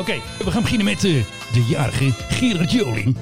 Oké, 0.00 0.14
we 0.44 0.50
gaan 0.50 0.62
beginnen 0.62 0.86
met 0.86 1.04
eh, 1.04 1.24
de 1.52 1.64
jarige 1.68 2.10
Gerard 2.28 2.72
Joling. 2.72 3.16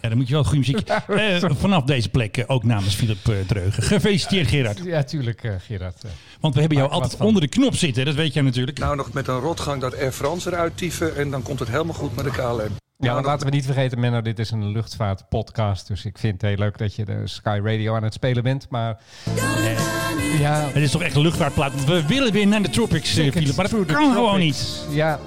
Ja, 0.00 0.08
dan 0.08 0.16
moet 0.16 0.28
je 0.28 0.34
wel 0.34 0.44
goede 0.44 0.58
muziek. 0.58 0.88
Eh, 1.06 1.50
vanaf 1.50 1.84
deze 1.84 2.08
plek 2.08 2.36
eh, 2.36 2.44
ook 2.46 2.64
namens 2.64 2.94
Philip 2.94 3.18
Dreugen. 3.46 3.82
Gefeliciteerd 3.82 4.48
Gerard. 4.48 4.80
Ja, 4.84 5.02
tuurlijk, 5.02 5.44
eh, 5.44 5.52
Gerard. 5.58 6.02
Want 6.40 6.54
we 6.54 6.60
hebben 6.60 6.78
jou 6.78 6.90
altijd 6.90 7.20
onder 7.20 7.40
de 7.42 7.48
knop 7.48 7.74
zitten. 7.74 8.04
Dat 8.04 8.14
weet 8.14 8.34
jij 8.34 8.42
natuurlijk. 8.42 8.78
Nou 8.78 8.96
nog 8.96 9.12
met 9.12 9.28
een 9.28 9.38
rotgang 9.38 9.80
dat 9.80 9.98
Air 9.98 10.12
France 10.12 10.50
eruit 10.50 10.76
tieven 10.76 11.16
en 11.16 11.30
dan 11.30 11.42
komt 11.42 11.58
het 11.58 11.68
helemaal 11.68 11.94
goed 11.94 12.16
met 12.16 12.24
de 12.24 12.30
KLM. 12.30 12.40
Ja, 12.42 13.08
Nou, 13.08 13.14
want 13.14 13.26
laten 13.26 13.46
we 13.46 13.52
niet 13.52 13.64
vergeten, 13.64 14.00
Menno, 14.00 14.22
dit 14.22 14.38
is 14.38 14.50
een 14.50 14.68
luchtvaartpodcast. 14.68 15.86
Dus 15.86 16.04
ik 16.04 16.18
vind 16.18 16.32
het 16.32 16.50
heel 16.50 16.58
leuk 16.58 16.78
dat 16.78 16.94
je 16.94 17.04
de 17.04 17.22
Sky 17.24 17.60
Radio 17.64 17.94
aan 17.94 18.02
het 18.02 18.14
spelen 18.14 18.42
bent. 18.42 18.66
Maar 18.70 19.00
eh, 19.36 20.01
ja, 20.38 20.66
Het 20.66 20.82
is 20.82 20.90
toch 20.90 21.02
echt 21.02 21.16
een 21.16 21.22
luchtvaartplaat. 21.22 21.84
We 21.84 22.06
willen 22.06 22.32
weer 22.32 22.46
naar 22.46 22.62
de 22.62 22.70
tropics, 22.70 23.16
eh, 23.16 23.30
Philip. 23.32 23.56
Maar 23.56 23.70
dat 23.70 23.86
kan 23.86 24.12
gewoon 24.12 24.38
niet. 24.38 24.86
Ja, 24.90 25.20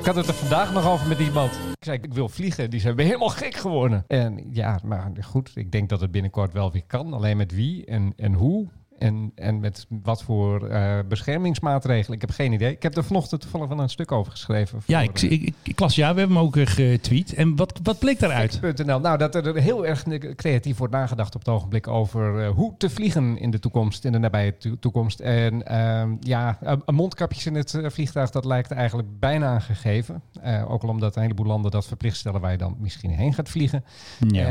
ik 0.00 0.06
had 0.06 0.14
het 0.14 0.28
er 0.28 0.34
vandaag 0.34 0.72
nog 0.72 0.88
over 0.90 1.06
met 1.06 1.18
iemand. 1.18 1.52
Ik 1.52 1.84
zei, 1.84 1.98
ik 2.02 2.14
wil 2.14 2.28
vliegen. 2.28 2.70
Die 2.70 2.82
ben 2.82 2.96
je 2.96 3.02
helemaal 3.02 3.28
gek 3.28 3.54
geworden? 3.54 4.04
En 4.06 4.46
ja, 4.52 4.80
maar 4.84 5.12
goed, 5.20 5.50
ik 5.54 5.72
denk 5.72 5.88
dat 5.88 6.00
het 6.00 6.10
binnenkort 6.10 6.52
wel 6.52 6.72
weer 6.72 6.84
kan. 6.86 7.12
Alleen 7.12 7.36
met 7.36 7.54
wie 7.54 7.84
en, 7.84 8.12
en 8.16 8.32
hoe. 8.32 8.68
En, 9.00 9.32
en 9.34 9.60
met 9.60 9.86
wat 9.88 10.22
voor 10.22 10.68
eh, 10.68 10.98
beschermingsmaatregelen. 11.08 12.14
Ik 12.14 12.20
heb 12.20 12.30
geen 12.30 12.52
idee. 12.52 12.70
Ik 12.72 12.82
heb 12.82 12.96
er 12.96 13.04
vanochtend 13.04 13.40
toevallig 13.40 13.68
wel 13.68 13.78
een 13.78 13.88
stuk 13.88 14.12
over 14.12 14.32
geschreven. 14.32 14.80
Ja, 14.86 14.98
voor, 15.04 15.08
ik, 15.08 15.22
ik, 15.22 15.42
ik, 15.42 15.54
ik 15.62 15.80
las 15.80 15.94
ja, 15.94 16.12
we 16.14 16.18
hebben 16.18 16.36
hem 16.36 16.46
ook 16.46 16.56
eh, 16.56 16.66
getweet. 16.66 17.34
En 17.34 17.56
wat, 17.56 17.80
wat 17.82 17.98
bleek 17.98 18.18
daaruit? 18.18 18.60
Nou, 18.86 19.18
dat 19.18 19.34
er 19.34 19.56
heel 19.56 19.86
erg 19.86 20.04
creatief 20.36 20.78
wordt 20.78 20.92
nagedacht 20.92 21.34
op 21.34 21.40
het 21.40 21.54
ogenblik 21.54 21.88
over 21.88 22.42
eh, 22.44 22.50
hoe 22.50 22.74
te 22.78 22.90
vliegen 22.90 23.38
in 23.38 23.50
de 23.50 23.58
toekomst, 23.58 24.04
in 24.04 24.12
de 24.12 24.18
nabije 24.18 24.56
to- 24.56 24.76
toekomst. 24.80 25.20
En 25.20 25.66
ehm, 25.66 26.16
ja, 26.20 26.58
mondkapjes 26.86 27.46
in 27.46 27.54
het 27.54 27.80
vliegtuig, 27.84 28.30
dat 28.30 28.44
lijkt 28.44 28.70
eigenlijk 28.70 29.08
bijna 29.20 29.54
een 29.54 29.62
gegeven. 29.62 30.22
Eh, 30.42 30.70
ook 30.70 30.82
al 30.82 30.88
omdat 30.88 31.16
een 31.16 31.22
heleboel 31.22 31.46
landen 31.46 31.70
dat 31.70 31.86
verplicht 31.86 32.16
stellen 32.16 32.40
waar 32.40 32.52
je 32.52 32.58
dan 32.58 32.76
misschien 32.78 33.10
heen 33.10 33.34
gaat 33.34 33.48
vliegen. 33.48 33.84
Ja. 34.28 34.46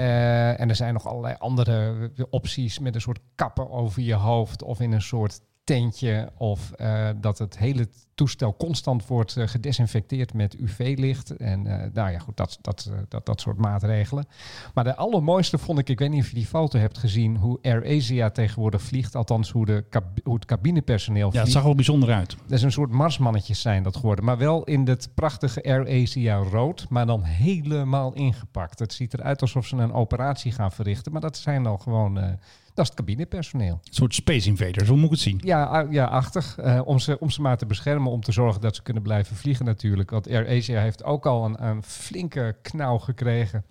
En 0.55 0.69
er 0.69 0.75
zijn 0.75 0.93
nog 0.93 1.07
allerlei 1.07 1.35
andere 1.37 2.11
opties 2.29 2.79
met 2.79 2.95
een 2.95 3.01
soort 3.01 3.19
kappen 3.35 3.71
over 3.71 4.01
je 4.01 4.13
hoofd 4.13 4.37
of 4.63 4.79
in 4.79 4.91
een 4.91 5.01
soort 5.01 5.41
tentje 5.69 6.29
of 6.37 6.71
eh, 6.71 7.09
dat 7.21 7.37
het 7.37 7.57
hele 7.57 7.87
toestel 8.15 8.55
constant 8.57 9.07
wordt 9.07 9.37
eh, 9.37 9.47
gedesinfecteerd 9.47 10.33
met 10.33 10.59
UV-licht. 10.59 11.29
En 11.29 11.67
eh, 11.67 11.93
nou 11.93 12.11
ja, 12.11 12.19
goed, 12.19 12.37
dat, 12.37 12.57
dat, 12.61 12.91
dat, 13.07 13.25
dat 13.25 13.41
soort 13.41 13.57
maatregelen. 13.57 14.25
Maar 14.73 14.83
de 14.83 14.95
allermooiste 14.95 15.57
vond 15.57 15.79
ik, 15.79 15.89
ik 15.89 15.99
weet 15.99 16.09
niet 16.09 16.21
of 16.21 16.29
je 16.29 16.35
die 16.35 16.45
foto 16.45 16.79
hebt 16.79 16.97
gezien, 16.97 17.37
hoe 17.37 17.59
AirAsia 17.61 18.29
tegenwoordig 18.29 18.81
vliegt. 18.81 19.15
Althans, 19.15 19.51
hoe, 19.51 19.65
de 19.65 19.85
hoe 20.23 20.33
het 20.33 20.45
cabinepersoneel 20.45 21.25
ja, 21.25 21.29
vliegt. 21.29 21.45
het 21.45 21.53
zag 21.53 21.63
wel 21.63 21.75
bijzonder 21.75 22.13
uit. 22.13 22.35
Dat 22.41 22.57
is 22.57 22.61
een 22.61 22.71
soort 22.71 22.91
marsmannetjes 22.91 23.61
zijn 23.61 23.83
dat 23.83 23.95
geworden. 23.95 24.25
Maar 24.25 24.37
wel 24.37 24.63
in 24.63 24.87
het 24.87 25.09
prachtige 25.13 25.63
AirAsia 25.63 26.35
rood. 26.35 26.85
Maar 26.89 27.05
dan 27.05 27.23
helemaal 27.23 28.13
ingepakt. 28.13 28.79
Het 28.79 28.93
ziet 28.93 29.13
eruit 29.13 29.41
alsof 29.41 29.65
ze 29.65 29.75
een 29.75 29.93
operatie 29.93 30.51
gaan 30.51 30.71
verrichten. 30.71 31.11
Maar 31.11 31.21
dat 31.21 31.37
zijn 31.37 31.63
dan 31.63 31.81
gewoon... 31.81 32.37
dat 32.79 32.89
is 32.89 32.95
het 32.97 33.05
cabinepersoneel. 33.05 33.79
Een 33.83 33.93
soort 33.93 34.13
Space 34.13 34.47
Invaders, 34.47 34.87
hoe 34.87 34.97
moet 34.97 35.05
ik 35.05 35.11
het 35.11 35.19
zien? 35.19 35.39
Ja, 35.43 35.87
ja 35.89 36.05
achtig. 36.05 36.57
Eh, 36.57 36.81
om, 36.85 36.99
ze, 36.99 37.19
om 37.19 37.29
ze 37.29 37.41
maar 37.41 37.57
te 37.57 37.65
beschermen. 37.65 38.11
Om 38.11 38.21
te 38.21 38.31
zorgen 38.31 38.61
dat 38.61 38.75
ze 38.75 38.81
kunnen 38.81 39.03
blijven 39.03 39.35
vliegen 39.35 39.65
natuurlijk. 39.65 40.09
Want 40.09 40.29
AirAsia 40.29 40.81
heeft 40.81 41.03
ook 41.03 41.25
al 41.25 41.45
een, 41.45 41.65
een 41.65 41.83
flinke 41.83 42.55
knauw 42.61 42.97
gekregen. 42.97 43.65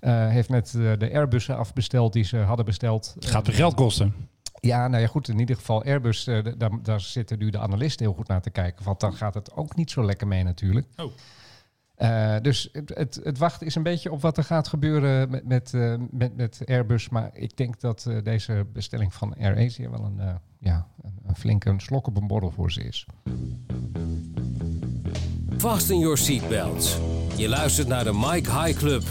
Eh, 0.00 0.28
heeft 0.28 0.48
net 0.48 0.74
eh, 0.74 0.92
de 0.98 1.12
Airbussen 1.12 1.56
afbesteld 1.56 2.12
die 2.12 2.24
ze 2.24 2.36
hadden 2.36 2.64
besteld. 2.64 3.12
Het 3.14 3.26
gaat 3.26 3.46
weer 3.46 3.56
geld 3.56 3.74
kosten. 3.74 4.14
Ja, 4.60 4.88
nou 4.88 5.02
ja, 5.02 5.08
goed. 5.08 5.28
In 5.28 5.38
ieder 5.38 5.56
geval 5.56 5.84
Airbus, 5.84 6.26
eh, 6.26 6.44
daar, 6.56 6.70
daar 6.82 7.00
zitten 7.00 7.38
nu 7.38 7.50
de 7.50 7.58
analisten 7.58 8.06
heel 8.06 8.14
goed 8.14 8.28
naar 8.28 8.42
te 8.42 8.50
kijken. 8.50 8.84
Want 8.84 9.00
dan 9.00 9.14
gaat 9.14 9.34
het 9.34 9.54
ook 9.54 9.76
niet 9.76 9.90
zo 9.90 10.04
lekker 10.04 10.26
mee 10.26 10.42
natuurlijk. 10.42 10.86
Oh. 10.96 11.12
Eh, 11.98 12.36
dus 12.42 12.68
het, 12.72 12.92
het, 12.94 13.20
het 13.22 13.38
wachten 13.38 13.66
is 13.66 13.74
een 13.74 13.82
beetje 13.82 14.12
op 14.12 14.20
wat 14.20 14.36
er 14.36 14.44
gaat 14.44 14.68
gebeuren 14.68 15.30
met, 15.30 15.44
met, 15.44 15.74
eh, 15.74 15.94
met, 16.10 16.36
met 16.36 16.62
Airbus. 16.64 17.08
Maar 17.08 17.30
ik 17.32 17.56
denk 17.56 17.80
dat 17.80 18.06
eh, 18.06 18.22
deze 18.22 18.66
bestelling 18.72 19.14
van 19.14 19.34
AirAsia 19.34 19.90
wel 19.90 20.04
een, 20.04 20.20
eh, 20.20 20.34
ja, 20.58 20.86
een, 21.02 21.12
een 21.26 21.36
flinke 21.36 21.74
slok 21.76 22.06
op 22.06 22.16
een 22.16 22.26
borrel 22.26 22.50
voor 22.50 22.72
ze 22.72 22.84
is. 22.84 23.06
Fasten 25.56 25.98
your 25.98 26.18
seatbelts. 26.18 26.98
Je 27.36 27.48
luistert 27.48 27.88
naar 27.88 28.04
de 28.04 28.12
Mike 28.12 28.50
High 28.50 28.78
Club. 28.78 29.02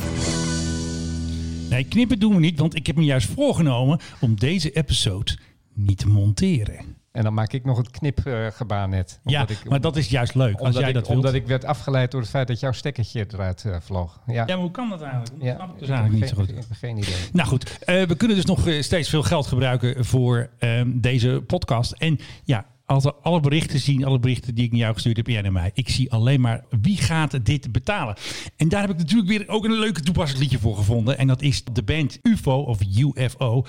Nee, 1.70 1.84
knippen 1.84 2.20
doen 2.20 2.34
we 2.34 2.40
niet, 2.40 2.60
want 2.60 2.76
ik 2.76 2.88
heb 2.88 2.96
me 2.96 3.04
juist 3.04 3.30
voorgenomen 3.30 4.00
om 4.22 4.36
deze 4.36 4.72
episode 4.72 5.38
niet 5.74 5.98
te 5.98 6.08
monteren. 6.08 6.97
En 7.18 7.24
dan 7.24 7.34
maak 7.34 7.54
ik 7.54 7.66
nog 7.66 7.78
het 7.78 7.90
knipgebaar 7.90 8.90
net. 8.90 9.20
Ja, 9.26 9.42
Omdat 9.42 9.58
ik, 9.58 9.70
maar 9.70 9.82
dat 9.82 9.96
is 9.96 10.10
juist 10.10 10.36
leuk 10.36 10.54
als 10.54 10.68
omdat, 10.68 10.80
jij 10.80 10.88
ik, 10.88 10.94
dat 10.94 11.08
wilt. 11.08 11.18
omdat 11.18 11.34
ik 11.34 11.48
werd 11.48 11.66
afgeleid 11.66 12.12
door 12.12 12.22
het 12.22 12.30
feit 12.30 12.48
dat 12.48 12.60
jouw 12.60 12.72
stekkertje 12.72 13.26
eruit 13.34 13.66
eh, 13.66 13.76
vloog. 13.82 14.20
Ja, 14.26 14.34
Ja, 14.34 14.46
maar 14.46 14.58
hoe 14.58 14.72
kan 14.72 14.90
dat 14.90 15.02
eigenlijk? 15.02 15.32
Dat 15.32 15.44
Ja, 15.48 15.56
snap 15.56 15.74
ik 15.74 15.80
dus 15.80 15.90
eigenlijk 15.90 16.20
niet 16.20 16.30
zo 16.30 16.36
goed. 16.36 16.48
Geen, 16.48 16.76
geen 16.76 16.98
idee. 16.98 17.30
Nou 17.32 17.48
goed, 17.48 17.80
eh, 17.80 18.04
we 18.04 18.16
kunnen 18.16 18.38
dus 18.38 18.46
nog 18.46 18.68
eh, 18.68 18.82
steeds 18.82 19.10
veel 19.10 19.24
geld 19.24 19.48
gebruiken 19.48 20.06
voor 20.06 20.50
ehm, 20.60 20.92
deze 20.94 21.44
podcast. 21.48 21.92
En 21.92 22.20
ja, 22.44 22.66
als 22.86 23.04
we 23.04 23.14
alle 23.16 23.40
berichten 23.40 23.80
zien, 23.80 24.06
alle 24.06 24.20
berichten 24.20 24.56
die 24.56 24.66
ik 24.66 24.72
naar 24.72 24.80
jou 24.80 24.94
gestuurd 24.94 25.18
heb, 25.18 25.28
jij 25.28 25.42
naar 25.42 25.52
mij. 25.52 25.72
Ik 25.74 25.90
zie 25.90 26.12
alleen 26.12 26.42
maar 26.42 26.64
wie 26.82 26.98
gaat 26.98 27.46
dit 27.46 27.72
betalen. 27.72 28.16
En 28.56 28.70
daar 28.70 28.82
heb 28.82 28.90
ik 28.90 28.98
natuurlijk 28.98 29.30
weer 29.30 29.48
ook 29.48 29.66
een 29.66 29.80
leuke 29.80 30.02
toepasselijk 30.02 30.44
liedje 30.44 30.60
voor 30.60 30.76
gevonden. 30.76 31.18
En 31.18 31.28
dat 31.28 31.42
is 31.42 31.64
de 31.64 31.84
band 31.84 32.20
UFO 32.22 32.62
of 32.62 32.80
UFO. 32.98 33.66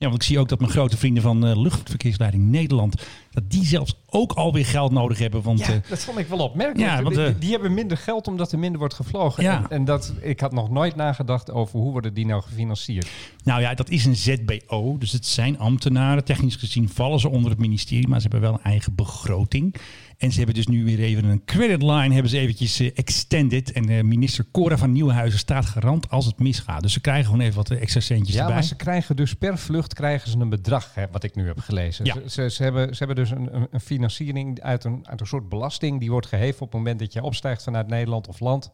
Ja, 0.00 0.08
want 0.08 0.22
ik 0.22 0.28
zie 0.28 0.38
ook 0.38 0.48
dat 0.48 0.60
mijn 0.60 0.72
grote 0.72 0.96
vrienden 0.96 1.22
van 1.22 1.46
eh, 1.46 1.56
Luchtverkeersleiding 1.56 2.50
Nederland, 2.50 3.02
dat 3.30 3.50
die 3.50 3.64
zelfs 3.64 3.94
ook 4.06 4.32
alweer 4.32 4.66
geld 4.66 4.92
nodig 4.92 5.18
hebben. 5.18 5.42
Want 5.42 5.58
Ja, 5.58 5.66
eh, 5.66 5.78
dat 5.88 6.04
vond 6.04 6.18
ik 6.18 6.26
wel 6.26 6.38
opmerkelijk. 6.38 6.90
Ja, 6.90 7.02
want, 7.02 7.14
die, 7.14 7.24
eh, 7.24 7.34
die 7.38 7.50
hebben 7.50 7.74
minder 7.74 7.96
geld 7.96 8.26
omdat 8.28 8.52
er 8.52 8.58
minder 8.58 8.78
wordt 8.78 8.94
gevlogen. 8.94 9.42
Ja. 9.42 9.56
En, 9.56 9.70
en 9.70 9.84
dat, 9.84 10.12
ik 10.20 10.40
had 10.40 10.52
nog 10.52 10.70
nooit 10.70 10.96
nagedacht 10.96 11.50
over 11.50 11.78
hoe 11.78 11.92
worden 11.92 12.14
die 12.14 12.26
nou 12.26 12.42
gefinancierd. 12.42 13.08
Nou 13.44 13.60
ja, 13.60 13.74
dat 13.74 13.90
is 13.90 14.04
een 14.04 14.16
ZBO. 14.16 14.98
Dus 14.98 15.12
het 15.12 15.26
zijn 15.26 15.58
ambtenaren. 15.58 16.24
Technisch 16.24 16.56
gezien 16.56 16.88
vallen 16.88 17.20
ze 17.20 17.28
onder 17.28 17.50
het 17.50 17.60
ministerie, 17.60 18.08
maar 18.08 18.20
ze 18.20 18.28
hebben 18.30 18.50
wel 18.50 18.58
een 18.58 18.70
eigen 18.70 18.94
begroting. 18.94 19.74
En 20.20 20.30
ze 20.30 20.36
hebben 20.36 20.54
dus 20.54 20.66
nu 20.66 20.84
weer 20.84 20.98
even 20.98 21.24
een 21.24 21.44
creditline 21.44 22.12
hebben 22.12 22.30
ze 22.30 22.38
eventjes 22.38 22.80
eh, 22.80 22.90
extended. 22.94 23.72
En 23.72 23.88
eh, 23.88 24.02
minister 24.02 24.44
Cora 24.52 24.78
van 24.78 24.92
Nieuwenhuizen 24.92 25.38
staat 25.38 25.66
garant 25.66 26.10
als 26.10 26.26
het 26.26 26.38
misgaat. 26.38 26.82
Dus 26.82 26.92
ze 26.92 27.00
krijgen 27.00 27.24
gewoon 27.24 27.40
even 27.40 27.56
wat 27.56 27.70
eh, 27.70 27.80
extra 27.80 28.00
centjes 28.00 28.34
Ja, 28.34 28.40
erbij. 28.40 28.54
maar 28.54 28.64
ze 28.64 28.76
krijgen 28.76 29.16
dus 29.16 29.34
per 29.34 29.58
vlucht 29.58 29.94
krijgen 29.94 30.30
ze 30.30 30.38
een 30.38 30.48
bedrag, 30.48 30.94
hè, 30.94 31.04
wat 31.10 31.22
ik 31.22 31.34
nu 31.34 31.46
heb 31.46 31.58
gelezen. 31.58 32.04
Ja. 32.04 32.14
Ze, 32.14 32.22
ze, 32.28 32.50
ze 32.50 32.62
hebben, 32.62 32.94
ze 32.94 33.04
hebben 33.04 33.16
dus 33.16 33.30
een, 33.30 33.68
een, 33.70 33.80
financiering 33.80 34.60
uit 34.60 34.84
een, 34.84 35.08
uit 35.08 35.20
een 35.20 35.26
soort 35.26 35.48
belasting. 35.48 36.00
Die 36.00 36.10
wordt 36.10 36.26
geheven 36.26 36.62
op 36.62 36.72
het 36.72 36.76
moment 36.76 36.98
dat 36.98 37.12
je 37.12 37.22
opstijgt 37.22 37.62
vanuit 37.62 37.88
Nederland 37.88 38.28
of 38.28 38.40
land. 38.40 38.70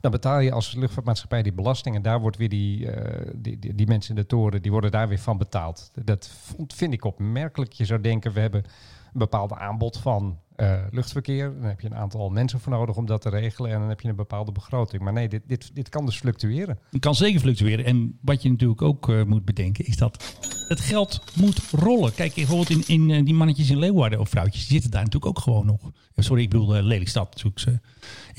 Dan 0.00 0.10
betaal 0.10 0.40
je 0.40 0.52
als 0.52 0.74
luchtvaartmaatschappij 0.74 1.42
die 1.42 1.52
belasting. 1.52 1.96
En 1.96 2.02
daar 2.02 2.20
wordt 2.20 2.36
weer 2.36 2.48
die, 2.48 2.88
die, 3.34 3.58
die, 3.58 3.74
die 3.74 3.86
mensen 3.86 4.16
in 4.16 4.20
de 4.20 4.26
toren, 4.26 4.62
die 4.62 4.70
worden 4.70 4.90
daar 4.90 5.08
weer 5.08 5.18
van 5.18 5.38
betaald. 5.38 5.90
Dat 6.04 6.30
vond, 6.44 6.74
vind 6.74 6.92
ik 6.92 7.04
opmerkelijk. 7.04 7.72
Je 7.72 7.84
zou 7.84 8.00
denken, 8.00 8.32
we 8.32 8.40
hebben 8.40 8.64
een 9.12 9.18
bepaald 9.18 9.52
aanbod 9.52 9.96
van 9.96 10.38
eh, 10.58 10.78
luchtverkeer. 10.90 11.54
Dan 11.54 11.68
heb 11.68 11.80
je 11.80 11.86
een 11.86 11.96
aantal 11.96 12.30
mensen 12.30 12.60
voor 12.60 12.72
nodig 12.72 12.96
om 12.96 13.06
dat 13.06 13.20
te 13.20 13.28
regelen. 13.28 13.70
En 13.72 13.78
dan 13.78 13.88
heb 13.88 14.00
je 14.00 14.08
een 14.08 14.16
bepaalde 14.16 14.52
begroting. 14.52 15.02
Maar 15.02 15.12
nee, 15.12 15.28
dit, 15.28 15.42
dit, 15.46 15.70
dit 15.74 15.88
kan 15.88 16.06
dus 16.06 16.16
fluctueren. 16.16 16.78
Het 16.90 17.00
kan 17.00 17.14
zeker 17.14 17.40
fluctueren. 17.40 17.84
En 17.84 18.18
wat 18.22 18.42
je 18.42 18.50
natuurlijk 18.50 18.82
ook 18.82 19.08
eh, 19.08 19.22
moet 19.22 19.44
bedenken 19.44 19.86
is 19.86 19.96
dat 19.96 20.36
het 20.68 20.80
geld 20.80 21.22
moet 21.34 21.70
rollen. 21.70 22.14
Kijk, 22.14 22.34
bijvoorbeeld 22.34 22.70
in, 22.70 22.82
in 22.86 23.10
eh, 23.10 23.24
die 23.24 23.34
mannetjes 23.34 23.70
in 23.70 23.78
Leeuwarden 23.78 24.20
of 24.20 24.28
vrouwtjes, 24.28 24.62
die 24.62 24.72
zitten 24.72 24.90
daar 24.90 25.04
natuurlijk 25.04 25.36
ook 25.36 25.42
gewoon 25.42 25.66
nog. 25.66 25.90
Sorry, 26.16 26.42
ik 26.42 26.50
bedoel 26.50 26.82
Lelystad. 26.82 27.34
natuurlijk. 27.34 27.82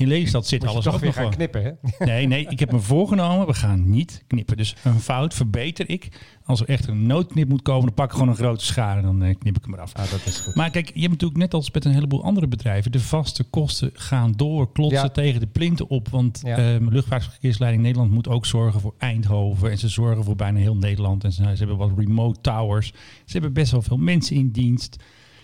In 0.00 0.08
Lelystad 0.08 0.46
zit 0.46 0.58
Moet 0.60 0.68
je 0.68 0.74
alles 0.74 0.84
toch 0.84 0.94
ook 0.94 1.00
weer 1.00 1.12
gaan 1.12 1.30
knippen, 1.30 1.62
hè? 1.62 1.70
Nee, 2.04 2.26
nee, 2.26 2.46
ik 2.48 2.58
heb 2.58 2.72
me 2.72 2.78
voorgenomen, 2.80 3.46
we 3.46 3.54
gaan 3.54 3.90
niet 3.90 4.24
knippen. 4.26 4.56
Dus 4.56 4.76
een 4.84 5.00
fout 5.00 5.34
verbeter 5.34 5.88
ik. 5.90 6.08
Als 6.44 6.60
er 6.60 6.68
echt 6.68 6.88
een 6.88 7.06
noodknip 7.06 7.48
moet 7.48 7.62
komen, 7.62 7.84
dan 7.86 7.94
pak 7.94 8.06
ik 8.06 8.12
gewoon 8.12 8.28
een 8.28 8.34
grote 8.34 8.64
schaar 8.64 8.96
en 8.96 9.02
dan 9.02 9.22
eh, 9.22 9.34
knip 9.38 9.56
ik 9.56 9.64
hem 9.64 9.74
eraf. 9.74 9.92
Ah, 9.94 10.10
dat 10.10 10.26
is 10.26 10.38
goed. 10.40 10.54
Maar 10.54 10.70
kijk, 10.70 10.86
je 10.86 11.00
hebt 11.00 11.12
natuurlijk 11.12 11.40
net 11.40 11.54
als 11.54 11.70
met 11.70 11.84
een 11.84 11.92
heleboel 11.92 12.24
andere 12.24 12.48
bedrijven, 12.48 12.92
de 12.92 13.00
vaste 13.00 13.44
kosten 13.44 13.90
gaan 13.94 14.32
door, 14.32 14.72
klotsen 14.72 15.02
Ja. 15.02 15.08
tegen 15.08 15.40
de 15.40 15.46
plinten 15.46 15.88
op. 15.90 16.08
Want 16.08 16.40
Ja. 16.44 16.56
ehm, 16.56 16.88
Luchtvaartverkeersleiding 16.88 17.82
Nederland 17.82 18.10
moet 18.10 18.28
ook 18.28 18.46
zorgen 18.46 18.80
voor 18.80 18.94
Eindhoven. 18.98 19.70
En 19.70 19.78
ze 19.78 19.88
zorgen 19.88 20.24
voor 20.24 20.36
bijna 20.36 20.58
heel 20.58 20.76
Nederland. 20.76 21.24
En 21.24 21.32
ze, 21.32 21.42
ze 21.42 21.48
hebben 21.58 21.76
wat 21.76 21.90
remote 21.96 22.40
towers. 22.40 22.86
Ze 23.24 23.32
hebben 23.32 23.52
best 23.52 23.72
wel 23.72 23.82
veel 23.82 23.96
mensen 23.98 24.36
in 24.36 24.50
dienst. 24.50 24.96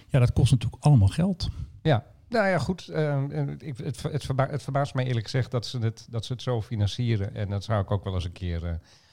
Ja, 0.09 0.19
dat 0.19 0.33
kost 0.33 0.51
natuurlijk 0.51 0.85
allemaal 0.85 1.09
geld. 1.09 1.49
Ja, 1.83 2.05
nou 2.37 2.49
ja, 2.49 2.59
goed. 2.59 2.89
eh, 2.89 3.23
ik, 3.59 3.77
het, 3.85 4.03
het, 4.03 4.25
verba 4.25 4.47
het 4.51 4.63
verbaast 4.63 4.95
mij 4.95 5.05
eerlijk 5.07 5.25
gezegd 5.25 5.51
dat 5.51 5.67
ze, 5.67 5.79
het, 5.79 6.07
dat 6.11 6.25
ze 6.25 6.33
het 6.33 6.43
zo 6.43 6.63
financieren. 6.63 7.35
En 7.35 7.49
dat 7.49 7.65
zou 7.65 7.83
ik 7.83 7.91
ook 7.91 8.05
wel 8.05 8.15
eens 8.15 8.25
een 8.25 8.33
keer 8.33 8.65
eh, 8.67 8.73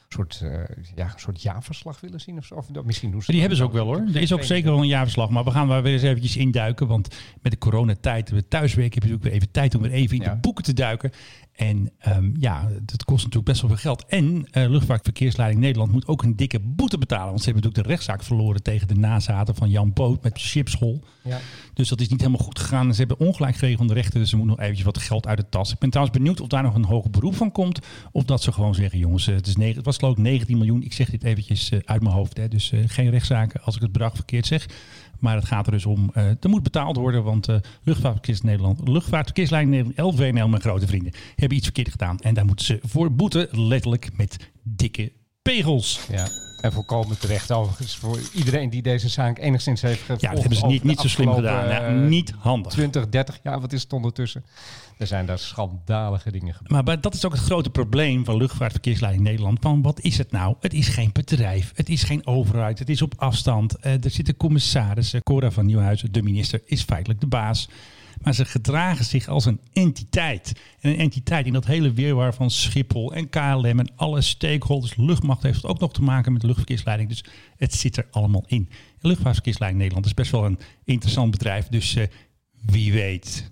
soort, 0.09 0.41
eh, 0.43 0.51
ja, 0.95 1.05
een 1.13 1.19
soort 1.19 1.41
jaarverslag 1.41 1.99
willen 1.99 2.21
zien 2.21 2.37
of 2.37 2.45
zo. 2.45 2.55
Of 2.55 2.67
misschien 2.83 3.11
doen 3.11 3.21
ze 3.21 3.31
Die 3.31 3.39
hebben 3.39 3.57
ze 3.57 3.63
ook 3.63 3.71
wel 3.73 3.85
hoor. 3.85 3.97
Er 4.13 4.21
is 4.21 4.33
ook 4.33 4.43
zeker 4.43 4.71
wel 4.71 4.79
een 4.79 4.87
jaarverslag. 4.87 5.29
Maar 5.29 5.43
we 5.43 5.51
gaan 5.51 5.67
daar 5.67 5.81
weer 5.83 5.93
eens 5.93 6.01
eventjes 6.01 6.37
induiken. 6.37 6.87
Want 6.87 7.07
met 7.41 7.51
de 7.51 7.57
coronatijd, 7.57 8.29
we 8.29 8.47
thuiswerken, 8.47 8.93
heb 8.93 9.03
je 9.03 9.09
natuurlijk 9.09 9.23
weer 9.23 9.33
even 9.33 9.51
tijd 9.51 9.75
om 9.75 9.81
weer 9.81 9.91
even 9.91 10.15
in 10.17 10.23
Ja. 10.23 10.33
de 10.33 10.39
boeken 10.39 10.63
te 10.63 10.73
duiken. 10.73 11.11
En 11.55 11.91
ehm, 11.97 12.31
ja, 12.39 12.69
dat 12.81 13.03
kost 13.05 13.23
natuurlijk 13.23 13.45
best 13.45 13.61
wel 13.61 13.69
veel 13.69 13.79
geld. 13.79 14.05
En 14.05 14.47
eh, 14.51 14.69
Luchtvaartverkeersleiding 14.69 15.61
Nederland 15.61 15.91
moet 15.91 16.07
ook 16.07 16.23
een 16.23 16.35
dikke 16.35 16.59
boete 16.59 16.97
betalen. 16.97 17.27
Want 17.27 17.39
ze 17.39 17.45
hebben 17.45 17.63
natuurlijk 17.63 17.87
de 17.87 17.95
rechtszaak 17.95 18.23
verloren 18.23 18.63
tegen 18.63 18.87
de 18.87 18.95
nazaten 18.95 19.55
van 19.55 19.69
Jan 19.69 19.93
Poot 19.93 20.23
met 20.23 20.39
Schipschool. 20.39 21.03
Ja. 21.23 21.39
Dus 21.73 21.89
dat 21.89 22.01
is 22.01 22.07
niet 22.07 22.19
helemaal 22.19 22.45
goed 22.45 22.59
gegaan. 22.59 22.93
Ze 22.93 22.99
hebben 22.99 23.19
ongelijk 23.19 23.55
geregeld 23.55 23.77
van 23.77 23.87
de 23.87 23.93
rechter. 23.93 24.19
Dus 24.19 24.29
ze 24.29 24.35
moeten 24.35 24.55
nog 24.55 24.63
eventjes 24.63 24.85
wat 24.85 24.97
geld 24.97 25.27
uit 25.27 25.37
de 25.37 25.49
tas. 25.49 25.71
Ik 25.71 25.79
ben 25.79 25.89
trouwens 25.89 26.17
benieuwd 26.17 26.41
of 26.41 26.47
daar 26.47 26.63
nog 26.63 26.75
een 26.75 26.85
hoger 26.85 27.09
beroep 27.09 27.35
van 27.35 27.51
komt. 27.51 27.79
Of 28.11 28.23
dat 28.23 28.41
ze 28.41 28.51
gewoon 28.51 28.75
zeggen, 28.75 28.99
jongens, 28.99 29.27
eh, 29.27 29.35
het, 29.35 29.47
is 29.47 29.55
negen, 29.55 29.75
het 29.75 29.85
was 29.85 29.97
geloof 29.97 30.17
ik 30.17 30.23
19 30.23 30.57
miljoen. 30.57 30.83
Ik 30.83 30.93
zeg 30.93 31.09
dit 31.09 31.23
eventjes 31.23 31.69
eh, 31.69 31.79
uit 31.85 32.01
mijn 32.01 32.15
hoofd. 32.15 32.37
Hè. 32.37 32.47
Dus 32.47 32.73
geen 32.85 33.09
rechtszaken 33.09 33.61
als 33.61 33.75
ik 33.75 33.81
het 33.81 33.91
bedrag 33.91 34.15
verkeerd 34.15 34.45
zeg. 34.45 34.65
Maar 35.23 35.35
het 35.35 35.45
gaat 35.45 35.65
er 35.65 35.71
dus 35.71 35.85
om, 35.85 36.09
eh 36.13 36.25
er 36.25 36.49
moet 36.49 36.63
betaald 36.63 36.97
worden. 36.97 37.23
Want 37.23 37.47
Luchtvaartverkeers 37.83 38.41
Nederland, 38.41 38.87
Luchtvaartverkeerslijn 38.87 39.69
Nederland, 39.69 40.15
LVNL, 40.15 40.47
mijn 40.47 40.61
grote 40.61 40.87
vrienden, 40.87 41.13
hebben 41.35 41.57
iets 41.57 41.65
verkeerd 41.65 41.91
gedaan. 41.91 42.19
En 42.19 42.33
daar 42.33 42.45
moeten 42.45 42.65
ze 42.65 42.79
voor 42.81 43.11
boeten, 43.11 43.47
letterlijk 43.51 44.09
met 44.17 44.51
dikke 44.63 45.11
pegels. 45.43 45.99
Ja. 46.11 46.27
En 46.61 46.71
volkomen 46.71 47.19
terecht 47.19 47.51
overigens 47.51 47.95
voor 47.95 48.19
iedereen 48.33 48.69
die 48.69 48.81
deze 48.81 49.09
zaak 49.09 49.39
enigszins 49.39 49.81
heeft 49.81 49.99
gevolgd. 49.99 50.21
Ja, 50.21 50.29
dat 50.29 50.39
hebben 50.39 50.57
ze 50.57 50.65
niet, 50.65 50.83
niet 50.83 50.99
zo 50.99 51.07
slim 51.07 51.33
gedaan. 51.33 51.67
Ja, 51.67 51.89
niet 51.89 52.33
handig. 52.37 52.71
20, 52.71 53.09
30 53.09 53.39
jaar, 53.43 53.61
wat 53.61 53.73
is 53.73 53.81
het 53.81 53.93
ondertussen? 53.93 54.45
Er 54.97 55.07
zijn 55.07 55.25
daar 55.25 55.39
schandalige 55.39 56.31
dingen 56.31 56.53
gebeurd. 56.53 56.85
Maar 56.85 57.01
dat 57.01 57.13
is 57.13 57.25
ook 57.25 57.31
het 57.31 57.41
grote 57.41 57.69
probleem 57.69 58.25
van 58.25 58.37
Luchtvaartverkeersleiding 58.37 59.23
Nederland. 59.23 59.57
Van 59.61 59.81
wat 59.81 59.99
is 59.99 60.17
het 60.17 60.31
nou? 60.31 60.55
Het 60.59 60.73
is 60.73 60.87
geen 60.87 61.09
bedrijf. 61.13 61.71
Het 61.75 61.89
is 61.89 62.03
geen 62.03 62.27
overheid. 62.27 62.79
Het 62.79 62.89
is 62.89 63.01
op 63.01 63.13
afstand. 63.17 63.75
Eh, 63.75 64.03
er 64.03 64.09
zit 64.09 64.27
een 64.27 64.37
commissaris. 64.37 65.13
eh, 65.13 65.21
Cora 65.21 65.51
van 65.51 65.65
Nieuwhuizen, 65.65 66.11
de 66.11 66.21
minister, 66.23 66.61
is 66.65 66.81
feitelijk 66.83 67.19
de 67.19 67.27
baas. 67.27 67.69
Maar 68.23 68.33
ze 68.33 68.45
gedragen 68.45 69.05
zich 69.05 69.27
als 69.27 69.45
een 69.45 69.59
entiteit. 69.73 70.53
En 70.79 70.89
een 70.89 70.97
entiteit 70.97 71.45
in 71.45 71.53
dat 71.53 71.65
hele 71.65 71.93
weerwaar 71.93 72.33
van 72.33 72.51
Schiphol 72.51 73.13
en 73.13 73.29
KLM 73.29 73.79
en 73.79 73.91
alle 73.95 74.21
stakeholders. 74.21 74.95
Luchtmacht 74.95 75.43
heeft 75.43 75.61
het 75.61 75.71
ook 75.71 75.79
nog 75.79 75.93
te 75.93 76.01
maken 76.01 76.31
met 76.31 76.41
de 76.41 76.47
luchtverkeersleiding. 76.47 77.09
Dus 77.09 77.23
het 77.57 77.73
zit 77.73 77.97
er 77.97 78.07
allemaal 78.11 78.43
in. 78.47 78.69
En 78.69 79.07
Luchtvaartverkeersleiding 79.07 79.81
Nederland 79.81 80.05
is 80.07 80.13
best 80.13 80.31
wel 80.31 80.45
een 80.45 80.59
interessant 80.83 81.31
bedrijf. 81.31 81.67
Dus 81.67 81.95
eh, 81.95 82.07
wie 82.65 82.93
weet. 82.93 83.51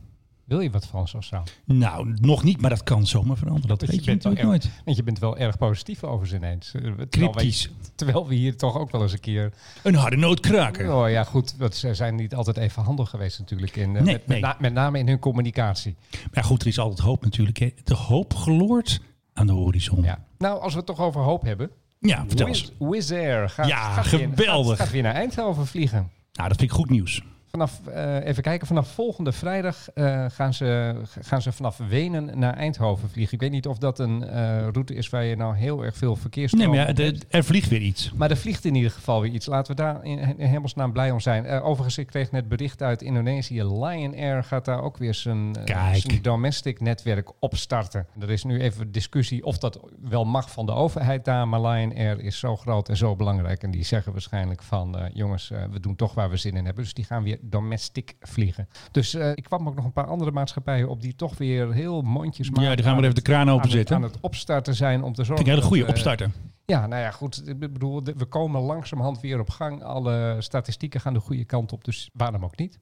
Wil 0.51 0.59
je 0.59 0.69
wat 0.69 0.85
van 0.85 1.07
zo'n 1.07 1.23
zaal? 1.23 1.43
Nou, 1.65 2.15
nog 2.21 2.43
niet, 2.43 2.61
maar 2.61 2.69
dat 2.69 2.83
kan 2.83 3.07
zomaar 3.07 3.37
veranderen. 3.37 3.67
Dat 3.67 3.81
weet 3.81 3.89
je 3.99 4.05
bent 4.05 4.23
natuurlijk 4.23 4.43
nooit. 4.43 4.69
Want 4.85 4.97
je 4.97 5.03
bent 5.03 5.19
wel 5.19 5.37
erg 5.37 5.57
positief 5.57 6.03
over 6.03 6.27
ze 6.27 6.35
ineens. 6.35 6.73
Eh, 6.73 6.81
terwijl 6.81 7.07
Cryptisch. 7.09 7.65
wij- 7.65 7.89
Terwijl 7.95 8.27
we 8.27 8.35
hier 8.35 8.57
toch 8.57 8.77
ook 8.77 8.91
wel 8.91 9.01
eens 9.01 9.13
een 9.13 9.19
keer... 9.19 9.53
Een 9.83 9.95
harde 9.95 10.15
noodkraker. 10.17 10.93
Oh 10.93 11.09
ja, 11.09 11.23
goed. 11.23 11.55
Want 11.57 11.75
ze 11.75 11.93
zijn 11.93 12.15
niet 12.15 12.35
altijd 12.35 12.57
even 12.57 12.83
handig 12.83 13.09
geweest 13.09 13.39
natuurlijk. 13.39 13.75
In, 13.75 13.95
eh, 13.95 14.01
Nee, 14.01 14.13
met, 14.13 14.27
nee. 14.27 14.39
Met, 14.41 14.49
na- 14.49 14.57
met 14.59 14.73
name 14.73 14.99
in 14.99 15.07
hun 15.07 15.19
communicatie. 15.19 15.95
Maar 16.33 16.43
goed, 16.43 16.61
er 16.61 16.67
is 16.67 16.79
altijd 16.79 16.99
hoop 16.99 17.23
natuurlijk. 17.23 17.57
Hè. 17.57 17.69
De 17.83 17.95
hoop 17.95 18.33
gloort 18.33 18.99
aan 19.33 19.47
de 19.47 19.53
horizon. 19.53 20.01
Ja, 20.01 20.05
Ja. 20.05 20.25
Nou, 20.37 20.61
als 20.61 20.71
we 20.71 20.77
het 20.77 20.87
toch 20.87 20.99
over 20.99 21.21
hoop 21.21 21.41
hebben. 21.41 21.69
vertel 22.01 22.45
Wizz, 22.45 22.61
eens. 22.61 22.71
Wizz 22.91 23.11
Air 23.11 23.49
gaat, 23.49 23.67
Ja, 23.67 23.93
gaat 23.93 24.09
weer- 24.09 24.19
geweldig. 24.29 24.69
gaat, 24.77 24.79
gaat 24.85 24.91
weer 24.91 25.03
naar 25.03 25.13
Eindhoven 25.15 25.67
vliegen. 25.67 26.09
Nou, 26.33 26.49
dat 26.49 26.57
vind 26.57 26.71
ik 26.71 26.77
goed 26.77 26.89
nieuws. 26.89 27.21
Vanaf, 27.51 27.87
eh, 27.87 28.25
even 28.25 28.43
kijken, 28.43 28.67
vanaf 28.67 28.87
volgende 28.87 29.31
vrijdag 29.31 29.89
eh, 29.93 30.25
gaan, 30.29 30.53
ze, 30.53 30.95
gaan 31.21 31.41
ze 31.41 31.51
vanaf 31.51 31.77
Wenen 31.77 32.39
naar 32.39 32.53
Eindhoven 32.53 33.09
vliegen. 33.09 33.33
Ik 33.33 33.39
weet 33.39 33.51
niet 33.51 33.67
of 33.67 33.77
dat 33.77 33.99
een 33.99 34.23
eh, 34.27 34.67
route 34.71 34.93
is 34.93 35.09
waar 35.09 35.23
je 35.23 35.35
nou 35.35 35.55
heel 35.55 35.83
erg 35.83 35.97
veel 35.97 36.15
verkeersstroom 36.15 36.65
Nee, 36.71 36.77
maar 36.77 36.87
ja, 36.87 36.93
de- 36.93 37.17
er 37.29 37.43
vliegt 37.43 37.69
weer 37.69 37.81
iets. 37.81 38.11
Maar 38.13 38.29
er 38.29 38.37
vliegt 38.37 38.65
in 38.65 38.75
ieder 38.75 38.91
geval 38.91 39.21
weer 39.21 39.31
iets. 39.31 39.45
Laten 39.45 39.75
we 39.75 39.81
daar 39.81 40.05
in, 40.05 40.19
in 40.37 40.47
hemelsnaam 40.47 40.91
blij 40.91 41.11
om 41.11 41.19
zijn. 41.19 41.47
Overigens, 41.47 41.97
ik 41.97 42.07
kreeg 42.07 42.31
net 42.31 42.47
bericht 42.47 42.81
uit 42.81 43.01
Indonesië. 43.01 43.63
Lion 43.63 44.15
Air 44.15 44.43
gaat 44.43 44.65
daar 44.65 44.81
ook 44.81 44.97
weer 44.97 45.13
zijn, 45.13 45.55
zijn 45.93 46.21
domestic 46.21 46.79
netwerk 46.79 47.31
opstarten. 47.39 48.07
Er 48.19 48.29
is 48.29 48.43
nu 48.43 48.59
even 48.61 48.91
discussie 48.91 49.43
of 49.45 49.57
dat 49.57 49.79
wel 50.01 50.25
mag 50.25 50.51
van 50.51 50.65
de 50.65 50.71
overheid 50.71 51.25
daar. 51.25 51.47
Maar 51.47 51.61
Lion 51.61 51.95
Air 51.95 52.19
is 52.19 52.39
zo 52.39 52.55
groot 52.57 52.89
en 52.89 52.97
zo 52.97 53.15
belangrijk. 53.15 53.63
En 53.63 53.71
die 53.71 53.83
zeggen 53.85 54.11
waarschijnlijk 54.11 54.63
van... 54.63 55.09
jongens, 55.13 55.51
we 55.71 55.79
doen 55.79 55.95
toch 55.95 56.13
waar 56.13 56.29
we 56.29 56.37
zin 56.37 56.55
in 56.55 56.65
hebben. 56.65 56.83
Dus 56.83 56.93
die 56.93 57.05
gaan 57.05 57.23
weer 57.23 57.39
domestic 57.43 58.15
vliegen. 58.19 58.67
Dus 58.91 59.13
eh, 59.13 59.29
ik 59.31 59.43
kwam 59.43 59.67
ook 59.67 59.75
nog 59.75 59.85
een 59.85 59.93
paar 59.93 60.07
andere 60.07 60.31
maatschappijen 60.31 60.89
op... 60.89 61.01
die 61.01 61.15
toch 61.15 61.37
weer 61.37 61.73
heel 61.73 62.01
mondjesmaat... 62.01 62.63
Ja, 62.63 62.75
die 62.75 62.83
gaan 62.83 62.93
aan 62.93 62.99
we 62.99 63.03
even 63.03 63.15
de 63.15 63.21
kraan 63.21 63.39
aan 63.41 63.47
het- 63.47 63.55
openzetten. 63.57 63.95
Aan 63.95 64.01
het 64.03 64.17
opstarten 64.21 64.75
zijn 64.75 65.03
om 65.03 65.13
te 65.13 65.23
zorgen... 65.23 65.45
Ik 65.45 65.51
een 65.51 65.55
hele 65.57 65.67
goede 65.67 65.83
eh, 65.83 65.89
opstarter. 65.89 66.31
ja, 66.65 66.87
nou 66.87 67.01
ja, 67.01 67.11
goed. 67.11 67.47
Ik 67.47 67.59
bedoel, 67.59 68.03
we 68.03 68.25
komen 68.25 68.61
langzamerhand 68.61 69.19
weer 69.21 69.39
op 69.39 69.49
gang. 69.49 69.83
Alle 69.83 70.35
statistieken 70.39 71.01
gaan 71.01 71.13
de 71.13 71.19
goede 71.19 71.45
kant 71.45 71.71
op, 71.73 71.83
dus 71.83 72.09
waarom 72.13 72.43
ook 72.43 72.57
niet? 72.57 72.79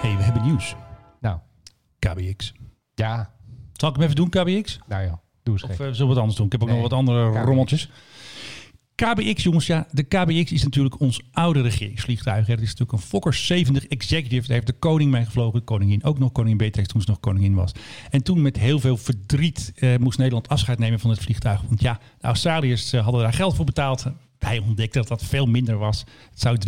hey, 0.00 0.16
we 0.16 0.22
hebben 0.22 0.42
nieuws. 0.42 0.74
Nou, 1.20 1.38
KBX. 1.98 2.52
ja, 2.94 3.30
Zal 3.72 3.88
ik 3.88 3.94
hem 3.94 4.04
even 4.04 4.16
doen, 4.16 4.28
KBX? 4.28 4.78
nou 4.86 5.02
ja, 5.02 5.20
doe 5.42 5.54
eens 5.54 5.62
Of 5.62 5.70
eh, 5.70 5.76
zullen 5.76 5.98
we 5.98 6.04
wat 6.06 6.16
anders 6.16 6.36
doen? 6.36 6.46
Ik 6.46 6.52
heb 6.52 6.62
ook 6.62 6.68
Nee, 6.68 6.76
nog 6.80 6.88
wat 6.88 6.98
andere 6.98 7.30
KBX. 7.30 7.44
rommeltjes. 7.44 7.90
KBX, 9.00 9.42
jongens, 9.42 9.66
ja, 9.66 9.86
de 9.90 10.02
KBX 10.02 10.52
is 10.52 10.62
natuurlijk 10.62 11.00
ons 11.00 11.20
oude 11.32 11.60
regeringsvliegtuig. 11.60 12.46
Het 12.46 12.60
is 12.60 12.68
natuurlijk 12.68 12.92
een 12.92 13.08
Fokker 13.08 13.34
70 13.34 13.86
Executive. 13.86 14.46
Daar 14.46 14.56
heeft 14.56 14.66
de 14.66 14.72
koning 14.72 15.10
mee 15.10 15.24
gevlogen, 15.24 15.58
de 15.58 15.64
koningin 15.64 16.04
ook 16.04 16.18
nog, 16.18 16.32
koningin 16.32 16.58
Beatrix 16.58 16.88
toen 16.88 17.00
ze 17.00 17.10
nog 17.10 17.20
koningin 17.20 17.54
was. 17.54 17.72
En 18.10 18.22
toen 18.22 18.42
met 18.42 18.58
heel 18.58 18.78
veel 18.78 18.96
verdriet 18.96 19.72
eh, 19.74 19.96
moest 19.96 20.18
Nederland 20.18 20.48
afscheid 20.48 20.78
nemen 20.78 21.00
van 21.00 21.10
het 21.10 21.20
vliegtuig. 21.20 21.62
Want 21.68 21.80
ja, 21.80 21.98
de 22.18 22.26
Australiërs 22.26 22.92
eh, 22.92 23.02
hadden 23.02 23.22
daar 23.22 23.32
geld 23.32 23.56
voor 23.56 23.64
betaald. 23.64 24.06
Wij 24.38 24.58
ontdekten 24.58 25.00
dat 25.00 25.18
dat 25.18 25.28
veel 25.28 25.46
minder 25.46 25.78
was. 25.78 26.04
Het 26.30 26.40
zou 26.40 26.58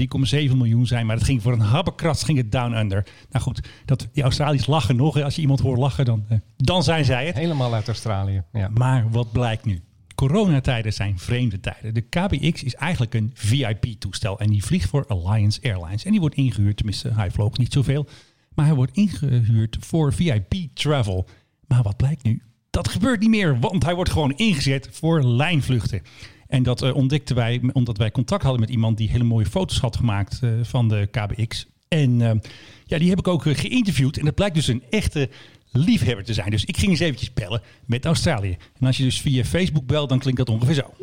3,7 0.51 0.57
miljoen 0.57 0.87
zijn, 0.87 1.07
maar 1.07 1.17
het 1.17 1.25
ging 1.25 1.43
voor 1.43 1.53
een 1.53 1.61
habbekrats 1.61 2.25
ging 2.25 2.39
het 2.39 2.53
down 2.53 2.75
under. 2.75 3.07
Nou 3.31 3.45
goed, 3.45 3.69
dat, 3.85 4.09
die 4.13 4.23
Australiërs 4.23 4.67
lachen 4.67 4.97
nog. 4.97 5.21
Als 5.21 5.35
je 5.35 5.41
iemand 5.41 5.61
hoort 5.61 5.79
lachen, 5.79 6.05
dan, 6.05 6.25
eh, 6.29 6.39
dan 6.57 6.83
zijn 6.83 7.05
zij 7.05 7.27
het. 7.27 7.37
Helemaal 7.37 7.75
uit 7.75 7.87
Australië. 7.87 8.43
Ja. 8.53 8.69
Maar 8.75 9.11
wat 9.11 9.33
blijkt 9.33 9.65
nu? 9.65 9.83
Coronatijden 10.29 10.93
zijn 10.93 11.19
vreemde 11.19 11.61
tijden. 11.61 11.95
De 11.95 12.01
KBX 12.01 12.63
is 12.63 12.75
eigenlijk 12.75 13.15
een 13.15 13.31
VIP-toestel 13.35 14.39
en 14.39 14.51
die 14.51 14.65
vliegt 14.65 14.89
voor 14.89 15.07
Alliance 15.07 15.61
Airlines. 15.63 16.05
En 16.05 16.11
die 16.11 16.21
wordt 16.21 16.35
ingehuurd, 16.35 16.77
tenminste 16.77 17.13
hij 17.15 17.31
vloog 17.31 17.59
niet 17.59 17.73
zoveel, 17.73 18.07
maar 18.55 18.67
hij 18.67 18.75
wordt 18.75 18.97
ingehuurd 18.97 19.77
voor 19.81 20.13
VIP-travel. 20.13 21.29
Maar 21.67 21.83
wat 21.83 21.97
blijkt 21.97 22.23
nu? 22.23 22.43
Dat 22.71 22.89
gebeurt 22.89 23.21
niet 23.21 23.29
meer, 23.29 23.61
want 23.61 23.85
hij 23.85 23.95
wordt 23.95 24.11
gewoon 24.11 24.33
ingezet 24.37 24.89
voor 24.93 25.25
lijnvluchten. 25.25 26.03
En 26.47 26.63
dat 26.63 26.83
eh, 26.83 26.95
ontdekten 26.95 27.37
wij 27.37 27.61
omdat 27.73 27.97
wij 27.97 28.11
contact 28.11 28.43
hadden 28.43 28.61
met 28.61 28.71
iemand 28.71 28.97
die 28.97 29.11
hele 29.11 29.25
mooie 29.25 29.47
foto's 29.47 29.79
had 29.79 29.97
gemaakt 29.97 30.43
eh, 30.43 30.51
van 30.63 30.89
de 30.89 31.09
KBX. 31.11 31.67
En 31.89 32.21
eh, 32.21 32.51
ja, 32.85 32.99
die 32.99 33.09
heb 33.09 33.19
ik 33.19 33.29
ook 33.29 33.43
geïnterviewd. 33.43 34.19
En 34.19 34.25
dat 34.25 34.35
blijkt 34.35 34.55
dus 34.55 34.69
een 34.69 34.83
echte 34.91 35.29
liefhebber 35.73 36.25
te 36.25 36.35
zijn. 36.35 36.51
Dus 36.51 36.65
ik 36.65 36.77
ging 36.77 36.91
eens 36.91 37.01
eventjes 37.01 37.33
bellen 37.33 37.63
met 37.85 38.05
Australië. 38.05 38.57
En 38.81 38.87
als 38.87 38.97
je 38.97 39.03
dus 39.03 39.21
via 39.21 39.45
Facebook 39.45 39.87
belt, 39.87 40.09
dan 40.09 40.19
klinkt 40.19 40.39
dat 40.39 40.49
ongeveer 40.49 40.75
zo. 40.75 40.95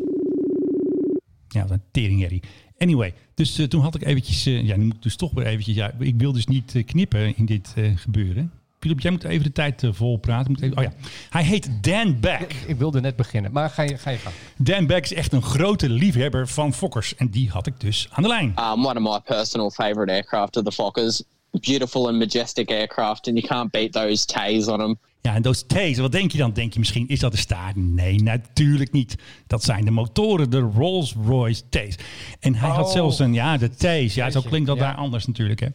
Ja, 1.47 1.61
wat 1.61 1.71
een 1.71 1.81
teringherrie. 1.91 2.41
Anyway, 2.77 3.13
dus 3.33 3.57
eh, 3.59 3.65
toen 3.65 3.81
had 3.81 3.95
ik 3.95 4.05
eventjes... 4.05 4.45
eh, 4.45 4.63
ja, 4.65 4.75
nu 4.75 4.83
moet 4.85 4.95
ik 4.95 5.01
dus 5.01 5.15
toch 5.15 5.31
weer 5.33 5.45
eventjes... 5.45 5.75
Ja, 5.75 5.93
ik 5.99 6.13
wil 6.17 6.31
dus 6.31 6.45
niet 6.45 6.75
eh, 6.75 6.85
knippen 6.85 7.37
in 7.37 7.45
dit 7.45 7.73
eh, 7.75 7.91
gebeuren. 7.95 8.51
Philip, 8.79 8.99
jij 8.99 9.11
moet 9.11 9.23
even 9.23 9.43
de 9.43 9.51
tijd 9.51 9.83
vol 9.91 10.17
praten. 10.17 10.51
Moet 10.51 10.61
even, 10.61 10.77
oh 10.77 10.83
ja. 10.83 10.93
Hij 11.29 11.43
heet 11.43 11.69
Dan 11.81 12.19
Beck. 12.19 12.53
Ik 12.67 12.75
wilde 12.75 13.01
net 13.01 13.15
beginnen, 13.15 13.51
maar 13.51 13.69
ga 13.69 13.81
je, 13.81 13.97
ga 13.97 14.09
je 14.09 14.17
gang. 14.17 14.35
Dan 14.57 14.87
Beck 14.87 15.03
is 15.03 15.13
echt 15.13 15.33
een 15.33 15.41
grote 15.41 15.89
liefhebber 15.89 16.47
van 16.47 16.73
Fokkers. 16.73 17.15
En 17.15 17.29
die 17.29 17.49
had 17.49 17.67
ik 17.67 17.79
dus 17.79 18.07
aan 18.11 18.23
de 18.23 18.29
lijn. 18.29 18.53
um, 18.59 18.85
one 18.85 18.99
of 18.99 19.13
my 19.13 19.35
personal 19.35 19.71
favorite 19.71 20.11
aircraft 20.11 20.55
are 20.55 20.65
the 20.65 20.71
Fokkers. 20.71 21.23
Beautiful 21.51 22.07
and 22.07 22.17
majestic 22.17 22.71
aircraft, 22.71 23.27
and 23.27 23.37
you 23.37 23.47
can't 23.47 23.71
beat 23.71 23.91
those 23.91 24.25
tays 24.25 24.67
on 24.67 24.77
them. 24.77 24.97
Ja, 25.21 25.35
en 25.35 25.41
those 25.41 25.65
T's, 25.65 25.97
wat 25.97 26.11
denk 26.11 26.31
je 26.31 26.37
dan? 26.37 26.53
Denk 26.53 26.73
je 26.73 26.79
misschien, 26.79 27.07
is 27.07 27.19
dat 27.19 27.31
de 27.31 27.37
staart? 27.37 27.75
Nee, 27.75 28.21
natuurlijk 28.23 28.91
niet. 28.91 29.15
Dat 29.47 29.63
zijn 29.63 29.85
de 29.85 29.91
motoren, 29.91 30.49
de 30.49 30.59
Rolls-Royce 30.59 31.63
T's. 31.69 31.95
En 32.39 32.55
hij 32.55 32.69
had 32.69 32.85
Oh. 32.85 32.91
zelfs 32.91 33.19
een, 33.19 33.33
ja, 33.33 33.57
de 33.57 33.69
T's. 33.69 34.13
Ja, 34.13 34.29
zo 34.29 34.41
klinkt 34.41 34.67
dat 34.67 34.77
ja. 34.77 34.83
daar 34.83 34.95
anders 34.95 35.25
natuurlijk, 35.27 35.59
hè. 35.59 35.67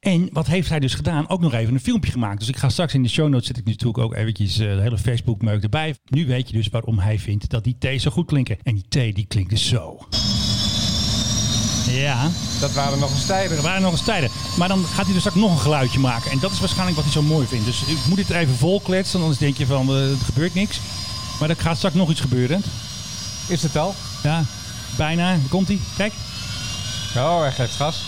En 0.00 0.28
wat 0.32 0.46
heeft 0.46 0.68
hij 0.68 0.80
dus 0.80 0.94
gedaan? 0.94 1.28
Ook 1.28 1.40
nog 1.40 1.52
even 1.54 1.74
een 1.74 1.80
filmpje 1.80 2.10
gemaakt. 2.10 2.38
Dus 2.38 2.48
ik 2.48 2.56
ga 2.56 2.68
straks 2.68 2.94
in 2.94 3.02
de 3.02 3.08
show 3.08 3.28
notes 3.28 3.46
zet 3.46 3.56
ik 3.58 3.64
natuurlijk 3.64 3.98
ook 3.98 4.14
eventjes 4.14 4.58
eh, 4.58 4.74
de 4.74 4.80
hele 4.80 4.98
Facebook 4.98 5.42
meuk 5.42 5.62
erbij. 5.62 5.94
Nu 6.04 6.26
weet 6.26 6.48
je 6.48 6.56
dus 6.56 6.68
waarom 6.68 6.98
hij 6.98 7.18
vindt 7.18 7.50
dat 7.50 7.64
die 7.64 7.76
T's 7.78 8.02
zo 8.02 8.10
goed 8.10 8.26
klinken. 8.26 8.58
En 8.62 8.74
die 8.74 8.88
T 8.88 9.14
die 9.14 9.26
klinkt 9.26 9.50
dus 9.50 9.68
zo. 9.68 9.98
Ja, 11.90 12.30
Dat 12.60 12.72
waren 12.72 12.98
nog 12.98 13.10
eens 13.10 13.26
tijden. 13.26 13.56
er 13.56 13.62
waren 13.62 13.82
nog 13.82 13.92
eens 13.92 14.04
tijden. 14.04 14.30
Maar 14.56 14.68
dan 14.68 14.84
gaat 14.86 15.04
hij 15.04 15.12
dus 15.12 15.18
straks 15.22 15.36
nog 15.36 15.50
een 15.52 15.58
geluidje 15.58 15.98
maken. 15.98 16.30
En 16.30 16.38
dat 16.38 16.50
is 16.52 16.58
waarschijnlijk 16.60 16.96
wat 16.96 17.04
hij 17.04 17.14
zo 17.14 17.22
mooi 17.22 17.46
vindt. 17.46 17.64
Dus 17.64 17.82
ik 17.84 17.96
moet 18.06 18.16
dit 18.16 18.28
er 18.30 18.36
even 18.36 18.56
vol 18.56 18.80
kletsen. 18.80 19.20
Anders 19.20 19.38
denk 19.38 19.56
je 19.56 19.66
van, 19.66 19.88
eh, 19.88 20.10
er 20.10 20.16
gebeurt 20.24 20.54
niks. 20.54 20.80
Maar 21.40 21.50
er 21.50 21.56
gaat 21.56 21.76
straks 21.76 21.94
nog 21.94 22.10
iets 22.10 22.20
gebeuren. 22.20 22.62
Is 23.46 23.62
het 23.62 23.76
al? 23.76 23.94
Ja, 24.22 24.44
bijna. 24.96 25.36
Komt 25.48 25.68
hij. 25.68 25.78
Kijk. 25.96 26.12
Oh, 27.16 27.40
hij 27.40 27.52
geeft 27.52 27.74
gas. 27.76 28.02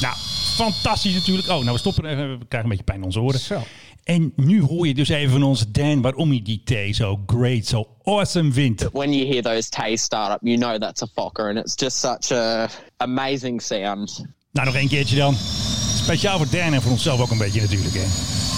Nou, 0.00 0.14
fantastisch 0.56 1.14
natuurlijk. 1.14 1.48
Oh, 1.48 1.58
nou 1.58 1.72
we 1.72 1.78
stoppen 1.78 2.04
even. 2.04 2.38
We 2.38 2.46
krijgen 2.48 2.60
een 2.62 2.68
beetje 2.68 2.84
pijn 2.84 2.98
in 2.98 3.04
onze 3.04 3.20
oren. 3.20 3.40
Zo. 3.40 3.62
En 4.04 4.32
nu 4.36 4.62
hoor 4.62 4.86
je 4.86 4.94
dus 4.94 5.08
even 5.08 5.30
van 5.30 5.42
onze 5.42 5.70
Dan 5.70 6.00
waarom 6.00 6.28
hij 6.28 6.40
die 6.42 6.62
thee 6.64 6.92
zo 6.92 7.20
great, 7.26 7.66
zo 7.66 7.86
awesome 8.02 8.52
vindt. 8.52 8.88
When 8.92 9.12
you 9.12 9.26
hear 9.26 9.42
those 9.42 9.68
tays 9.68 10.02
start 10.02 10.32
up, 10.32 10.38
you 10.42 10.58
know 10.58 10.80
that's 10.80 11.02
a 11.02 11.06
Fokker, 11.14 11.48
and 11.48 11.58
it's 11.58 11.74
just 11.76 11.98
such 11.98 12.38
a 12.38 12.68
amazing 12.96 13.62
sound. 13.62 14.24
Nou, 14.52 14.66
nog 14.66 14.76
één 14.76 14.88
keertje 14.88 15.16
dan. 15.16 15.34
Speciaal 15.94 16.38
voor 16.38 16.50
Dan 16.50 16.74
en 16.74 16.82
voor 16.82 16.92
onszelf 16.92 17.20
ook 17.20 17.30
een 17.30 17.38
beetje 17.38 17.60
natuurlijk. 17.60 17.94
Hè. 17.94 18.49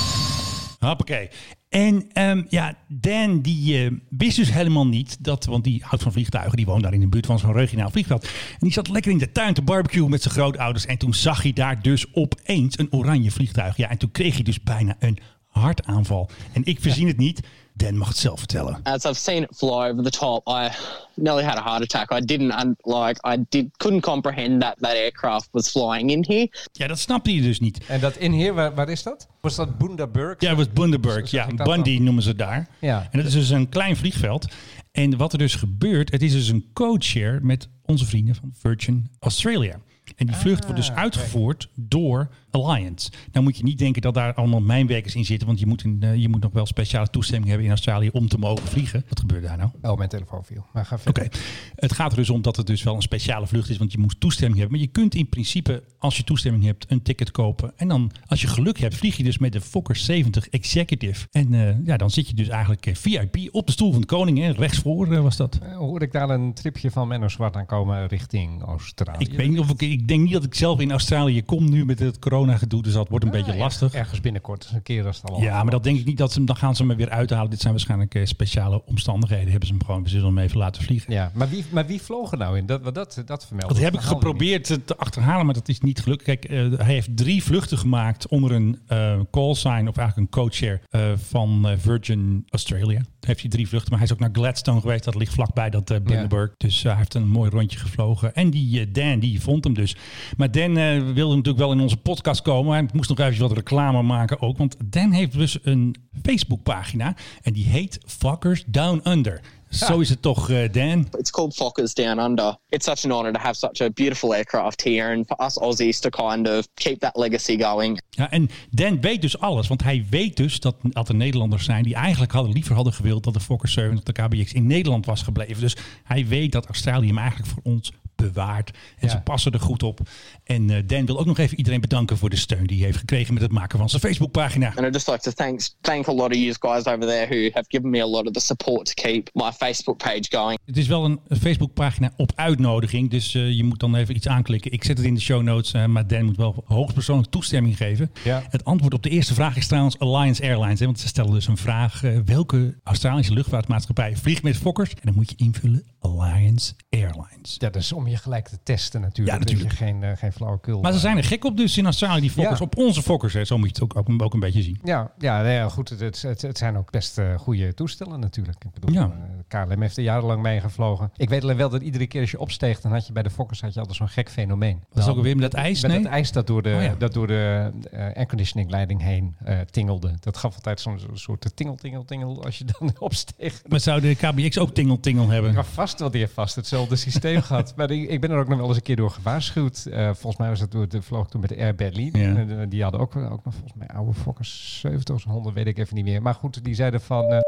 Hoppakee. 0.88 1.28
En 1.68 2.04
ehm, 2.12 2.42
ja, 2.48 2.74
Dan 2.88 3.40
die 3.40 3.84
eh, 3.84 3.90
wist 4.08 4.36
dus 4.36 4.52
helemaal 4.52 4.86
niet 4.86 5.24
dat, 5.24 5.44
want 5.44 5.64
die 5.64 5.82
houdt 5.84 6.02
van 6.02 6.12
vliegtuigen, 6.12 6.56
die 6.56 6.66
woont 6.66 6.82
daar 6.82 6.94
in 6.94 7.00
de 7.00 7.08
buurt 7.08 7.26
van 7.26 7.38
zo'n 7.38 7.52
regionaal 7.52 7.90
vliegveld. 7.90 8.24
En 8.24 8.58
die 8.58 8.72
zat 8.72 8.88
lekker 8.88 9.10
in 9.10 9.18
de 9.18 9.32
tuin 9.32 9.54
te 9.54 9.62
barbecue 9.62 10.08
met 10.08 10.22
zijn 10.22 10.34
grootouders. 10.34 10.86
En 10.86 10.98
toen 10.98 11.14
zag 11.14 11.42
hij 11.42 11.52
daar 11.52 11.82
dus 11.82 12.14
opeens 12.14 12.78
een 12.78 12.92
oranje 12.92 13.30
vliegtuig. 13.30 13.76
Ja, 13.76 13.88
en 13.90 13.98
toen 13.98 14.10
kreeg 14.10 14.34
hij 14.34 14.42
dus 14.42 14.62
bijna 14.62 14.96
een 14.98 15.18
hartaanval. 15.46 16.30
En 16.52 16.64
ik 16.64 16.80
verzin 16.80 17.06
het 17.06 17.16
niet. 17.16 17.40
Dan 17.75 17.97
mag 17.97 18.09
het 18.09 18.17
zelf 18.17 18.38
vertellen. 18.38 18.81
As 18.83 19.05
I've 19.05 19.14
seen 19.14 19.43
it 19.43 19.49
fly 19.57 19.69
over 19.91 20.02
the 20.02 20.11
top, 20.11 20.49
I 20.49 20.69
nearly 21.14 21.45
had 21.45 21.57
a 21.59 21.62
heart 21.62 21.83
attack. 21.83 22.12
I 22.12 22.21
didn't 22.25 22.52
un- 22.52 22.76
like 22.83 23.29
I 23.37 23.45
did 23.49 23.67
couldn't 23.76 24.02
comprehend 24.02 24.61
that 24.61 24.75
that 24.81 24.91
aircraft 24.95 25.49
was 25.50 25.69
flying 25.71 26.11
in 26.11 26.25
here. 26.29 26.49
Ja, 26.73 26.87
dat 26.87 26.99
snapte 26.99 27.31
hij 27.31 27.41
dus 27.41 27.61
niet. 27.61 27.85
En 27.87 28.00
dat 28.00 28.17
in 28.17 28.33
hier, 28.33 28.55
waar, 28.55 28.75
waar 28.75 28.88
is 28.88 29.02
dat? 29.02 29.29
Was 29.41 29.55
dat 29.55 29.79
Bundaberg? 29.79 30.41
Ja, 30.41 30.49
het 30.49 30.57
was 30.59 30.73
Bundaberg. 30.73 31.31
Ja, 31.31 31.47
Bundy 31.47 31.95
dan? 31.95 32.05
noemen 32.05 32.23
ze 32.23 32.37
daar. 32.37 32.69
Ja. 32.79 33.09
En 33.11 33.19
dat 33.19 33.26
is 33.26 33.33
dus 33.33 33.49
een 33.50 33.69
klein 33.69 33.97
vliegveld. 33.97 34.47
En 34.93 35.17
wat 35.17 35.33
er 35.33 35.38
dus 35.38 35.55
gebeurt, 35.55 36.11
het 36.11 36.23
is 36.23 36.33
dus 36.33 36.49
een 36.49 36.71
codeshare 36.73 37.38
met 37.43 37.69
onze 37.83 38.07
vrienden 38.07 38.35
van 38.35 38.52
Virgin 38.59 39.11
Australia. 39.21 39.76
En 40.17 40.26
die 40.26 40.37
vlucht 40.37 40.62
wordt 40.64 40.76
dus 40.76 40.91
Ah, 40.91 40.97
uitgevoerd 40.97 41.69
door 41.75 42.29
Alliance. 42.52 43.11
Nou 43.32 43.44
moet 43.44 43.56
je 43.56 43.62
niet 43.62 43.78
denken 43.78 44.02
dat 44.02 44.14
daar 44.14 44.35
allemaal 44.35 44.61
mijnwerkers 44.61 45.14
in 45.14 45.25
zitten, 45.25 45.47
want 45.47 45.59
je 45.59 45.66
moet, 45.66 45.85
een, 45.85 45.99
eh, 46.00 46.14
je 46.14 46.28
moet 46.28 46.42
nog 46.42 46.52
wel 46.52 46.66
speciale 46.66 47.11
toestemming 47.11 47.49
hebben 47.49 47.66
in 47.66 47.73
Australië 47.73 48.11
om 48.12 48.28
te 48.28 48.38
mogen 48.38 48.66
vliegen. 48.68 49.04
Wat 49.09 49.21
gebeurt 49.21 49.42
daar 49.42 49.56
nou? 49.56 49.71
Oh, 49.82 49.97
mijn 49.97 50.09
telefoon 50.09 50.44
viel. 50.44 50.66
Maar 50.73 50.87
ga 50.87 50.99
Oké, 51.06 51.28
het 51.75 51.92
gaat 51.92 52.11
er 52.11 52.16
dus 52.16 52.30
om 52.30 52.42
dat 52.42 52.56
het 52.56 52.66
dus 52.66 52.82
wel 52.82 52.94
een 52.94 53.02
speciale 53.02 53.47
vlucht 53.47 53.71
is, 53.71 53.76
want 53.76 53.92
je 53.92 53.99
moet 53.99 54.21
toestemming 54.21 54.61
hebben. 54.61 54.78
Maar 54.78 54.87
je 54.87 54.92
kunt 54.92 55.14
in 55.14 55.28
principe, 55.28 55.82
als 55.99 56.16
je 56.16 56.25
toestemming 56.25 56.64
hebt, 56.64 56.85
een 56.88 57.02
ticket 57.02 57.30
kopen. 57.30 57.73
En 57.76 57.88
dan, 57.88 58.11
als 58.26 58.40
je 58.40 58.47
geluk 58.47 58.78
hebt, 58.78 58.94
vlieg 58.94 59.16
je 59.16 59.23
dus 59.23 59.38
met 59.38 59.52
de 59.52 59.61
Fokker 59.61 59.97
70 59.97 60.49
Executive. 60.49 61.26
En 61.30 61.54
eh, 61.54 61.87
ja, 61.87 61.97
dan 61.97 62.11
zit 62.11 62.28
je 62.28 62.35
dus 62.35 62.49
eigenlijk 62.49 62.87
eh, 62.87 62.94
VIP 62.94 63.37
op 63.50 63.66
de 63.66 63.73
stoel 63.73 63.92
van 63.92 64.00
de 64.00 64.06
koning, 64.06 64.38
hè? 64.38 64.50
rechtsvoor 64.50 65.23
was 65.23 65.37
dat. 65.37 65.59
Eh, 65.62 65.76
Hoor 65.76 66.02
ik 66.02 66.12
daar 66.12 66.30
een 66.30 66.54
tripje 66.54 66.90
van 66.90 67.09
Menno 67.09 67.28
Zwart 67.28 67.56
aankomen 67.56 68.06
richting 68.06 68.62
Australië? 68.62 69.25
Ik 69.25 69.32
weet 69.32 69.49
niet 69.49 69.59
of 69.59 69.71
ik, 69.71 69.80
ik 69.80 70.09
denk 70.09 70.21
niet 70.23 70.32
dat 70.32 70.44
ik 70.44 70.54
zelf 70.54 70.80
in 70.80 70.90
Australië 70.90 71.42
kom 71.42 71.71
nu 71.71 71.85
met 71.85 71.99
het 71.99 72.18
corona 72.18 72.41
gedoe, 72.49 72.82
dus 72.82 72.92
dat 72.92 73.08
wordt 73.08 73.25
een 73.25 73.30
beetje 73.30 73.52
Ah, 73.52 73.58
lastig. 73.58 73.94
Ergens 73.94 74.20
binnenkort, 74.20 74.70
een 74.75 74.82
keer 74.82 75.06
als 75.06 75.20
het 75.22 75.30
al 75.30 75.40
Ja, 75.40 75.62
maar 75.62 75.72
dat 75.72 75.84
denk 75.84 75.99
ik 75.99 76.04
niet 76.06 76.18
dat 76.18 76.30
ze 76.32 76.37
hem, 76.37 76.46
dan 76.46 76.56
gaan 76.56 76.76
ze 76.76 76.82
hem 76.82 76.90
er 76.90 76.96
weer 76.96 77.11
uithalen. 77.11 77.50
Dit 77.50 77.61
zijn 77.61 77.72
waarschijnlijk 77.72 78.14
eh, 78.14 78.25
speciale 78.26 78.82
omstandigheden. 78.84 79.49
Hebben 79.50 79.66
ze 79.68 79.75
hem 79.75 79.84
gewoon, 79.84 80.02
we 80.02 80.08
zullen 80.08 80.26
hem 80.26 80.38
even 80.38 80.58
laten 80.58 80.82
vliegen. 80.82 81.12
Ja, 81.12 81.30
maar 81.34 81.49
wie, 81.49 81.64
maar 81.70 81.87
wie 81.87 82.02
vloog 82.02 82.32
er 82.32 82.38
nou 82.38 82.56
in? 82.58 82.66
Dat, 82.66 82.84
dat, 82.84 82.94
dat, 82.94 83.22
dat 83.26 83.46
vermeldt. 83.46 83.75
Dat 83.75 83.82
heb 83.84 83.92
ik 83.94 84.00
niet. 84.00 84.08
geprobeerd 84.08 84.64
te- 84.64 84.84
te 84.84 84.96
achterhalen, 84.96 85.44
maar 85.44 85.54
dat 85.54 85.68
is 85.68 85.80
niet 85.80 86.00
gelukt. 86.00 86.22
Kijk, 86.22 86.44
eh, 86.44 86.58
hij 86.76 86.92
heeft 86.92 87.16
drie 87.16 87.42
vluchten 87.44 87.78
gemaakt 87.78 88.28
onder 88.28 88.52
een 88.52 88.78
eh 88.87 89.20
call 89.30 89.54
sign, 89.54 89.88
of 89.88 89.96
eigenlijk 89.96 90.16
een 90.16 90.28
codeshare 90.28 90.80
uh, 90.90 91.00
van 91.16 91.66
Virgin 91.78 92.44
Australia. 92.49 93.00
Heeft 93.20 93.40
hij 93.40 93.50
drie 93.50 93.68
vluchten, 93.68 93.90
maar 93.90 93.99
hij 93.99 94.08
is 94.08 94.14
ook 94.14 94.20
naar 94.20 94.30
Gladstone 94.32 94.80
geweest. 94.80 95.04
Dat 95.04 95.14
ligt 95.14 95.32
vlakbij 95.32 95.70
dat 95.70 95.90
uh, 95.90 95.99
Bundaberg. 96.02 96.50
Dus 96.56 96.78
uh, 96.78 96.84
hij 96.84 96.96
heeft 96.96 97.14
een 97.14 97.28
mooi 97.28 97.50
rondje 97.50 97.78
gevlogen. 97.78 98.34
En 98.34 98.50
die 98.50 98.80
uh, 98.80 98.92
Dan, 98.92 99.18
die 99.18 99.40
vond 99.40 99.64
hem 99.64 99.75
dus. 99.75 99.96
Maar 100.37 100.50
Dan 100.50 100.75
wilde 101.14 101.34
natuurlijk 101.37 101.58
wel 101.58 101.72
in 101.72 101.80
onze 101.80 101.96
podcast 101.96 102.31
komen. 102.40 102.72
Hij 102.72 102.88
moest 102.92 103.08
nog 103.08 103.18
even 103.18 103.40
wat 103.40 103.52
reclame 103.52 104.02
maken 104.02 104.40
ook. 104.40 104.58
Want 104.58 104.76
Dan 104.84 105.10
heeft 105.10 105.32
dus 105.32 105.58
een 105.62 105.96
Facebookpagina. 106.22 107.14
En 107.42 107.52
die 107.52 107.66
heet 107.66 107.98
Fuckers 108.06 108.64
Down 108.66 109.00
Under. 109.08 109.40
Zo 109.72 110.00
is 110.00 110.08
het 110.08 110.22
toch, 110.22 110.50
uh, 110.50 110.72
Dan? 110.72 111.08
It's 111.18 111.30
called 111.30 111.54
Fokkers 111.54 111.94
Down 111.94 112.18
Under. 112.18 112.56
It's 112.68 112.84
such 112.84 113.04
an 113.04 113.12
honour 113.12 113.32
to 113.32 113.38
have 113.38 113.54
such 113.54 113.80
a 113.80 113.90
beautiful 113.90 114.34
aircraft 114.34 114.84
here 114.84 115.16
and 115.16 115.26
for 115.26 115.44
us 115.44 115.58
Aussies 115.58 115.98
to 116.00 116.08
kind 116.08 116.48
of 116.48 116.68
keep 116.74 117.00
that 117.00 117.16
legacy 117.16 117.58
going. 117.58 118.02
Ja, 118.10 118.30
en 118.30 118.50
Dan 118.70 119.00
weet 119.00 119.20
dus 119.20 119.38
alles, 119.38 119.68
want 119.68 119.82
hij 119.82 120.06
weet 120.10 120.36
dus 120.36 120.60
dat, 120.60 120.74
dat 120.82 121.08
er 121.08 121.14
Nederlanders 121.14 121.64
zijn 121.64 121.82
die 121.82 121.94
eigenlijk 121.94 122.32
hadden, 122.32 122.52
liever 122.52 122.74
hadden 122.74 122.92
gewild 122.92 123.24
dat 123.24 123.34
de 123.34 123.40
Fokker 123.40 123.68
70 123.68 124.02
de 124.02 124.12
KBX 124.12 124.52
in 124.52 124.66
Nederland 124.66 125.06
was 125.06 125.22
gebleven. 125.22 125.60
Dus 125.60 125.76
hij 126.04 126.26
weet 126.26 126.52
dat 126.52 126.66
Australië 126.66 127.06
hem 127.06 127.18
eigenlijk 127.18 127.50
voor 127.50 127.62
ons 127.62 127.92
bewaart. 128.23 128.71
En 128.71 129.07
ja. 129.07 129.09
ze 129.09 129.21
passen 129.21 129.52
er 129.52 129.61
goed 129.61 129.83
op. 129.83 130.00
En 130.45 130.69
uh, 130.69 130.76
Dan 130.87 131.07
wil 131.07 131.19
ook 131.19 131.26
nog 131.26 131.38
even 131.38 131.57
iedereen 131.57 131.81
bedanken 131.81 132.17
voor 132.17 132.31
de 132.31 132.37
steun 132.37 132.67
die 132.67 132.76
hij 132.76 132.87
heeft 132.87 132.99
gekregen 132.99 133.35
met 133.35 133.43
het 133.43 133.52
maken 133.52 133.79
van 133.79 133.88
zijn 133.88 134.02
Facebookpagina. 134.02 134.67
And 134.67 134.87
I'd 134.87 134.93
just 134.93 135.09
like 135.09 135.21
to 135.21 135.31
thank, 135.31 135.61
thank 135.81 136.09
a 136.09 136.12
lot 136.12 136.31
of 136.31 136.37
you 136.37 136.55
guys 136.59 136.87
over 136.87 137.07
there 137.07 137.26
who 137.26 137.50
have 137.52 137.64
given 137.69 137.91
me 137.91 138.02
a 138.02 138.07
lot 138.07 138.26
of 138.26 138.33
the 138.33 138.41
support 138.41 138.87
to 138.87 139.02
keep 139.02 139.31
my 139.33 139.52
Facebook 139.52 139.97
page 139.99 140.25
going. 140.29 140.59
Het 140.67 140.76
is 140.76 140.87
wel 140.87 141.05
een 141.05 141.21
Facebookpagina 141.41 142.12
op 142.17 142.33
uitnodiging, 142.35 143.11
dus 143.11 143.35
uh, 143.35 143.50
je 143.50 143.64
moet 143.64 143.81
dan 143.81 143.95
even 143.95 144.17
iets 144.17 144.29
aanklikken. 144.29 144.73
Ik 144.73 144.85
zet 144.85 144.97
het 144.97 145.07
in 145.07 145.14
de 145.14 145.21
show 145.21 145.43
notes, 145.43 145.75
uh, 145.75 145.87
maar 145.87 146.07
Dan 146.07 146.25
moet 146.25 146.37
wel 146.37 146.64
hoogstpersoonlijk 146.67 147.31
toestemming 147.31 147.76
geven. 147.76 148.11
Ja. 148.25 148.43
Het 148.50 148.64
antwoord 148.64 148.95
op 148.95 149.02
de 149.02 149.11
eerste 149.11 149.35
vraag 149.35 149.57
is 149.57 149.67
trouwens 149.67 149.99
Alliance 149.99 150.43
Airlines, 150.43 150.81
hè, 150.81 150.87
want 150.87 151.00
ze 151.00 151.07
stellen 151.07 151.33
dus 151.33 151.47
een 151.47 151.57
vraag. 151.57 152.02
Uh, 152.02 152.19
welke 152.25 152.75
Australische 152.83 153.33
luchtvaartmaatschappij 153.33 154.17
vliegt 154.17 154.43
met 154.43 154.57
Fokkers? 154.57 154.91
En 154.91 155.00
dan 155.02 155.14
moet 155.14 155.31
je 155.31 155.37
invullen 155.37 155.85
Alliance 155.99 156.75
Airlines. 156.91 157.57
Ja, 157.59 157.71
dat 157.71 157.83
is 157.83 157.93
om 157.93 158.09
je 158.09 158.12
gelijk 158.16 158.49
te 158.49 158.59
testen 158.62 159.00
natuurlijk. 159.00 159.37
Ja, 159.37 159.38
natuurlijk. 159.38 159.69
Dat 159.69 159.78
je 159.78 159.85
geen, 159.85 160.02
uh, 160.02 160.11
geen 160.16 160.33
flauwekul. 160.33 160.81
Maar 160.81 160.92
ze 160.92 160.99
zijn 160.99 161.16
er 161.16 161.25
gek 161.25 161.45
op 161.45 161.57
dus 161.57 161.78
in 161.78 161.85
Australië, 161.85 162.21
die 162.21 162.31
Fokkers. 162.31 162.59
Ja. 162.59 162.64
Op 162.64 162.76
onze 162.76 163.02
Fokkers, 163.02 163.33
hè. 163.33 163.45
zo 163.45 163.59
moet 163.59 163.76
je 163.76 163.85
het 163.85 163.97
ook, 163.97 164.09
ook, 164.09 164.23
ook 164.23 164.35
een 164.35 164.40
beetje 164.40 164.62
zien. 164.62 164.78
Ja, 164.85 165.11
ja, 165.19 165.42
nee, 165.42 165.71
goed. 165.71 165.88
Het, 165.88 166.23
het, 166.23 166.42
het, 166.42 166.59
zijn 166.59 166.76
ook 166.76 166.90
best 166.90 167.19
uh, 167.19 167.38
goede 167.38 167.75
toestellen 167.75 168.21
natuurlijk. 168.21 168.64
Ik 168.64 168.71
bedoel, 168.73 168.95
ja. 168.95 169.12
KLM 169.52 169.80
heeft 169.80 169.97
er 169.97 170.02
jarenlang 170.02 170.42
mee 170.42 170.61
gevlogen. 170.61 171.11
Ik 171.16 171.28
weet 171.28 171.42
alleen 171.42 171.56
wel 171.56 171.68
dat 171.68 171.82
iedere 171.82 172.06
keer 172.06 172.21
als 172.21 172.30
je 172.30 172.38
opsteeg, 172.38 172.80
dan 172.80 172.92
had 172.92 173.06
je 173.06 173.12
bij 173.12 173.23
de 173.23 173.30
Fokkers 173.30 173.61
had 173.61 173.73
je 173.73 173.78
altijd 173.78 173.97
zo'n 173.97 174.09
gek 174.09 174.30
fenomeen. 174.30 174.80
Dat 174.92 175.02
is 175.02 175.09
ook 175.09 175.23
weer 175.23 175.37
met 175.37 175.50
dat 175.50 175.61
ijs, 175.61 175.82
Met 175.82 175.90
nee? 175.90 176.00
het 176.00 176.09
ijs 176.09 176.32
dat 176.32 176.47
door 176.47 176.62
de, 176.62 176.75
oh, 176.76 176.82
ja. 176.82 176.94
dat 176.99 177.12
door 177.12 177.26
de 177.26 177.71
uh, 177.92 178.00
airconditioning 178.00 178.71
leiding 178.71 179.02
heen 179.02 179.37
uh, 179.49 179.61
tingelde. 179.61 180.14
Dat 180.21 180.37
gaf 180.37 180.54
altijd 180.54 180.80
zo'n 180.80 180.99
zo 180.99 181.09
soort 181.12 181.56
tingel, 181.56 181.75
tingel, 181.75 182.04
tingel 182.04 182.44
als 182.44 182.59
je 182.59 182.64
dan 182.64 182.92
opsteeg. 182.99 183.62
Maar 183.68 183.80
zou 183.80 184.00
de 184.00 184.14
KBX 184.14 184.59
ook 184.59 184.75
tingel, 184.75 185.00
tingel 185.00 185.28
hebben? 185.28 185.54
Maar 185.54 185.64
vast 185.64 185.99
wel 185.99 186.11
weer 186.11 186.28
vast 186.28 186.56
hetzelfde 186.56 186.97
systeem 186.97 187.42
gehad. 187.49 187.73
Maar 187.76 187.90
ik, 187.90 188.09
ik, 188.09 188.21
ben 188.21 188.30
er 188.30 188.38
ook 188.38 188.49
nog 188.49 188.59
wel 188.59 188.68
eens 188.68 188.76
een 188.76 188.82
keer 188.82 188.97
door 188.97 189.11
gewaarschuwd. 189.11 189.87
Uh, 189.88 190.04
volgens 190.04 190.37
mij 190.37 190.49
was 190.49 190.59
dat 190.59 190.73
door 190.73 190.88
de 190.88 191.02
vloog 191.02 191.28
toen 191.28 191.40
met 191.40 191.50
de 191.50 191.56
Air 191.56 191.75
Berlin. 191.75 192.11
Ja. 192.12 192.66
Die 192.66 192.82
hadden 192.82 193.00
ook, 193.00 193.16
ook 193.16 193.44
nog 193.44 193.54
volgens 193.54 193.75
mij 193.75 193.88
oude 193.88 194.14
Fokkers 194.14 194.80
70 194.80 195.14
of 195.14 195.25
100, 195.25 195.54
weet 195.54 195.66
ik 195.66 195.78
even 195.78 195.94
niet 195.94 196.04
meer. 196.04 196.23
Maar 196.23 196.35
goed, 196.35 196.64
die 196.64 196.75
zeiden 196.75 197.00
van... 197.00 197.41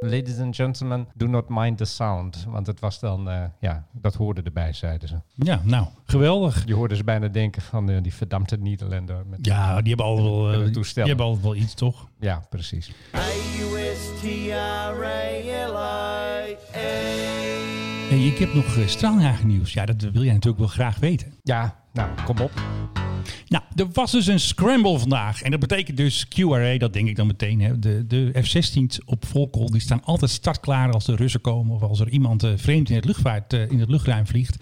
Ladies 0.00 0.38
and 0.38 0.54
gentlemen, 0.54 1.08
do 1.14 1.26
not 1.26 1.48
mind 1.48 1.78
the 1.78 1.84
sound. 1.84 2.44
Want 2.48 2.66
het 2.66 2.80
was 2.80 3.00
dan, 3.00 3.28
uh, 3.28 3.44
ja, 3.60 3.86
dat 3.92 4.14
hoorde 4.14 4.42
erbij, 4.42 4.72
zeiden 4.72 5.08
ze. 5.08 5.16
Ja, 5.34 5.60
nou, 5.64 5.86
geweldig. 6.04 6.62
Je 6.66 6.74
hoorde 6.74 6.96
ze 6.96 7.04
bijna 7.04 7.28
denken 7.28 7.62
van 7.62 7.90
uh, 7.90 8.02
die 8.02 8.14
verdampte 8.14 8.56
Nederlander. 8.56 9.26
Met 9.26 9.46
ja, 9.46 9.80
die 9.80 9.88
hebben 9.88 10.06
al 10.06 10.22
wel, 10.22 10.66
uh, 10.66 10.72
die 10.72 10.84
hebben 10.94 11.26
al 11.26 11.40
wel 11.42 11.54
iets, 11.54 11.74
toch? 11.74 12.08
Ja, 12.18 12.46
precies. 12.50 12.92
Hey, 13.12 13.48
ik 18.10 18.38
heb 18.38 18.54
nog 18.54 18.76
uh, 18.76 18.86
straaljager 18.86 19.46
nieuws. 19.46 19.72
Ja, 19.72 19.84
dat 19.86 20.02
wil 20.02 20.22
jij 20.22 20.32
natuurlijk 20.32 20.58
wel 20.58 20.68
graag 20.68 20.98
weten. 20.98 21.34
Ja, 21.42 21.84
nou, 21.92 22.10
kom 22.24 22.38
op. 22.38 22.52
Nou, 23.48 23.64
er 23.74 23.88
was 23.92 24.12
dus 24.12 24.26
een 24.26 24.40
scramble 24.40 24.98
vandaag. 24.98 25.42
En 25.42 25.50
dat 25.50 25.60
betekent 25.60 25.96
dus 25.96 26.28
QRA, 26.28 26.78
dat 26.78 26.92
denk 26.92 27.08
ik 27.08 27.16
dan 27.16 27.26
meteen. 27.26 27.60
Hè. 27.60 27.78
De, 27.78 28.06
de 28.06 28.30
F-16's 28.42 29.00
op 29.04 29.26
Volkel, 29.26 29.70
die 29.70 29.80
staan 29.80 30.04
altijd 30.04 30.30
startklaar 30.30 30.92
als 30.92 31.04
de 31.04 31.16
Russen 31.16 31.40
komen. 31.40 31.74
Of 31.74 31.82
als 31.82 32.00
er 32.00 32.08
iemand 32.08 32.44
uh, 32.44 32.52
vreemd 32.56 32.90
in 32.90 32.96
het, 32.96 33.04
luchtvaart, 33.04 33.52
uh, 33.52 33.70
in 33.70 33.80
het 33.80 33.88
luchtruim 33.88 34.26
vliegt. 34.26 34.56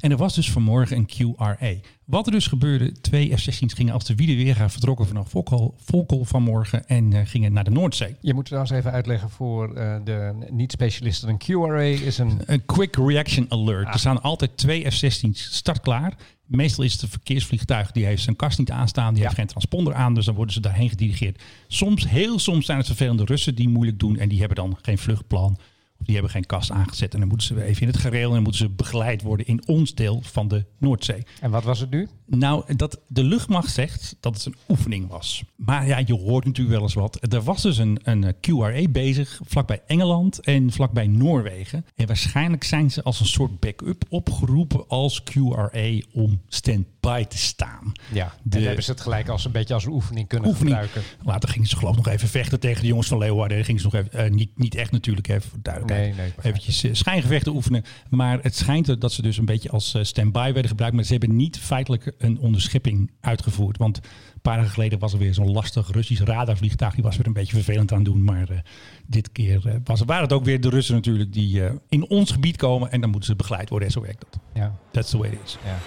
En 0.00 0.10
er 0.10 0.16
was 0.16 0.34
dus 0.34 0.50
vanmorgen 0.50 0.96
een 0.96 1.08
QRA. 1.08 1.74
Wat 2.04 2.26
er 2.26 2.32
dus 2.32 2.46
gebeurde, 2.46 2.92
twee 2.92 3.36
F-16's 3.36 3.72
gingen 3.72 3.92
als 3.92 4.04
de 4.04 4.54
gaan 4.54 4.70
vertrokken 4.70 5.06
vanaf 5.06 5.28
Volkel, 5.28 5.74
Volkel 5.84 6.24
vanmorgen 6.24 6.86
en 6.86 7.10
uh, 7.10 7.20
gingen 7.24 7.52
naar 7.52 7.64
de 7.64 7.70
Noordzee. 7.70 8.16
Je 8.20 8.34
moet 8.34 8.44
trouwens 8.44 8.72
even 8.72 8.92
uitleggen 8.92 9.30
voor 9.30 9.68
uh, 9.68 9.96
de 10.04 10.32
niet-specialisten. 10.50 11.28
Een 11.28 11.38
QRA 11.38 11.80
is 11.80 12.18
een... 12.18 12.40
Een 12.46 12.64
Quick 12.64 12.96
Reaction 12.96 13.46
Alert. 13.48 13.86
Ah. 13.86 13.92
Er 13.92 13.98
staan 13.98 14.22
altijd 14.22 14.56
twee 14.56 14.90
F-16's 14.90 15.54
startklaar. 15.56 16.14
Meestal 16.46 16.84
is 16.84 16.92
het 16.92 17.02
een 17.02 17.08
verkeersvliegtuig 17.08 17.92
die 17.92 18.04
heeft 18.04 18.22
zijn 18.22 18.36
kast 18.36 18.58
niet 18.58 18.70
aanstaan, 18.70 19.08
die 19.08 19.18
ja. 19.18 19.22
heeft 19.22 19.38
geen 19.38 19.46
transponder 19.46 19.94
aan, 19.94 20.14
dus 20.14 20.24
dan 20.24 20.34
worden 20.34 20.54
ze 20.54 20.60
daarheen 20.60 20.88
gedirigeerd. 20.88 21.42
Soms, 21.68 22.08
heel 22.08 22.38
soms 22.38 22.66
zijn 22.66 22.78
het 22.78 22.86
vervelende 22.86 23.24
Russen 23.24 23.54
die 23.54 23.68
moeilijk 23.68 23.98
doen 23.98 24.16
en 24.18 24.28
die 24.28 24.38
hebben 24.38 24.56
dan 24.56 24.78
geen 24.82 24.98
vluchtplan. 24.98 25.58
Of 26.00 26.06
die 26.06 26.14
hebben 26.14 26.32
geen 26.32 26.46
kast 26.46 26.70
aangezet 26.70 27.12
en 27.14 27.18
dan 27.20 27.28
moeten 27.28 27.46
ze 27.46 27.62
even 27.64 27.82
in 27.82 27.88
het 27.88 27.96
gereel 27.96 28.28
en 28.28 28.34
dan 28.34 28.42
moeten 28.42 28.60
ze 28.60 28.68
begeleid 28.70 29.22
worden 29.22 29.46
in 29.46 29.66
ons 29.68 29.94
deel 29.94 30.20
van 30.22 30.48
de 30.48 30.66
Noordzee. 30.78 31.22
En 31.40 31.50
wat 31.50 31.64
was 31.64 31.80
het 31.80 31.90
nu? 31.90 32.08
Nou, 32.26 32.74
dat 32.76 33.00
de 33.08 33.24
luchtmacht 33.24 33.72
zegt 33.72 34.16
dat 34.20 34.34
het 34.34 34.44
een 34.46 34.54
oefening 34.68 35.08
was. 35.08 35.44
Maar 35.56 35.86
ja, 35.86 35.98
je 36.06 36.14
hoort 36.14 36.44
natuurlijk 36.44 36.74
wel 36.76 36.84
eens 36.84 36.94
wat. 36.94 37.32
Er 37.32 37.42
was 37.42 37.62
dus 37.62 37.78
een, 37.78 37.98
een 38.02 38.34
QRA 38.40 38.88
bezig 38.90 39.40
vlakbij 39.44 39.82
Engeland 39.86 40.40
en 40.40 40.72
vlakbij 40.72 41.06
Noorwegen. 41.06 41.86
En 41.94 42.06
waarschijnlijk 42.06 42.64
zijn 42.64 42.90
ze 42.90 43.02
als 43.02 43.20
een 43.20 43.26
soort 43.26 43.60
backup 43.60 44.04
opgeroepen 44.08 44.88
als 44.88 45.22
QRA 45.22 46.00
om 46.12 46.40
stand 46.48 46.86
bij 47.00 47.24
te 47.24 47.38
staan. 47.38 47.92
Ja, 48.12 48.34
De- 48.42 48.58
en 48.58 48.64
hebben 48.64 48.84
ze 48.84 48.90
het 48.90 49.00
gelijk 49.00 49.28
als 49.28 49.44
een 49.44 49.52
beetje 49.52 49.74
als 49.74 49.84
een 49.84 49.92
oefening 49.92 50.28
kunnen 50.28 50.48
Oefening. 50.48 50.76
gebruiken. 50.76 51.02
Later 51.24 51.48
gingen 51.48 51.68
ze 51.68 51.76
geloof 51.76 51.96
ik 51.96 52.04
nog 52.04 52.14
even 52.14 52.28
vechten 52.28 52.60
tegen 52.60 52.80
de 52.80 52.86
jongens 52.88 53.08
van 53.08 53.18
Leeuwarden. 53.18 53.64
Gingen 53.64 53.80
ze 53.80 53.86
nog 53.92 53.94
even, 53.94 54.12
eh, 54.12 54.30
niet, 54.30 54.58
niet 54.58 54.74
echt 54.74 54.90
natuurlijk, 54.92 55.28
even 55.28 55.50
voor 55.50 55.62
duidelijkheid. 55.86 56.36
Nee, 56.36 56.44
nee, 56.44 56.52
Eventjes 56.52 56.84
eh, 56.84 56.94
schijngevechten 56.94 57.54
oefenen. 57.54 57.82
Maar 58.08 58.38
het 58.42 58.56
schijnt 58.56 59.00
dat 59.00 59.12
ze 59.12 59.22
dus 59.22 59.36
een 59.36 59.44
beetje 59.44 59.70
als 59.70 59.94
eh, 59.94 60.02
stand-by 60.02 60.50
werden 60.52 60.68
gebruikt. 60.68 60.94
Maar 60.94 61.04
ze 61.04 61.12
hebben 61.12 61.36
niet 61.36 61.58
feitelijk 61.58 62.12
een 62.18 62.38
onderschepping 62.38 63.10
uitgevoerd. 63.20 63.76
Want 63.76 63.96
een 63.96 64.40
paar 64.42 64.56
dagen 64.56 64.72
geleden 64.72 64.98
was 64.98 65.12
er 65.12 65.18
weer 65.18 65.34
zo'n 65.34 65.52
lastig 65.52 65.90
Russisch 65.90 66.22
radarvliegtuig. 66.22 66.94
Die 66.94 67.04
was 67.04 67.16
weer 67.16 67.26
een 67.26 67.32
beetje 67.32 67.56
vervelend 67.56 67.92
aan 67.92 67.98
het 67.98 68.06
doen. 68.06 68.24
Maar 68.24 68.48
eh, 68.48 68.58
dit 69.06 69.32
keer 69.32 69.80
was, 69.84 70.00
waren 70.00 70.22
het 70.22 70.32
ook 70.32 70.44
weer 70.44 70.60
de 70.60 70.68
Russen 70.68 70.94
natuurlijk 70.94 71.32
die 71.32 71.62
in 71.88 72.08
ons 72.08 72.30
gebied 72.30 72.56
komen. 72.56 72.90
En 72.90 73.00
dan 73.00 73.10
moeten 73.10 73.28
ze 73.28 73.36
begeleid 73.36 73.68
worden. 73.68 73.88
En 73.88 73.94
zo 73.94 74.00
werkt 74.00 74.24
dat. 74.30 74.40
Ja. 74.54 74.78
That's 74.90 75.10
the 75.10 75.18
way 75.18 75.28
it 75.30 75.38
is. 75.44 75.58
Ja. 75.64 75.78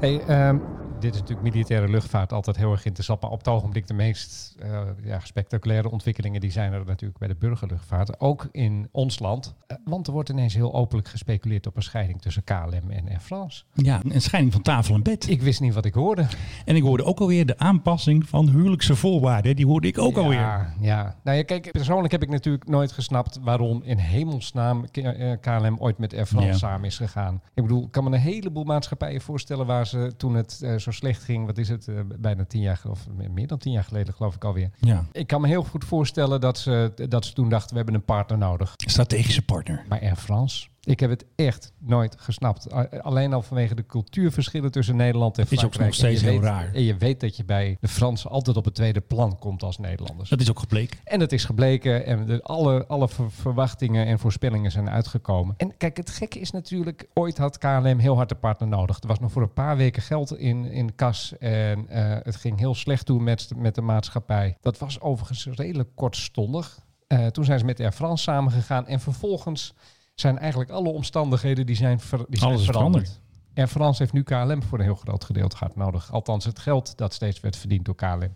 Hey, 0.00 0.20
ehm, 0.20 0.56
dit 1.00 1.14
is 1.14 1.20
natuurlijk 1.20 1.48
militaire 1.54 1.88
luchtvaart 1.88 2.32
altijd 2.32 2.56
heel 2.56 2.70
erg 2.72 2.84
interessant. 2.84 3.20
Maar 3.20 3.30
op 3.30 3.38
het 3.38 3.48
ogenblik 3.48 3.86
de 3.86 3.94
meest 3.94 4.54
eh, 4.58 4.80
ja, 5.04 5.20
spectaculaire 5.22 5.90
ontwikkelingen... 5.90 6.40
die 6.40 6.50
zijn 6.50 6.72
er 6.72 6.84
natuurlijk 6.86 7.18
bij 7.18 7.28
de 7.28 7.34
burgerluchtvaart. 7.34 8.20
Ook 8.20 8.48
in 8.52 8.88
ons 8.92 9.18
land. 9.18 9.54
Eh, 9.66 9.76
want 9.84 10.06
er 10.06 10.12
wordt 10.12 10.28
ineens 10.28 10.54
heel 10.54 10.74
openlijk 10.74 11.08
gespeculeerd... 11.08 11.66
op 11.66 11.76
een 11.76 11.82
scheiding 11.82 12.20
tussen 12.22 12.44
KLM 12.44 12.90
en 12.90 13.08
Air 13.08 13.20
France. 13.20 13.62
Ja, 13.72 14.00
een 14.08 14.20
scheiding 14.20 14.52
van 14.52 14.62
tafel 14.62 14.94
en 14.94 15.02
bed. 15.02 15.28
Ik 15.28 15.42
wist 15.42 15.60
niet 15.60 15.74
wat 15.74 15.84
ik 15.84 15.94
hoorde. 15.94 16.26
En 16.64 16.76
ik 16.76 16.82
hoorde 16.82 17.04
ook 17.04 17.20
alweer 17.20 17.46
de 17.46 17.58
aanpassing 17.58 18.28
van 18.28 18.48
huwelijkse 18.48 18.96
voorwaarden. 18.96 19.56
Die 19.56 19.66
hoorde 19.66 19.88
ik 19.88 19.98
ook 19.98 20.16
alweer. 20.16 20.38
Ja, 20.38 20.74
ja. 20.80 21.16
Nou 21.24 21.36
ja, 21.36 21.42
kijk, 21.42 21.70
persoonlijk 21.72 22.12
heb 22.12 22.22
ik 22.22 22.28
natuurlijk 22.30 22.68
nooit 22.68 22.92
gesnapt 22.92 23.38
waarom 23.42 23.82
in 23.84 23.98
hemelsnaam 23.98 24.90
K- 24.90 24.96
eh, 24.96 25.32
KLM 25.40 25.76
ooit 25.78 25.98
met 25.98 26.14
Air 26.14 26.26
France 26.26 26.48
Ja. 26.48 26.56
samen 26.56 26.84
is 26.86 26.96
gegaan. 26.96 27.40
Ik 27.54 27.62
bedoel, 27.62 27.84
ik 27.84 27.90
kan 27.90 28.04
me 28.04 28.10
een 28.10 28.20
heleboel 28.22 28.64
maatschappijen 28.64 29.20
voorstellen 29.20 29.66
waar 29.66 29.86
ze 29.86 30.12
toen 30.16 30.34
het 30.34 30.60
zo 30.92 30.98
slecht 30.98 31.22
ging, 31.22 31.46
wat 31.46 31.58
is 31.58 31.68
het, 31.68 31.88
eh, 31.88 31.94
bijna 32.18 32.44
tien 32.44 32.60
jaar, 32.60 32.80
of 32.88 33.06
meer 33.30 33.46
dan 33.46 33.58
tien 33.58 33.72
jaar 33.72 33.84
geleden 33.84 34.14
geloof 34.14 34.34
ik 34.34 34.44
alweer. 34.44 34.70
Ja, 34.80 35.04
Ik 35.12 35.26
kan 35.26 35.40
me 35.40 35.46
heel 35.48 35.62
goed 35.64 35.84
voorstellen 35.84 36.40
dat 36.40 36.58
ze, 36.58 36.92
dat 37.08 37.24
ze 37.24 37.32
toen 37.32 37.48
dachten, 37.48 37.70
we 37.70 37.76
hebben 37.76 37.94
een 37.94 38.04
partner 38.04 38.38
nodig. 38.38 38.72
strategische 38.76 39.42
partner. 39.44 39.84
Maar 39.88 40.00
Air 40.00 40.16
France, 40.16 40.68
ik 40.90 41.00
heb 41.00 41.10
het 41.10 41.24
echt 41.34 41.72
nooit 41.78 42.14
gesnapt. 42.18 42.72
Alleen 43.02 43.32
al 43.32 43.42
vanwege 43.42 43.74
de 43.74 43.86
cultuurverschillen 43.86 44.70
tussen 44.70 44.96
Nederland 44.96 45.38
en 45.38 45.44
Is 45.44 45.50
ook 45.52 45.58
Frankrijk. 45.58 45.86
nog 45.86 45.94
steeds 45.94 46.20
heel 46.22 46.32
weet- 46.32 46.42
raar. 46.42 46.70
En 46.74 46.82
je 46.82 46.96
weet 46.96 47.20
dat 47.20 47.36
je 47.36 47.44
bij 47.44 47.76
de 47.80 47.88
Fransen 47.88 48.30
altijd 48.30 48.56
op 48.56 48.64
het 48.64 48.74
tweede 48.74 49.00
plan 49.00 49.38
komt 49.38 49.62
als 49.62 49.78
Nederlanders. 49.78 50.28
Dat 50.30 50.40
is 50.40 50.50
ook 50.50 50.58
gebleken. 50.58 50.98
En 51.04 51.20
het 51.20 51.32
is 51.32 51.44
gebleken 51.44 52.06
en 52.06 52.26
de, 52.26 52.42
alle, 52.42 52.86
alle 52.86 53.08
ver- 53.08 53.30
verwachtingen 53.30 54.06
en 54.06 54.18
voorspellingen 54.18 54.70
zijn 54.70 54.90
uitgekomen. 54.90 55.54
En 55.56 55.76
kijk, 55.76 55.96
het 55.96 56.10
gekke 56.10 56.38
is 56.38 56.50
natuurlijk, 56.50 57.08
ooit 57.14 57.38
had 57.38 57.58
KLM 57.58 57.98
heel 57.98 58.16
hard 58.16 58.30
een 58.30 58.38
partner 58.38 58.68
nodig. 58.68 59.00
Er 59.00 59.06
was 59.08 59.18
nog 59.18 59.32
voor 59.32 59.42
een 59.42 59.52
paar 59.52 59.76
weken 59.76 60.02
geld 60.02 60.38
in, 60.38 60.64
in 60.64 60.94
kas 60.94 61.38
en 61.38 61.88
eh, 61.88 62.16
het 62.22 62.36
ging 62.36 62.58
heel 62.58 62.74
slecht 62.74 63.06
toe 63.06 63.20
met, 63.20 63.50
met 63.56 63.74
de 63.74 63.80
maatschappij. 63.82 64.56
Dat 64.60 64.78
was 64.78 65.00
overigens 65.00 65.46
redelijk 65.54 65.88
kortstondig. 65.94 66.78
Eh, 67.06 67.26
toen 67.26 67.44
zijn 67.44 67.58
ze 67.58 67.64
met 67.64 67.80
Air 67.80 67.92
France 67.92 68.22
samengegaan 68.22 68.86
en 68.86 69.00
vervolgens 69.00 69.74
zijn 70.20 70.38
eigenlijk 70.38 70.70
alle 70.70 70.88
omstandigheden 70.88 71.66
die 71.66 71.76
zijn, 71.76 72.00
ver, 72.00 72.24
die 72.28 72.38
zijn 72.38 72.50
Alles 72.50 72.64
veranderd. 72.64 73.04
veranderd. 73.06 73.26
Air 73.54 73.68
France 73.68 74.02
heeft 74.02 74.12
nu 74.14 74.22
KLM 74.22 74.62
voor 74.62 74.78
een 74.78 74.84
heel 74.84 74.94
groot 74.94 75.24
gedeelte 75.24 75.56
gehad 75.56 75.76
nodig. 75.76 76.12
Althans, 76.12 76.44
het 76.44 76.58
geld 76.58 76.96
dat 76.96 77.14
steeds 77.14 77.40
werd 77.40 77.56
verdiend 77.56 77.84
door 77.84 77.94
KLM. 77.94 78.32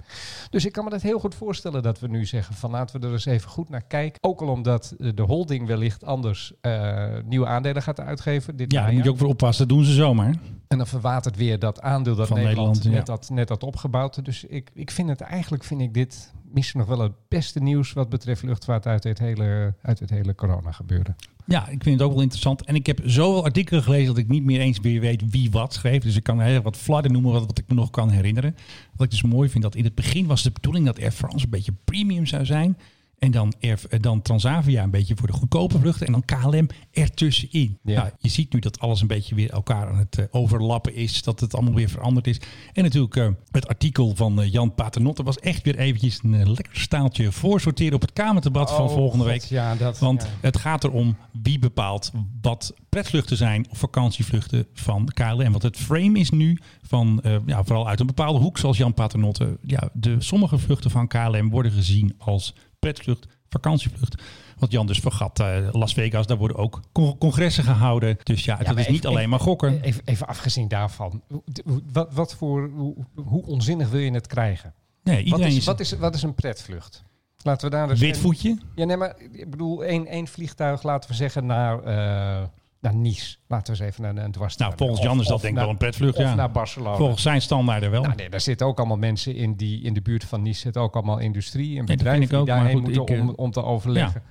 Dus 0.50 0.64
ik 0.64 0.72
kan 0.72 0.84
me 0.84 0.90
dat 0.90 1.02
heel 1.02 1.18
goed 1.18 1.34
voorstellen 1.34 1.82
dat 1.82 2.00
we 2.00 2.08
nu 2.08 2.26
zeggen 2.26 2.54
van 2.54 2.70
laten 2.70 3.00
we 3.00 3.06
er 3.06 3.12
eens 3.12 3.24
even 3.24 3.50
goed 3.50 3.68
naar 3.68 3.82
kijken. 3.82 4.18
Ook 4.22 4.40
al 4.40 4.48
omdat 4.48 4.94
eh, 4.98 5.10
de 5.14 5.22
holding 5.22 5.66
wellicht 5.66 6.04
anders 6.04 6.52
eh, 6.60 7.04
nieuwe 7.24 7.46
aandelen 7.46 7.82
gaat 7.82 8.00
uitgeven. 8.00 8.56
Dit 8.56 8.72
Ja, 8.72 8.78
daar 8.78 8.80
najaar. 8.80 8.94
moet 8.96 9.04
je 9.04 9.10
ook 9.10 9.18
voor 9.18 9.28
oppassen. 9.28 9.68
Dat 9.68 9.76
doen 9.76 9.86
ze 9.86 9.92
zomaar. 9.92 10.34
En 10.68 10.78
dan 10.78 10.86
verwatert 10.86 11.36
weer 11.36 11.58
dat 11.58 11.80
aandeel 11.80 12.14
dat 12.14 12.26
Van 12.28 12.36
Nederland, 12.36 12.74
Nederland, 12.74 12.96
net, 12.98 13.06
ja. 13.06 13.12
had, 13.12 13.30
net 13.30 13.48
had 13.48 13.62
opgebouwd. 13.62 14.24
Dus 14.24 14.44
ik, 14.44 14.70
ik 14.74 14.90
vind 14.90 15.08
het 15.08 15.20
eigenlijk, 15.20 15.64
vind 15.64 15.80
ik 15.80 15.94
dit 15.94 16.32
misschien 16.52 16.80
nog 16.80 16.88
wel 16.88 16.98
het 17.00 17.12
beste 17.28 17.60
nieuws 17.60 17.92
wat 17.92 18.08
betreft 18.08 18.42
luchtvaart 18.42 18.86
uit 18.86 19.02
dit 19.02 19.18
hele, 19.18 19.74
uit 19.82 19.98
dit 19.98 20.10
hele 20.10 20.34
corona 20.34 20.72
gebeuren. 20.72 21.16
Ja, 21.46 21.68
ik 21.68 21.82
vind 21.82 21.98
het 21.98 22.02
ook 22.02 22.12
wel 22.12 22.22
interessant. 22.22 22.64
En 22.64 22.74
ik 22.74 22.86
heb 22.86 23.00
zoveel 23.04 23.44
artikelen 23.44 23.82
gelezen 23.82 24.06
dat 24.06 24.18
ik 24.18 24.28
niet 24.28 24.44
meer 24.44 24.60
eens 24.60 24.80
meer 24.80 25.00
weet 25.00 25.22
wie 25.30 25.50
wat 25.50 25.74
schreef. 25.74 26.02
Dus 26.02 26.16
ik 26.16 26.22
kan 26.22 26.40
heel 26.40 26.62
wat 26.62 26.76
fladden 26.76 27.12
noemen 27.12 27.32
wat, 27.32 27.46
wat 27.46 27.58
ik 27.58 27.68
me 27.68 27.74
nog 27.74 27.90
kan 27.90 28.10
herinneren. 28.10 28.56
Wat 28.96 29.04
ik 29.04 29.10
dus 29.10 29.22
mooi 29.22 29.48
vind, 29.48 29.62
dat 29.62 29.74
in 29.74 29.84
het 29.84 29.94
begin 29.94 30.26
was 30.26 30.42
de 30.42 30.50
bedoeling 30.50 30.86
dat 30.86 31.00
Air 31.00 31.12
France 31.12 31.44
een 31.44 31.50
beetje 31.50 31.74
premium 31.84 32.26
zou 32.26 32.44
zijn. 32.44 32.76
En 33.22 33.30
dan, 33.30 33.52
eh, 33.60 33.72
dan 34.00 34.22
Transavia 34.22 34.82
een 34.82 34.90
beetje 34.90 35.16
voor 35.16 35.26
de 35.26 35.32
goedkope 35.32 35.78
vluchten. 35.78 36.06
En 36.06 36.12
dan 36.12 36.24
KLM 36.24 36.66
ertussenin. 36.92 37.78
Ja. 37.82 38.00
Nou, 38.00 38.12
je 38.18 38.28
ziet 38.28 38.52
nu 38.52 38.60
dat 38.60 38.80
alles 38.80 39.00
een 39.00 39.06
beetje 39.06 39.34
weer 39.34 39.50
elkaar 39.50 39.88
aan 39.88 39.98
het 39.98 40.18
eh, 40.18 40.24
overlappen 40.30 40.94
is. 40.94 41.22
Dat 41.22 41.40
het 41.40 41.54
allemaal 41.54 41.74
weer 41.74 41.88
veranderd 41.88 42.26
is. 42.26 42.40
En 42.72 42.82
natuurlijk 42.82 43.16
eh, 43.16 43.28
het 43.50 43.68
artikel 43.68 44.14
van 44.14 44.48
Jan 44.50 44.74
Paternotte 44.74 45.22
was 45.22 45.38
echt 45.38 45.62
weer 45.62 45.78
eventjes 45.78 46.20
een 46.22 46.52
lekker 46.52 46.80
staaltje 46.80 47.32
voorsorteren 47.32 47.94
op 47.94 48.00
het 48.00 48.12
Kamerdebat 48.12 48.70
van 48.70 48.84
Oh, 48.84 48.92
volgende 48.92 49.24
God, 49.24 49.32
week. 49.32 49.42
Ja, 49.42 49.74
dat, 49.74 49.98
Want 49.98 50.22
ja. 50.22 50.28
het 50.40 50.56
gaat 50.56 50.84
erom 50.84 51.16
wie 51.42 51.58
bepaalt 51.58 52.12
wat 52.40 52.74
pretvluchten 52.88 53.36
zijn 53.36 53.66
of 53.70 53.78
vakantievluchten 53.78 54.66
van 54.74 55.08
KLM. 55.14 55.50
Want 55.50 55.62
het 55.62 55.76
frame 55.76 56.18
is 56.18 56.30
nu 56.30 56.58
van, 56.82 57.22
ja, 57.46 57.64
vooral 57.64 57.88
uit 57.88 58.00
een 58.00 58.06
bepaalde 58.06 58.38
hoek, 58.38 58.58
zoals 58.58 58.76
Jan 58.76 58.94
Paternotte. 58.94 59.58
Ja, 59.62 59.88
de, 59.92 60.16
sommige 60.18 60.58
vluchten 60.58 60.90
van 60.90 61.08
KLM 61.08 61.50
worden 61.50 61.72
gezien 61.72 62.14
als 62.18 62.54
pretvlucht, 62.86 63.26
vakantievlucht. 63.48 64.22
Wat 64.58 64.70
Jan 64.72 64.86
dus 64.86 64.98
vergat, 64.98 65.40
eh, 65.40 65.68
Las 65.72 65.92
Vegas, 65.94 66.26
daar 66.26 66.36
worden 66.36 66.56
ook 66.56 66.80
con- 66.92 67.18
congressen 67.18 67.64
gehouden. 67.64 68.16
Dus 68.22 68.44
ja, 68.44 68.56
Ja, 68.60 68.64
dat 68.64 68.78
is 68.78 68.86
niet 68.88 68.96
even- 68.96 69.08
alleen 69.10 69.28
maar 69.28 69.40
gokken. 69.40 69.80
Even, 69.82 70.02
even 70.04 70.26
afgezien 70.26 70.68
daarvan, 70.68 71.22
wat, 71.92 72.12
wat 72.14 72.34
voor, 72.34 72.68
hoe, 72.74 72.94
hoe 73.14 73.46
onzinnig 73.46 73.88
wil 73.90 74.00
je 74.00 74.10
het 74.12 74.26
krijgen? 74.26 74.74
Nee, 75.02 75.16
Wat 75.16 75.24
iedereen 75.24 75.46
is, 75.48 75.56
is, 75.56 75.64
wat, 75.64 75.80
is, 75.80 75.92
wat 75.92 76.14
is 76.14 76.22
een 76.22 76.34
pretvlucht? 76.34 77.02
Laten 77.42 77.70
we 77.70 77.76
daar 77.76 77.88
dus 77.88 78.00
wit 78.00 78.18
voetje. 78.18 78.58
Ja, 78.74 78.84
nee, 78.84 78.96
maar 78.96 79.14
ik 79.32 79.50
bedoel, 79.50 79.84
één, 79.84 80.06
één 80.06 80.26
vliegtuig, 80.26 80.82
laten 80.82 81.10
we 81.10 81.16
zeggen, 81.16 81.46
naar, 81.46 81.82
eh, 81.82 82.42
naar 82.82 82.94
Nice. 82.94 83.36
Laten 83.46 83.74
we 83.74 83.80
eens 83.80 83.90
even 83.90 84.14
naar 84.14 84.24
een 84.24 84.32
dwars. 84.32 84.56
Nou, 84.56 84.72
volgens 84.76 85.00
Jan 85.00 85.20
is 85.20 85.26
dat 85.26 85.40
denk 85.40 85.54
ik 85.54 85.60
wel 85.60 85.70
een 85.70 85.76
pretvlucht, 85.76 86.16
Of 86.16 86.22
ja. 86.22 86.34
naar 86.34 86.50
Barcelona. 86.50 86.96
Volgens 86.96 87.22
zijn 87.22 87.42
standaarden 87.42 87.90
wel. 87.90 88.02
Nou, 88.02 88.14
nee, 88.14 88.28
daar 88.30 88.40
zitten 88.40 88.66
ook 88.66 88.78
allemaal 88.78 88.96
mensen 88.96 89.34
in 89.34 89.54
die 89.54 89.82
in 89.82 89.94
de 89.94 90.00
buurt 90.00 90.24
van 90.24 90.42
Nice 90.42 90.60
zitten 90.60 90.82
ook 90.82 90.94
allemaal 90.94 91.18
industrie 91.18 91.78
en 91.78 91.84
bedrijven 91.84 92.28
die 92.28 92.38
ook, 92.38 92.46
daarheen 92.46 92.72
goed, 92.72 92.82
moeten 92.82 93.02
ik, 93.02 93.10
eh, 93.10 93.20
om, 93.20 93.32
om 93.36 93.50
te 93.50 93.64
overleggen. 93.64 94.22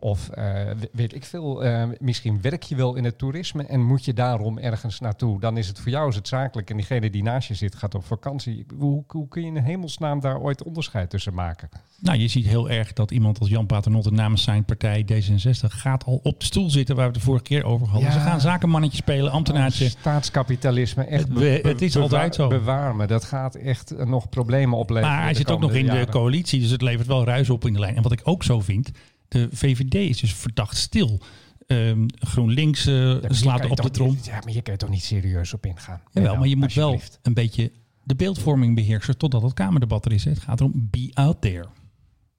Of 0.00 0.28
eh, 0.28 0.44
we- 0.54 0.88
weet 0.92 1.14
ik 1.14 1.24
veel, 1.24 1.64
eh, 1.64 1.84
misschien 2.00 2.40
werk 2.40 2.62
je 2.62 2.76
wel 2.76 2.94
in 2.94 3.04
het 3.04 3.18
toerisme 3.18 3.62
en 3.62 3.84
moet 3.86 4.04
je 4.04 4.12
daarom 4.14 4.58
ergens 4.58 5.00
naartoe. 5.00 5.40
Dan 5.40 5.56
is 5.56 5.68
het 5.68 5.80
voor 5.80 5.90
jou 5.90 6.08
is 6.08 6.14
het 6.14 6.28
zakelijk 6.28 6.70
en 6.70 6.76
diegene 6.76 7.10
die 7.10 7.22
naast 7.22 7.48
je 7.48 7.54
zit 7.54 7.74
gaat 7.74 7.94
op 7.94 8.04
vakantie. 8.04 8.66
Hoe, 8.78 9.04
hoe 9.06 9.28
kun 9.28 9.42
je 9.42 9.46
in 9.48 9.56
hemelsnaam 9.56 10.20
daar 10.20 10.40
ooit 10.40 10.62
onderscheid 10.62 11.10
tussen 11.10 11.34
maken? 11.34 11.68
Nou, 12.00 12.18
je 12.18 12.28
ziet 12.28 12.46
heel 12.46 12.70
erg 12.70 12.92
dat 12.92 13.10
iemand 13.10 13.38
als 13.40 13.48
Jan 13.48 13.66
Paternotte 13.66 14.10
namens 14.10 14.42
zijn 14.42 14.64
partij 14.64 15.06
D66 15.12 15.66
gaat 15.68 16.04
al 16.04 16.20
op 16.22 16.38
de 16.40 16.44
stoel 16.46 16.70
zitten 16.70 16.94
waar 16.96 17.04
we 17.06 17.10
het 17.12 17.20
de 17.20 17.26
vorige 17.26 17.44
keer 17.44 17.64
over 17.64 17.86
hadden. 17.88 18.08
Ja. 18.08 18.14
Ze 18.14 18.20
gaan 18.20 18.40
zakenmannetje 18.40 18.96
spelen, 18.96 19.32
ambtenaartje. 19.32 19.84
Oh, 19.84 19.90
Staatskapitalisme, 19.90 21.04
echt. 21.04 21.22
Het 21.24 21.32
be- 21.32 21.60
be- 21.62 21.68
het 21.68 21.82
is 21.82 21.96
altijd 21.96 22.34
zo. 22.34 22.48
Bewaar 22.48 22.96
me, 22.96 23.06
dat 23.06 23.24
gaat 23.24 23.54
echt 23.54 23.90
eh, 23.90 24.06
nog 24.06 24.28
problemen 24.28 24.78
opleveren. 24.78 25.14
Maar 25.14 25.22
hij 25.24 25.34
zit 25.34 25.50
ook 25.50 25.60
nog 25.60 25.72
in 25.72 25.86
de 25.86 26.06
coalitie, 26.10 26.60
dus 26.60 26.70
het 26.70 26.82
levert 26.82 27.06
wel 27.06 27.24
ruis 27.24 27.50
op 27.50 27.66
in 27.66 27.72
de 27.72 27.78
lijn. 27.78 27.96
En 27.96 28.02
wat 28.02 28.12
ik 28.12 28.20
ook 28.24 28.42
zo 28.44 28.60
vind, 28.60 28.90
de 29.28 29.48
VVD 29.52 29.94
is 29.94 30.20
dus 30.20 30.34
verdacht 30.34 30.76
stil. 30.76 31.20
Ehm, 31.66 32.06
GroenLinks 32.18 32.86
eh, 32.86 32.94
Ja, 32.94 33.32
slaat 33.32 33.58
kan 33.58 33.66
je 33.66 33.72
op 33.76 33.82
de 33.82 33.90
trom. 33.90 34.18
Ja, 34.22 34.40
maar 34.44 34.52
je 34.52 34.62
kan 34.62 34.72
er 34.72 34.78
toch 34.78 34.88
niet 34.90 35.02
serieus 35.04 35.54
op 35.54 35.66
ingaan. 35.66 36.00
Jawel, 36.12 36.36
maar 36.36 36.48
je 36.48 36.56
moet 36.56 36.74
wel 36.74 37.00
een 37.22 37.34
beetje 37.34 37.72
de 38.02 38.14
beeldvorming 38.16 38.74
beheersen 38.74 39.18
totdat 39.18 39.42
het 39.42 39.54
Kamerdebat 39.54 40.04
er 40.04 40.12
is. 40.12 40.24
Het 40.24 40.38
gaat 40.38 40.60
erom 40.60 40.88
be 40.90 41.10
out 41.14 41.40
there. 41.40 41.64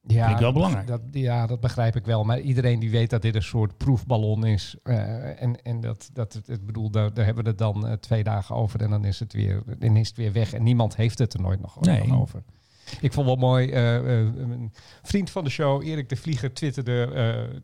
Ja, 0.07 0.21
vind 0.23 0.35
ik 0.35 0.41
wel 0.41 0.53
belangrijk. 0.53 0.87
Dat, 0.87 1.01
ja, 1.11 1.47
dat 1.47 1.59
begrijp 1.59 1.95
ik 1.95 2.05
wel. 2.05 2.23
Maar 2.23 2.39
iedereen 2.39 2.79
die 2.79 2.89
weet 2.89 3.09
dat 3.09 3.21
dit 3.21 3.35
een 3.35 3.43
soort 3.43 3.77
proefballon 3.77 4.45
is. 4.45 4.75
eh, 4.83 5.41
en 5.41 5.61
en 5.63 5.81
dat, 5.81 6.09
dat 6.13 6.33
het, 6.33 6.49
ik 6.49 6.65
bedoel, 6.65 6.89
daar, 6.89 7.13
daar 7.13 7.25
hebben 7.25 7.43
we 7.43 7.49
het 7.49 7.59
dan 7.59 7.87
eh, 7.87 7.93
twee 7.93 8.23
dagen 8.23 8.55
over. 8.55 8.81
En 8.81 8.89
dan 8.89 9.05
is, 9.05 9.19
het 9.19 9.33
weer, 9.33 9.63
dan 9.79 9.97
is 9.97 10.07
het 10.07 10.17
weer 10.17 10.31
weg. 10.31 10.53
En 10.53 10.63
niemand 10.63 10.95
heeft 10.95 11.19
het 11.19 11.33
er 11.33 11.41
nooit 11.41 11.61
nog, 11.61 11.79
Nee. 11.81 12.07
nog 12.07 12.19
over. 12.19 12.43
Ik 13.01 13.13
vond 13.13 13.25
wel 13.25 13.35
mooi, 13.35 13.69
eh, 13.71 13.95
eh, 13.95 14.03
een 14.37 14.73
vriend 15.03 15.29
van 15.29 15.43
de 15.43 15.49
show, 15.49 15.83
Erik 15.87 16.09
de 16.09 16.15
Vlieger, 16.15 16.53
twitterde, 16.53 17.03
eh, 17.13 17.59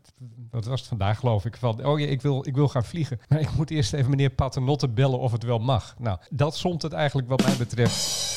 wat 0.50 0.64
was 0.64 0.80
het 0.80 0.88
vandaag 0.88 1.18
geloof 1.18 1.44
ik, 1.44 1.56
van, 1.56 1.84
oh 1.86 2.00
ja, 2.00 2.06
ik 2.06 2.22
wil, 2.22 2.46
ik 2.46 2.54
wil 2.54 2.68
gaan 2.68 2.84
vliegen. 2.84 3.20
Maar 3.28 3.40
ik 3.40 3.56
moet 3.56 3.70
eerst 3.70 3.92
even 3.92 4.10
meneer 4.10 4.30
Paternotte 4.30 4.88
bellen 4.88 5.18
of 5.18 5.32
het 5.32 5.42
wel 5.42 5.58
mag. 5.58 5.94
Nou, 5.98 6.18
dat 6.30 6.56
somt 6.56 6.82
het 6.82 6.92
eigenlijk 6.92 7.28
wat 7.28 7.42
mij 7.46 7.56
betreft... 7.56 8.34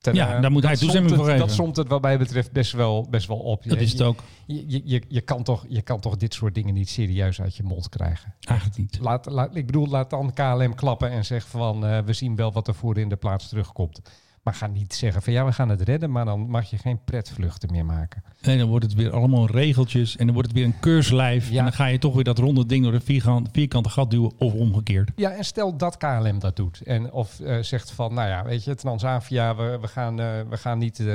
ten, 0.00 0.14
Ja, 0.14 0.34
eh, 0.34 0.42
daar 0.42 0.50
moet 0.50 0.62
hij 0.62 0.76
toestemming 0.76 1.14
voor 1.16 1.24
geven. 1.24 1.38
Dat 1.40 1.52
somt 1.52 1.76
het 1.76 1.88
wat 1.88 2.02
mij 2.02 2.18
betreft 2.18 2.52
best 2.52 2.72
wel, 2.72 3.06
best 3.10 3.26
wel 3.26 3.38
op. 3.38 3.64
Dat 3.64 3.78
Je- 3.78 3.84
is 3.84 3.92
het 3.92 4.02
ook 4.02 4.22
je, 4.46 4.64
je, 4.66 4.80
je, 4.84 5.02
je, 5.08 5.20
kan 5.20 5.42
toch, 5.42 5.64
je 5.68 5.82
kan 5.82 6.00
toch 6.00 6.16
dit 6.16 6.34
soort 6.34 6.54
dingen 6.54 6.74
niet 6.74 6.88
serieus 6.88 7.40
uit 7.40 7.56
je 7.56 7.62
mond 7.62 7.88
krijgen. 7.88 8.34
eigenlijk 8.40 8.78
niet. 8.78 8.98
Laat, 9.00 9.26
laat, 9.26 9.56
ik 9.56 9.66
bedoel, 9.66 9.86
laat 9.86 10.10
dan 10.10 10.32
KLM 10.32 10.74
klappen 10.74 11.10
en 11.10 11.24
zeg 11.24 11.48
van... 11.48 11.86
eh, 11.86 11.98
we 11.98 12.12
zien 12.12 12.36
wel 12.36 12.52
wat 12.52 12.68
er 12.68 12.74
voor 12.74 12.98
in 12.98 13.08
de 13.08 13.16
plaats 13.16 13.48
terugkomt. 13.48 14.00
Maar 14.42 14.54
ga 14.54 14.66
niet 14.66 14.94
zeggen 14.94 15.22
van 15.22 15.32
ja, 15.32 15.44
we 15.44 15.52
gaan 15.52 15.68
het 15.68 15.80
redden, 15.80 16.10
maar 16.10 16.24
dan 16.24 16.40
mag 16.50 16.70
je 16.70 16.78
geen 16.78 17.04
pretvluchten 17.04 17.70
meer 17.72 17.84
maken. 17.84 18.22
Nee, 18.40 18.58
dan 18.58 18.68
wordt 18.68 18.84
het 18.84 18.94
weer 18.94 19.12
allemaal 19.12 19.46
regeltjes 19.46 20.16
en 20.16 20.24
dan 20.24 20.34
wordt 20.34 20.48
het 20.48 20.58
weer 20.58 20.66
een 20.66 20.80
keurslijf. 20.80 21.50
Ja. 21.50 21.58
En 21.58 21.64
dan 21.64 21.72
ga 21.72 21.86
je 21.86 21.98
toch 21.98 22.14
weer 22.14 22.24
dat 22.24 22.38
ronde 22.38 22.66
ding 22.66 22.84
door 22.84 22.94
een 22.94 23.00
vierkant, 23.00 23.48
vierkante 23.52 23.88
gat 23.88 24.10
duwen 24.10 24.32
of 24.38 24.52
omgekeerd. 24.52 25.10
Ja, 25.16 25.30
en 25.30 25.44
stel 25.44 25.76
dat 25.76 25.96
KLM 25.96 26.38
dat 26.38 26.56
doet. 26.56 26.80
En 26.82 27.12
of 27.12 27.40
eh, 27.40 27.58
zegt 27.62 27.90
van, 27.90 28.14
nou 28.14 28.28
ja, 28.28 28.44
weet 28.44 28.64
je, 28.64 28.74
Transavia, 28.74 29.56
we, 29.56 29.78
we, 29.80 29.88
gaan, 29.88 30.20
eh, 30.20 30.26
we, 30.48 30.56
gaan, 30.56 30.78
niet, 30.78 30.98
eh, 30.98 31.06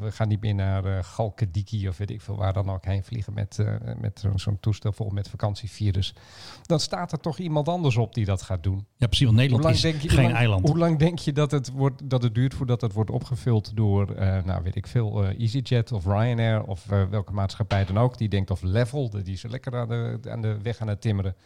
we 0.00 0.10
gaan 0.10 0.28
niet 0.28 0.40
meer 0.40 0.54
naar 0.54 1.04
Galkediki 1.04 1.88
of 1.88 1.96
weet 1.98 2.10
ik 2.10 2.20
veel 2.20 2.36
waar 2.36 2.52
dan 2.52 2.70
ook 2.70 2.84
heen 2.84 3.04
vliegen 3.04 3.34
met, 3.34 3.58
met 4.00 4.24
zo'n- 4.34 4.60
toestel 4.60 4.92
vol 4.92 5.10
met 5.10 5.28
vakantievirus. 5.28 6.14
Dan 6.62 6.80
staat 6.80 7.12
er 7.12 7.20
toch 7.20 7.38
iemand 7.38 7.68
anders 7.68 7.96
op 7.96 8.14
die 8.14 8.24
dat 8.24 8.42
gaat 8.42 8.62
doen. 8.62 8.86
Ja, 8.96 9.06
precies, 9.06 9.26
want 9.26 9.38
Nederland 9.38 9.74
is 9.74 9.80
je, 9.80 9.92
geen 9.92 10.10
hoe 10.10 10.22
lang, 10.22 10.34
eiland. 10.34 10.68
Hoe 10.68 10.78
lang 10.78 10.98
denk 10.98 11.18
je 11.18 11.32
dat 11.32 11.50
het, 11.50 11.70
wordt, 11.70 12.10
dat 12.10 12.22
het 12.22 12.34
duurt 12.34 12.54
voordat 12.54 12.71
het 12.80 12.92
wordt 12.92 13.10
opgevuld 13.10 13.76
door, 13.76 14.14
eh, 14.14 14.42
nou 14.44 14.62
weet 14.62 14.76
ik 14.76 14.86
veel, 14.86 15.24
eh, 15.24 15.40
EasyJet 15.40 15.92
of 15.92 16.04
Ryanair 16.04 16.62
of 16.62 16.90
eh, 16.90 17.04
welke 17.04 17.32
maatschappij 17.32 17.84
dan 17.84 17.98
ook. 17.98 18.18
Die 18.18 18.28
denkt 18.28 18.50
of 18.50 18.62
Level, 18.62 19.10
die 19.10 19.40
er 19.42 19.50
lekker 19.50 19.76
aan 19.76 19.88
de, 19.88 20.18
aan 20.30 20.42
de 20.42 20.62
weg 20.62 20.80
aan 20.80 20.88
het 20.88 21.00
timmeren. 21.00 21.36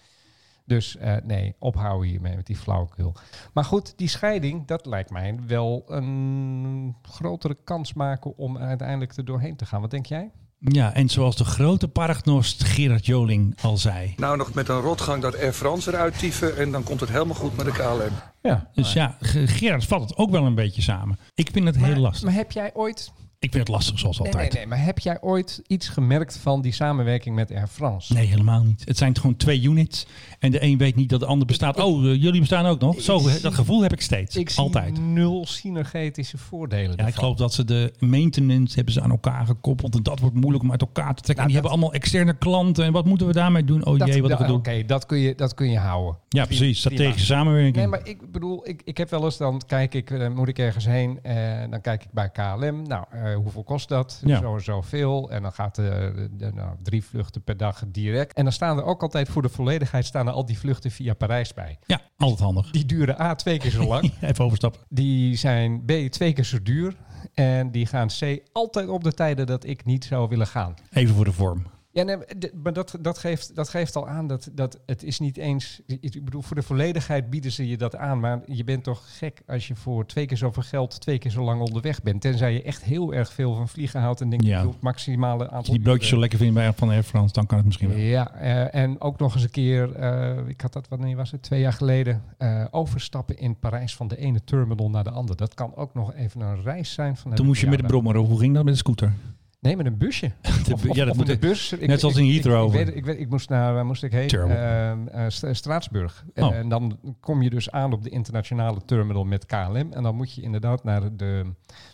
Dus 0.65 0.97
nee, 1.25 1.55
ophouden 1.59 2.09
hiermee 2.09 2.37
met 2.37 2.47
die 2.47 2.57
flauwekul. 2.57 3.15
Maar 3.53 3.65
goed, 3.65 3.99
die 3.99 4.09
scheiding, 4.09 4.67
dat 4.67 4.87
lijkt 4.87 5.11
mij 5.11 5.39
wel 5.47 5.83
een 5.87 6.97
grotere 7.03 7.57
kans 7.65 7.93
maken 7.93 8.37
om 8.37 8.59
uiteindelijk 8.59 9.17
er 9.17 9.25
doorheen 9.25 9.57
te 9.57 9.67
gaan. 9.67 9.81
Wat 9.81 9.91
denk 9.91 10.07
jij? 10.07 10.31
Ja, 10.69 10.95
en 10.95 11.09
zoals 11.09 11.37
de 11.37 11.45
grote 11.45 11.89
paragnost 11.89 12.65
Gerard 12.65 13.07
Joling 13.07 13.57
al 13.63 13.77
zei. 13.77 14.15
Nou, 14.17 14.37
nog 14.37 14.55
met 14.55 14.69
een 14.69 14.81
rotgang 14.81 15.23
dat 15.23 15.37
Air 15.39 15.53
France 15.53 15.91
eruit 15.93 16.19
tieven 16.19 16.57
en 16.57 16.71
dan 16.73 16.83
komt 16.83 17.01
het 17.01 17.09
helemaal 17.09 17.35
goed 17.35 17.57
met 17.57 17.67
de 17.67 17.73
KLM. 17.73 18.13
Ja. 18.43 18.69
Dus 18.75 18.93
ja, 18.93 19.17
Ge- 19.21 19.47
Gerard 19.47 19.85
vat 19.85 20.01
het 20.01 20.17
ook 20.17 20.31
wel 20.31 20.45
een 20.45 20.55
beetje 20.55 20.83
samen. 20.83 21.19
Ik 21.35 21.49
vind 21.53 21.67
het 21.67 21.77
heel 21.77 21.97
lastig. 21.97 22.25
Maar 22.25 22.35
heb 22.35 22.53
jij 22.53 22.71
ooit 22.75 23.13
Ik 23.39 23.53
vind 23.53 23.67
het 23.67 23.77
lastig 23.77 23.99
zoals 23.99 24.19
altijd. 24.19 24.37
nee, 24.37 24.51
nee, 24.53 24.67
maar 24.67 24.85
heb 24.85 24.99
jij 24.99 25.21
ooit 25.21 25.63
iets 25.67 25.89
gemerkt 25.89 26.37
van 26.37 26.63
die 26.63 26.73
samenwerking 26.73 27.35
met 27.35 27.51
Air 27.53 27.67
France? 27.69 28.13
Nee, 28.15 28.27
helemaal 28.27 28.63
niet. 28.63 28.83
Het 28.85 28.97
zijn 28.99 29.17
gewoon 29.19 29.37
twee 29.37 29.63
units. 29.63 30.07
En 30.39 30.51
de 30.51 30.63
een 30.63 30.79
weet 30.79 30.97
niet 30.97 31.09
dat 31.09 31.21
de 31.21 31.27
ander 31.27 31.47
bestaat. 31.47 31.81
Oh, 31.81 32.05
eh, 32.11 32.23
jullie 32.23 32.41
bestaan 32.41 32.67
ook 32.67 32.81
nog. 32.81 33.01
Zo, 33.01 33.19
zie- 33.19 33.41
dat 33.41 33.55
gevoel 33.55 33.83
heb 33.83 33.93
ik 33.93 34.01
steeds. 34.01 34.37
Ik 34.37 34.51
zie 34.51 34.63
Altijd. 34.63 35.01
nul 35.01 35.47
synergetische 35.47 36.39
voordelen. 36.39 36.97
Ja, 36.97 37.07
ik 37.07 37.15
geloof 37.15 37.37
dat 37.37 37.55
ze 37.55 37.65
de 37.65 37.93
maintenance 37.99 38.75
hebben 38.75 38.93
ze 38.95 39.01
aan 39.01 39.11
elkaar 39.11 39.47
gekoppeld. 39.47 39.95
En 39.95 40.03
dat 40.03 40.19
wordt 40.21 40.37
moeilijk 40.37 40.65
om 40.65 40.71
uit 40.71 40.81
elkaar 40.81 41.15
te 41.15 41.23
trekken. 41.23 41.35
Nou, 41.35 41.47
en 41.47 41.53
die 41.53 41.63
dat- 41.63 41.71
hebben 41.71 41.71
allemaal 41.71 41.93
externe 41.93 42.35
klanten. 42.39 42.85
En 42.85 42.93
wat 42.93 43.05
moeten 43.05 43.27
we 43.27 43.33
daarmee 43.33 43.65
doen? 43.65 43.85
Oh 43.87 43.99
Dat- 43.99 44.09
jee, 44.09 44.23
wat 44.23 44.31
een 44.31 44.37
gedoe. 44.37 44.57
Oké, 44.57 44.85
dat, 44.85 45.07
kun 45.07 45.19
je, 45.19 45.35
dat 45.35 45.55
kun 45.55 45.71
je 45.71 45.79
houden. 45.79 46.13
Ja, 46.29 46.45
Prima, 46.45 46.47
precies. 46.47 46.79
Strategische 46.79 47.25
prima. 47.27 47.39
samenwerking. 47.41 47.77
Nee, 47.77 47.87
maar 47.87 48.01
ik 48.09 48.33
bedoel, 48.33 48.69
ik, 48.69 48.83
ik 48.85 48.97
heb 48.97 49.11
wel 49.11 49.25
eens, 49.25 49.37
dan 49.37 49.63
kijk 49.67 49.95
ik, 49.95 50.11
eh, 50.11 50.29
moet 50.29 50.49
ik 50.49 50.59
ergens 50.59 50.85
heen, 50.87 51.19
en 51.23 51.71
dan 51.71 51.81
kijk 51.81 52.03
ik 52.05 52.09
bij 52.13 52.29
KLM. 52.31 52.83
Nou, 52.87 53.05
eh, 53.11 53.36
hoeveel 53.37 53.65
kost 53.65 53.89
dat? 53.89 54.21
Ja. 54.25 54.39
Zo 54.39 54.55
en 54.55 54.61
zoveel. 54.61 55.31
En 55.31 55.43
dan 55.43 55.53
gaat 55.53 55.75
de, 55.75 56.29
de- 56.33 56.53
nou, 56.55 56.77
drie 56.83 57.05
vluchten 57.05 57.43
per 57.43 57.57
dag 57.57 57.83
direct. 57.87 58.37
En 58.37 58.45
dan 58.45 58.53
staan 58.53 58.77
er 58.79 58.85
ook 58.85 59.03
altijd 59.03 59.29
voor 59.29 59.43
de 59.43 59.49
volledigheid 59.49 60.05
staan 60.05 60.27
er 60.27 60.33
al 60.33 60.45
die 60.47 60.59
vluchten 60.59 60.91
via 60.91 61.15
Parijs 61.15 61.55
bij. 61.55 61.79
Ja, 61.87 62.01
altijd 62.17 62.41
handig. 62.41 62.71
Die 62.71 62.85
duren 62.87 63.21
A 63.21 63.35
twee 63.35 63.59
keer 63.59 63.71
zo 63.71 63.87
lang. 63.95 64.13
Even 64.21 64.45
overstappen. 64.45 64.81
Die 64.89 65.37
zijn 65.37 65.85
B 65.85 65.93
twee 66.11 66.33
keer 66.33 66.45
zo 66.45 66.63
duur. 66.63 66.97
En 67.35 67.71
die 67.71 67.87
gaan 67.87 68.09
C 68.21 68.39
altijd 68.53 68.89
op 68.89 69.05
de 69.05 69.13
tijden 69.13 69.47
dat 69.47 69.65
ik 69.67 69.85
niet 69.85 70.05
zou 70.05 70.29
willen 70.29 70.47
gaan. 70.47 70.75
Even 70.93 71.15
voor 71.15 71.25
de 71.25 71.33
vorm. 71.33 71.67
Ja, 71.97 72.03
nee, 72.03 72.17
maar 72.63 72.73
dat, 72.73 72.99
dat, 73.01 73.19
geeft, 73.19 73.55
dat 73.55 73.69
geeft 73.69 73.97
al 73.97 74.09
aan 74.09 74.27
dat, 74.27 74.49
dat 74.53 74.79
het 74.87 75.03
is 75.03 75.19
niet 75.19 75.37
eens... 75.37 75.81
Ik 75.87 76.25
bedoel, 76.25 76.43
voor 76.43 76.57
de 76.57 76.63
volledigheid 76.63 77.31
bieden 77.31 77.53
ze 77.53 77.69
je 77.69 77.77
dat 77.77 77.97
aan. 77.97 78.21
Maar 78.21 78.41
je 78.47 78.65
bent 78.65 78.85
toch 78.85 79.19
gek 79.19 79.43
als 79.47 79.67
je 79.67 79.75
voor 79.75 80.07
twee 80.07 80.27
keer 80.27 80.37
zoveel 80.37 80.63
geld 80.63 81.01
twee 81.01 81.19
keer 81.19 81.31
zo 81.31 81.43
lang 81.43 81.61
onderweg 81.61 82.03
bent. 82.03 82.21
Tenzij 82.21 82.53
je 82.53 82.63
echt 82.63 82.85
heel 82.85 83.15
erg 83.15 83.33
veel 83.33 83.55
van 83.55 83.69
vliegen 83.69 84.01
houdt 84.01 84.21
en 84.21 84.31
denkt, 84.31 84.45
Ja. 84.47 84.61
wil 84.61 84.71
het 84.71 84.81
maximale 84.81 85.45
Als 85.45 85.53
aantal 85.53 85.73
je 85.73 85.79
die 85.79 85.89
broodjes 85.89 86.09
zo 86.09 86.19
lekker 86.19 86.39
vindt 86.39 86.55
bij 86.55 86.73
van 86.73 86.91
Air 86.91 87.03
France, 87.03 87.33
dan 87.33 87.47
kan 87.47 87.57
het 87.57 87.67
misschien 87.67 87.89
wel. 87.89 87.99
Ja, 87.99 88.35
eh, 88.35 88.83
en 88.83 89.01
ook 89.01 89.19
nog 89.19 89.35
eens 89.35 89.43
een 89.43 89.51
keer, 89.51 89.93
eh, 89.93 90.49
ik 90.49 90.61
had 90.61 90.73
dat, 90.73 90.89
wanneer 90.89 91.17
was 91.17 91.31
het, 91.31 91.43
twee 91.43 91.61
jaar 91.61 91.73
geleden, 91.73 92.23
eh, 92.39 92.65
overstappen 92.71 93.39
in 93.39 93.59
Parijs 93.59 93.97
van 93.97 94.09
de 94.09 94.17
ene 94.17 94.45
terminal 94.45 94.91
naar 94.91 95.05
de 95.05 95.11
andere. 95.11 95.37
Dat 95.37 95.55
kan 95.55 95.77
ook 95.77 95.95
nog 95.95 96.15
even 96.15 96.41
een 96.41 96.63
reis 96.63 96.93
zijn. 96.93 97.17
Van 97.17 97.35
Toen 97.35 97.47
moest 97.47 97.61
je 97.61 97.69
met 97.69 97.79
de 97.79 97.87
brommer. 97.87 98.17
Hoe 98.17 98.39
ging 98.39 98.55
dat 98.55 98.65
met 98.65 98.73
de 98.73 98.79
scooter? 98.79 99.13
Nee, 99.61 99.77
met 99.77 99.87
een 99.87 99.99
busje. 99.99 100.27
De 100.67 100.77
bu- 100.83 100.89
ja, 100.93 101.05
dat 101.05 101.11
of 101.11 101.17
moet 101.17 101.27
de 101.27 101.39
bus. 101.39 101.73
Ik- 101.73 101.87
net 101.87 102.01
zoals 102.01 102.17
ik- 102.17 102.21
in 102.23 102.27
ik- 102.29 102.33
Heathrow. 102.43 102.67
Ik, 102.75 102.85
weet, 102.87 102.97
ik, 102.97 103.05
weet, 103.05 103.19
ik 103.19 103.29
moest 103.29 103.49
naar, 103.49 103.75
waar 103.75 103.87
moest 103.87 104.03
ik 104.03 104.13
heen? 104.13 104.29
Ehm, 104.29 105.07
eh, 105.09 105.25
Stra- 105.29 105.53
Straatsburg. 105.55 106.25
Oh. 106.35 106.55
En 106.55 106.69
dan 106.69 106.99
kom 107.21 107.43
je 107.43 107.51
dus 107.51 107.71
aan 107.71 107.93
op 107.93 108.03
de 108.03 108.11
internationale 108.11 108.85
terminal 108.85 109.25
met 109.25 109.47
KLM. 109.47 109.93
En 109.93 110.03
dan 110.03 110.15
moet 110.17 110.33
je 110.35 110.43
inderdaad 110.43 110.85
naar 110.85 111.17
de 111.17 111.53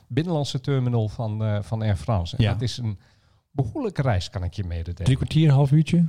binnenlandse 0.08 0.60
terminal 0.60 1.08
van, 1.08 1.44
eh, 1.44 1.62
van 1.62 1.82
Air 1.82 1.96
France. 1.96 2.36
En 2.36 2.42
Ja. 2.44 2.52
dat 2.52 2.62
is 2.62 2.76
een 2.78 2.98
behoorlijke 3.50 4.02
reis, 4.02 4.30
kan 4.30 4.44
ik 4.44 4.54
je 4.54 4.62
Drie 4.62 4.74
mededelen. 4.76 5.16
kwartier, 5.16 5.50
half 5.50 5.70
uurtje? 5.72 6.06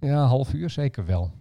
Ja, 0.00 0.24
half 0.24 0.52
uur 0.52 0.70
zeker 0.70 1.04
wel. 1.06 1.32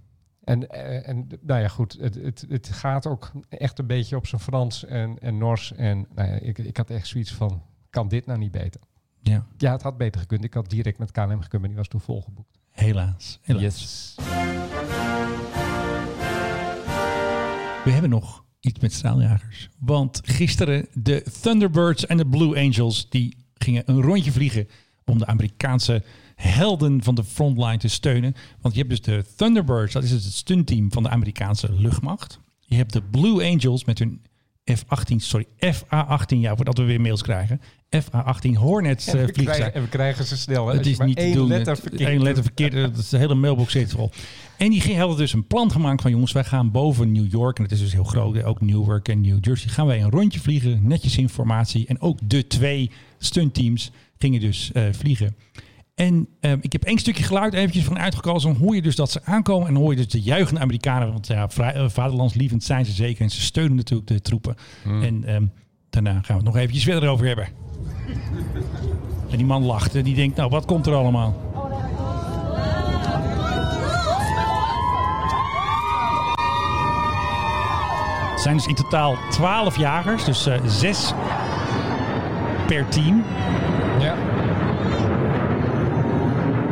En, 0.44 0.70
eh, 0.70 1.08
en 1.10 1.28
nou 1.42 1.62
ja, 1.62 1.68
goed, 1.68 1.98
het, 2.00 2.16
het, 2.16 2.46
het 2.50 2.68
gaat 2.70 3.08
ook 3.08 3.32
echt 3.50 3.80
een 3.80 3.88
beetje 3.88 4.16
op 4.16 4.28
zijn 4.28 4.42
Frans 4.42 4.86
en, 4.86 5.20
en 5.20 5.38
Nors. 5.38 5.74
En 5.74 6.08
nou 6.16 6.28
ja, 6.30 6.34
ik, 6.36 6.58
ik 6.58 6.78
had 6.78 6.90
echt 6.90 7.08
zoiets 7.08 7.34
van, 7.34 7.64
kan 7.90 8.08
dit 8.08 8.26
nou 8.26 8.40
niet 8.40 8.52
beter? 8.52 8.82
Ja, 9.24 9.46
Ja, 9.58 9.72
het 9.72 9.82
had 9.82 9.98
beter 9.98 10.22
gekund. 10.22 10.44
Ik 10.44 10.54
had 10.54 10.70
direct 10.70 10.98
met 10.98 11.12
KLM 11.12 11.42
gekund, 11.42 11.62
maar 11.62 11.68
die 11.70 11.78
was 11.78 11.88
toen 11.88 12.02
volgeboekt. 12.02 12.60
helaas. 12.72 13.40
helaas. 13.42 13.62
Yes. 13.62 14.16
We 17.84 17.92
hebben 17.92 18.10
nog 18.10 18.44
iets 18.60 18.80
met 18.80 18.94
straaljagers. 18.94 19.70
Want 19.80 20.22
gisteren 20.24 20.88
de 20.94 21.24
Thunderbirds 21.42 22.06
en 22.06 22.18
de 22.18 22.28
Blue 22.28 22.60
Angels... 22.60 23.10
die 23.10 23.38
gingen 23.54 23.84
een 23.86 24.02
rondje 24.02 24.32
vliegen 24.32 24.68
om 25.06 25.18
de 25.18 25.26
Amerikaanse 25.26 26.04
helden 26.36 27.04
van 27.04 27.16
de 27.16 27.24
frontline 27.24 27.78
te 27.78 27.88
steunen. 27.88 28.36
Want 28.62 28.74
je 28.74 28.80
hebt 28.80 28.92
dus 28.92 29.02
de 29.02 29.26
Thunderbirds, 29.36 29.94
dat 29.94 30.04
is 30.04 30.12
het 30.12 30.24
stuntteam 30.24 30.92
van 30.92 31.04
de 31.04 31.10
Amerikaanse 31.10 31.74
luchtmacht. 31.74 32.40
Je 32.60 32.76
hebt 32.76 32.94
de 32.94 33.02
Blue 33.02 33.52
Angels 33.52 33.86
met 33.86 34.00
hun 34.00 34.22
F-18, 34.78 35.16
sorry, 35.16 35.46
FA-18, 35.60 36.38
ja, 36.38 36.56
voordat 36.56 36.78
we 36.78 36.84
weer 36.84 37.02
mails 37.02 37.22
krijgen. 37.22 37.62
FA-18 37.90 38.52
Hornets 38.54 39.08
eh, 39.08 39.14
En 39.14 39.26
we, 39.26 39.34
vliegtuig. 39.34 39.58
krijgen, 39.58 39.74
en 39.74 39.82
we 39.82 39.90
krijgen 39.90 40.26
ze 40.26 40.38
snel. 40.38 40.68
Hè? 40.68 40.78
Het 40.78 40.86
is 40.86 41.00
niet 41.00 41.18
te 41.18 41.32
doen. 41.32 41.48
letter 41.48 41.78
verkeerd 41.78 42.10
één 42.10 42.22
letter 42.22 42.44
verkeerd. 42.44 42.74
Dat 42.92 42.98
is 42.98 43.10
de 43.10 43.18
hele 43.18 43.36
mailbox 43.36 43.72
zit 43.72 43.92
vol. 43.92 44.10
En 44.58 44.70
die 44.70 44.98
hadden 44.98 45.18
dus 45.18 45.34
een 45.34 45.48
plan 45.48 45.72
gemaakt 45.72 46.02
van 46.02 46.12
jongens, 46.12 46.32
wij 46.32 46.44
gaan 46.44 46.72
boven 46.72 47.12
New 47.12 47.32
York. 47.32 47.58
En 47.58 47.64
het 47.64 47.72
is 47.72 47.80
dus 47.80 47.94
heel 47.94 48.04
groot. 48.04 48.44
Ook 48.44 48.62
Newark 48.62 49.08
en 49.08 49.22
New 49.22 49.38
Jersey. 49.42 49.70
Gaan 49.70 49.86
wij 49.86 50.02
een 50.02 50.10
rondje 50.10 50.40
vliegen. 50.40 50.88
Netjes 50.88 51.18
informatie. 51.18 51.88
En 51.88 52.02
ook 52.02 52.20
de 52.24 52.48
twee 52.48 52.92
stuntteams 53.18 53.92
gingen 54.18 54.40
dus 54.40 54.72
eh, 54.72 54.84
vliegen. 54.92 55.36
En 56.02 56.28
eh, 56.40 56.52
ik 56.62 56.72
heb 56.72 56.84
één 56.84 56.98
stukje 56.98 57.24
geluid 57.24 57.54
eventjes 57.54 57.84
van 57.84 58.00
uitgekozen. 58.00 58.54
Dan 58.54 58.62
hoor 58.62 58.76
je 58.76 58.82
dus 58.82 58.96
dat 58.96 59.12
ze 59.12 59.22
aankomen. 59.24 59.68
En 59.68 59.74
dan 59.74 59.82
hoor 59.82 59.92
je 59.92 59.98
dus 59.98 60.08
de 60.08 60.22
juichende 60.22 60.62
Amerikanen. 60.62 61.12
Want 61.12 61.28
ja, 61.28 61.48
eh, 61.48 61.90
vaderlandslievend 61.90 62.64
zijn 62.64 62.86
ze 62.86 62.92
zeker. 62.92 63.22
En 63.22 63.30
ze 63.30 63.42
steunen 63.42 63.76
natuurlijk 63.76 64.08
de 64.08 64.22
troepen. 64.22 64.56
En 64.84 65.24
ehm, 65.24 65.46
daarna 65.90 66.12
gaan 66.12 66.22
we 66.28 66.34
het 66.34 66.44
nog 66.44 66.56
eventjes 66.56 66.84
verder 66.84 67.10
over 67.10 67.26
hebben. 67.26 67.48
En 69.30 69.38
die 69.38 69.46
man 69.46 69.64
lacht 69.64 69.96
en 69.96 70.04
die 70.04 70.16
denkt, 70.16 70.38
nou 70.38 70.50
wat 70.50 70.66
komt 70.66 70.88
er 70.88 70.94
allemaal? 70.94 71.50
Het 78.32 78.42
zijn 78.42 78.56
dus 78.56 78.68
in 78.68 78.76
totaal 78.76 79.18
12 79.30 79.78
jagers, 79.78 80.26
dus 80.26 80.46
eh, 80.46 80.66
zes 80.66 81.14
per 82.68 82.88
team. 82.88 83.24
Ja. 84.00 84.41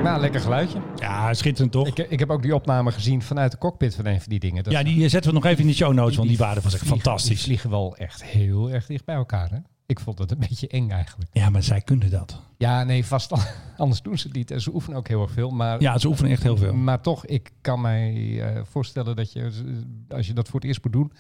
Nou, 0.04 0.22
lekker 0.22 0.40
geluidje. 0.42 0.80
Ja, 0.96 1.34
schitterend 1.34 1.72
toch? 1.72 1.88
Ik, 1.88 1.98
ik 1.98 2.20
heb 2.20 2.30
ook 2.30 2.42
die 2.42 2.56
opname 2.56 2.92
gezien 2.92 3.22
vanuit 3.22 3.52
de 3.52 3.58
cockpit 3.58 3.96
van 3.96 4.06
een 4.06 4.20
van 4.22 4.30
die 4.30 4.40
dingen. 4.40 4.64
Dat 4.64 4.74
ja, 4.74 4.84
die 4.84 5.10
zetten 5.10 5.32
we 5.32 5.38
nog 5.38 5.46
even 5.46 5.62
in 5.62 5.68
de 5.68 5.74
show 5.74 5.94
notes, 5.94 6.16
want 6.16 6.28
die 6.30 6.38
waren 6.38 6.62
van 6.62 6.72
zich 6.72 6.80
vliegen- 6.80 6.98
Die 7.00 7.10
fantastisch. 7.10 7.44
vliegen 7.44 7.70
wel 7.70 7.96
echt 7.98 8.24
heel 8.24 8.70
erg 8.72 8.86
dicht 8.86 9.06
bij 9.06 9.16
elkaar. 9.16 9.50
Hè? 9.50 9.58
Ik 9.86 10.00
vond 10.00 10.20
het 10.20 10.32
een 10.32 10.40
beetje 10.50 10.68
eng 10.68 10.90
eigenlijk. 10.90 11.30
Ja, 11.34 11.50
maar 11.50 11.64
zij 11.64 11.82
kunnen 11.82 12.10
dat. 12.10 12.42
Ja, 12.58 12.84
nee, 12.84 13.06
vast 13.06 13.32
al- 13.32 13.40
anders 13.78 14.02
doen 14.02 14.18
ze 14.18 14.28
het 14.28 14.36
niet. 14.36 14.52
En 14.52 14.62
ze 14.62 14.74
oefenen 14.74 14.98
ook 14.98 15.08
heel 15.08 15.22
erg 15.22 15.32
veel. 15.32 15.50
Maar, 15.50 15.82
Ja, 15.82 15.98
ze 15.98 16.08
oefenen 16.08 16.32
echt 16.32 16.44
heel 16.44 16.58
veel. 16.58 16.74
maar 16.74 17.02
toch, 17.02 17.26
ik 17.26 17.52
kan 17.62 17.82
mij 17.82 18.42
eh, 18.42 18.62
voorstellen 18.64 19.16
dat 19.16 19.32
je, 19.32 19.52
als 20.10 20.28
je 20.28 20.34
dat 20.34 20.48
voor 20.48 20.60
het 20.60 20.68
eerst 20.70 20.84
moet 20.84 20.94
doen, 20.94 21.12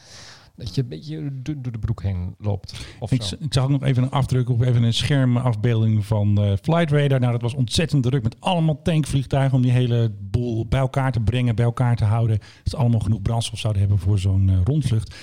dat 0.60 0.76
je 0.76 0.82
een 0.82 0.88
beetje 0.88 1.30
door 1.42 1.72
de 1.72 1.80
broek 1.80 2.04
heen 2.04 2.36
loopt. 2.38 2.86
Of 3.00 3.12
Ik, 3.12 3.22
zo. 3.22 3.36
ik 3.40 3.54
zag 3.54 3.64
ook 3.64 3.70
nog 3.70 3.84
even 3.84 4.04
een 4.04 4.12
afdruk 4.12 4.50
op 4.50 4.62
even 4.62 4.84
een 4.84 4.94
schermafbeelding 4.94 6.06
van 6.06 6.38
eh 6.42 6.52
Flight 6.62 6.92
Radar. 6.92 7.20
Nou, 7.20 7.32
dat 7.32 7.42
was 7.42 7.54
ontzettend 7.54 8.04
druk 8.04 8.24
met 8.24 8.36
allemaal 8.40 8.82
tankvliegtuigen 8.82 9.56
om 9.56 9.62
die 9.62 9.72
hele 9.72 10.12
boel 10.32 10.66
bij 10.68 10.80
elkaar 10.80 11.12
te 11.12 11.20
brengen, 11.20 11.56
bij 11.56 11.66
elkaar 11.66 11.96
te 11.96 12.04
houden. 12.06 12.38
Dat 12.38 12.48
ze 12.64 12.78
allemaal 12.78 13.00
genoeg 13.00 13.22
brandstof 13.22 13.60
zouden 13.60 13.82
hebben 13.82 14.00
voor 14.00 14.20
zo'n 14.20 14.50
eh, 14.50 14.56
rondvlucht. 14.64 15.16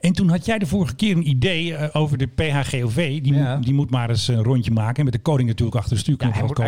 En 0.00 0.12
toen 0.12 0.28
had 0.28 0.44
jij 0.46 0.58
de 0.58 0.66
vorige 0.66 0.94
keer 0.94 1.16
een 1.16 1.28
idee 1.28 1.74
eh, 1.74 2.00
over 2.00 2.18
de 2.18 2.26
PHGOV. 2.26 3.20
Die, 3.22 3.34
Ja. 3.34 3.54
moet, 3.56 3.64
die 3.64 3.74
moet 3.74 3.90
maar 3.90 4.08
eens 4.10 4.28
een 4.28 4.42
rondje 4.42 4.70
maken. 4.70 4.96
En 4.96 5.04
met 5.04 5.12
de 5.12 5.18
koning 5.18 5.48
natuurlijk 5.48 5.76
achter 5.76 5.90
de 5.90 5.96
Ja, 5.96 6.02
stuurknop 6.02 6.32
hij, 6.32 6.40
als 6.42 6.50
moet, 6.50 6.58
hij, 6.58 6.66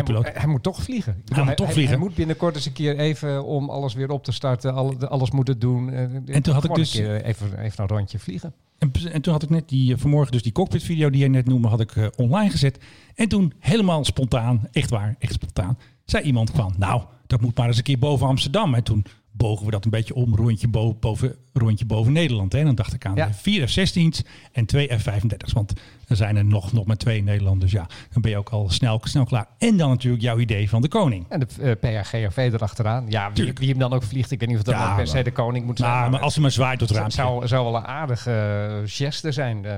hij 0.51 0.59
toch 0.59 0.83
vliegen. 0.83 1.21
Bedoel, 1.25 1.45
moet 1.45 1.55
toch 1.57 1.71
vliegen. 1.73 1.93
Hij, 1.93 2.03
moet 2.03 2.15
binnenkort 2.15 2.55
eens 2.55 2.65
een 2.65 2.73
keer 2.73 2.97
even 2.97 3.45
om 3.45 3.69
alles 3.69 3.93
weer 3.93 4.09
op 4.09 4.23
te 4.23 4.31
starten, 4.31 4.73
al- 4.73 5.07
alles 5.07 5.31
moeten 5.31 5.59
doen. 5.59 5.91
En 6.25 6.41
toen 6.41 6.53
had 6.53 6.63
ik 6.63 6.73
dus- 6.75 6.93
Een 6.97 7.03
keer 7.03 7.23
even, 7.23 7.59
even 7.59 7.83
een 7.83 7.89
rondje 7.89 8.12
vliegen. 8.19 8.53
En, 8.77 8.91
en 9.11 9.21
toen 9.21 9.33
had 9.33 9.43
ik 9.43 9.49
net 9.49 9.69
die, 9.69 9.93
eh, 9.93 9.99
vanmorgen 9.99 10.31
dus 10.31 10.41
die 10.41 10.51
cockpit 10.51 10.83
video 10.83 11.09
die 11.09 11.19
jij 11.19 11.29
net 11.29 11.45
noemde, 11.45 11.67
had 11.67 11.79
ik 11.79 11.95
eh, 11.95 12.07
online 12.15 12.49
gezet. 12.49 12.79
En 13.15 13.27
toen 13.27 13.53
helemaal 13.59 14.05
spontaan, 14.05 14.67
echt 14.71 14.89
waar, 14.89 15.15
echt 15.19 15.33
spontaan, 15.33 15.77
zei 16.05 16.23
iemand 16.23 16.49
van, 16.49 16.73
nou, 16.77 17.03
dat 17.27 17.41
moet 17.41 17.57
maar 17.57 17.67
eens 17.67 17.77
een 17.77 17.83
keer 17.83 17.99
boven 17.99 18.27
Amsterdam. 18.27 18.73
En 18.73 18.83
toen 18.83 19.05
bogen 19.33 19.65
we 19.65 19.71
dat 19.71 19.85
een 19.85 19.91
beetje 19.91 20.15
om, 20.15 20.35
rondje 20.35 20.67
boven, 20.67 20.99
boven, 20.99 21.35
rondje 21.53 21.85
boven 21.85 22.11
Nederland. 22.13 22.51
Hè. 22.53 22.59
En 22.59 22.65
dan 22.65 22.75
dacht 22.75 22.93
ik 22.93 23.05
aan 23.05 23.15
Ja. 23.15 23.33
vier 23.33 23.67
F-16's 23.67 24.21
en 24.51 24.65
twee 24.65 24.87
F-35's. 24.99 25.53
Want 25.53 25.73
er 26.07 26.15
zijn 26.15 26.35
er 26.35 26.45
nog, 26.45 26.73
nog 26.73 26.85
maar 26.85 26.97
twee 26.97 27.17
in 27.17 27.23
Nederland. 27.23 27.61
Dus 27.61 27.71
ja, 27.71 27.87
dan 28.11 28.21
ben 28.21 28.31
je 28.31 28.37
ook 28.37 28.49
al 28.49 28.69
snel, 28.69 28.99
snel 29.03 29.25
klaar. 29.25 29.47
En 29.57 29.77
dan 29.77 29.89
natuurlijk 29.89 30.23
jouw 30.23 30.39
idee 30.39 30.69
van 30.69 30.81
de 30.81 30.87
koning. 30.87 31.25
En 31.29 31.39
de 31.39 31.47
uh, 32.37 32.43
erachteraan. 32.53 33.05
Ja, 33.09 33.31
wie, 33.33 33.69
hem 33.69 33.77
dan 33.77 33.93
ook 33.93 34.03
vliegt. 34.03 34.31
Ik 34.31 34.39
weet 34.39 34.49
niet 34.49 34.57
of 34.57 34.63
dat 34.63 34.73
Ja, 34.75 34.85
dan 34.87 34.95
per 34.95 35.07
se 35.07 35.21
de 35.21 35.31
koning 35.31 35.65
moet 35.65 35.77
zijn. 35.77 35.91
Nou, 35.91 36.11
maar 36.11 36.19
als 36.19 36.33
hij 36.33 36.41
maar 36.41 36.51
zwaait 36.51 36.79
tot 36.79 36.89
het 36.89 36.97
raam. 36.97 37.11
zou, 37.11 37.47
zou 37.47 37.63
wel 37.63 37.75
een 37.75 37.85
aardige 37.85 38.31
eh, 38.31 38.81
geste 38.85 39.31
zijn. 39.31 39.65
eh, 39.65 39.77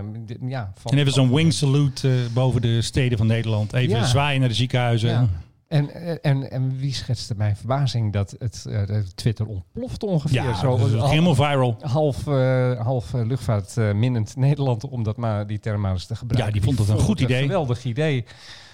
ja, 0.50 0.72
van, 0.76 0.92
En 0.92 0.98
even 0.98 1.12
zo'n 1.14 1.34
wing 1.34 1.54
salute 1.54 2.28
boven 2.34 2.62
de 2.62 2.82
steden 2.82 3.18
van 3.18 3.28
Nederland. 3.28 3.74
Even 3.74 3.98
Ja. 3.98 4.06
zwaaien 4.06 4.40
naar 4.40 4.50
de 4.50 4.56
ziekenhuizen. 4.56 5.30
En, 5.68 6.22
en, 6.24 6.52
en 6.52 6.78
wie 6.78 6.94
schetste 6.94 7.34
mijn 7.38 7.56
verbazing 7.56 8.14
dat 8.14 8.36
het 8.40 8.66
eh, 8.70 8.82
Twitter 9.16 9.46
ontploft 9.48 10.04
ongeveer. 10.04 10.44
Ja, 10.44 10.56
Zo, 10.56 10.78
dat 10.78 10.88
is 10.88 10.94
al- 10.96 11.10
helemaal 11.10 11.36
viral. 11.36 11.78
half, 11.82 12.28
eh, 12.28 12.80
half 12.82 13.14
eh, 13.14 13.26
luchtvaart 13.26 13.78
eh, 13.78 13.94
minnend 13.94 14.36
Nederland 14.36 14.84
om 14.90 15.04
dat 15.04 15.18
maar 15.18 15.48
die 15.48 15.60
term 15.60 15.82
maar 15.82 15.92
eens 15.92 16.06
te 16.06 16.16
gebruiken. 16.16 16.48
Ja, 16.54 16.54
die 16.60 16.64
vond 16.64 16.78
het 16.80 16.90
een 16.98 17.04
goed 17.06 17.20
het 17.20 17.30
idee. 17.30 17.42
geweldig 17.42 17.84
idee. 17.86 18.26